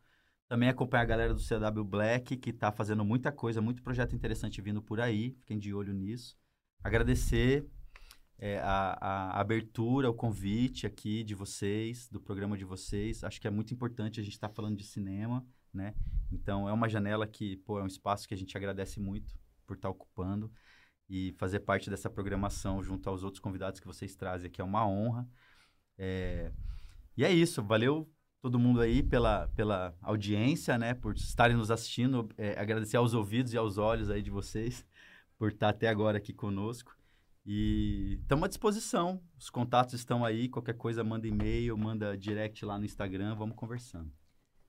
Também 0.51 0.69
acompanhar 0.69 1.03
a 1.03 1.07
galera 1.07 1.33
do 1.33 1.41
CW 1.41 1.85
Black, 1.85 2.37
que 2.37 2.51
está 2.51 2.73
fazendo 2.73 3.05
muita 3.05 3.31
coisa, 3.31 3.63
muito 3.63 3.85
projeto 3.85 4.17
interessante 4.17 4.61
vindo 4.61 4.83
por 4.83 5.01
aí. 5.01 5.31
Fiquem 5.39 5.57
de 5.57 5.73
olho 5.73 5.95
nisso. 5.95 6.37
Agradecer 6.83 7.65
é, 8.37 8.59
a, 8.59 8.99
a, 9.01 9.41
abertura, 9.41 10.11
o 10.11 10.13
convite 10.13 10.89
aqui 10.89 11.23
de 11.23 11.37
vocês, 11.37 12.09
do 12.09 12.21
programa 12.21 12.59
de 12.59 12.65
vocês. 12.65 13.23
Acho 13.23 13.41
que 13.41 13.47
é 13.47 13.51
muito 13.51 13.73
importante 13.73 14.19
a 14.19 14.25
gente 14.25 14.33
estar 14.33 14.49
tá 14.49 14.55
falando 14.55 14.77
de 14.77 14.83
cinema, 14.83 15.47
né? 15.73 15.95
Então, 16.33 16.69
é 16.69 16.73
uma 16.73 16.89
janela 16.89 17.29
que, 17.29 17.59
pô, 17.59 17.79
é 17.79 17.85
um 17.85 17.87
espaço 17.87 18.27
que 18.27 18.35
a 18.35 18.37
gente 18.37 18.57
agradece 18.57 18.99
muito 18.99 19.33
por 19.65 19.77
estar 19.77 19.87
tá 19.87 19.93
ocupando 19.93 20.51
e 21.09 21.33
fazer 21.39 21.61
parte 21.61 21.89
dessa 21.89 22.11
programação 22.11 22.83
junto 22.83 23.09
aos 23.09 23.23
outros 23.23 23.41
convidados 23.41 23.79
que 23.79 23.87
vocês 23.87 24.17
trazem 24.17 24.49
aqui 24.49 24.61
é 24.61 24.65
uma 24.65 24.85
honra. 24.85 25.29
É... 25.97 26.51
E 27.17 27.25
é 27.25 27.31
isso, 27.31 27.63
valeu 27.63 28.11
todo 28.41 28.59
mundo 28.59 28.81
aí 28.81 29.03
pela, 29.03 29.49
pela 29.49 29.95
audiência, 30.01 30.79
né? 30.79 30.95
Por 30.95 31.15
estarem 31.15 31.57
nos 31.57 31.71
assistindo. 31.71 32.29
É, 32.37 32.59
agradecer 32.59 32.97
aos 32.97 33.15
ouvidos 33.15 33.53
e 33.53 33.57
aos 33.57 33.79
olhos 33.79 34.11
aí 34.11 34.23
de 34.23 34.31
vocês 34.31 34.87
por 35.39 35.51
estar 35.53 35.69
até 35.69 35.89
agora 35.89 36.19
aqui 36.19 36.33
conosco. 36.33 36.97
E 37.45 38.19
estamos 38.23 38.45
à 38.45 38.49
disposição. 38.49 39.21
Os 39.39 39.51
contatos 39.51 39.95
estão 39.95 40.25
aí. 40.25 40.49
Qualquer 40.49 40.75
coisa, 40.75 41.03
manda 41.03 41.27
e-mail, 41.27 41.77
manda 41.77 42.17
direct 42.17 42.65
lá 42.65 42.79
no 42.79 42.85
Instagram. 42.85 43.35
Vamos 43.35 43.57
conversando. 43.57 44.11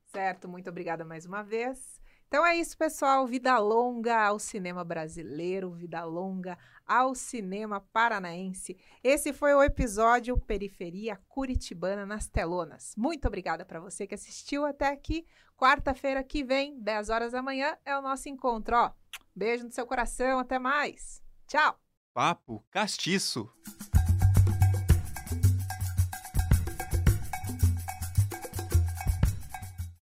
Certo. 0.08 0.48
Muito 0.48 0.70
obrigada 0.70 1.06
mais 1.06 1.26
uma 1.26 1.44
vez. 1.44 2.01
Então 2.32 2.46
é 2.46 2.56
isso, 2.56 2.78
pessoal. 2.78 3.28
Vida 3.28 3.60
longa 3.60 4.28
ao 4.28 4.40
cinema 4.40 4.86
brasileiro, 4.86 5.70
vida 5.72 6.02
longa 6.06 6.58
ao 6.88 7.14
cinema 7.14 7.82
paranaense. 7.92 8.78
Esse 9.04 9.34
foi 9.34 9.54
o 9.54 9.62
episódio 9.62 10.38
Periferia 10.38 11.20
Curitibana 11.28 12.06
nas 12.06 12.30
Telonas. 12.30 12.94
Muito 12.96 13.28
obrigada 13.28 13.66
para 13.66 13.82
você 13.82 14.08
que 14.08 14.16
assistiu 14.16 14.66
até 14.66 14.88
aqui. 14.88 15.26
Quarta-feira 15.58 16.24
que 16.24 16.42
vem, 16.42 16.80
10 16.80 17.10
horas 17.10 17.34
da 17.34 17.42
manhã, 17.42 17.78
é 17.84 17.98
o 17.98 18.02
nosso 18.02 18.30
encontro. 18.30 18.78
Ó, 18.78 18.92
beijo 19.36 19.66
no 19.66 19.72
seu 19.72 19.86
coração, 19.86 20.40
até 20.40 20.58
mais. 20.58 21.22
Tchau! 21.48 21.78
Papo 22.14 22.66
Castiço. 22.72 23.52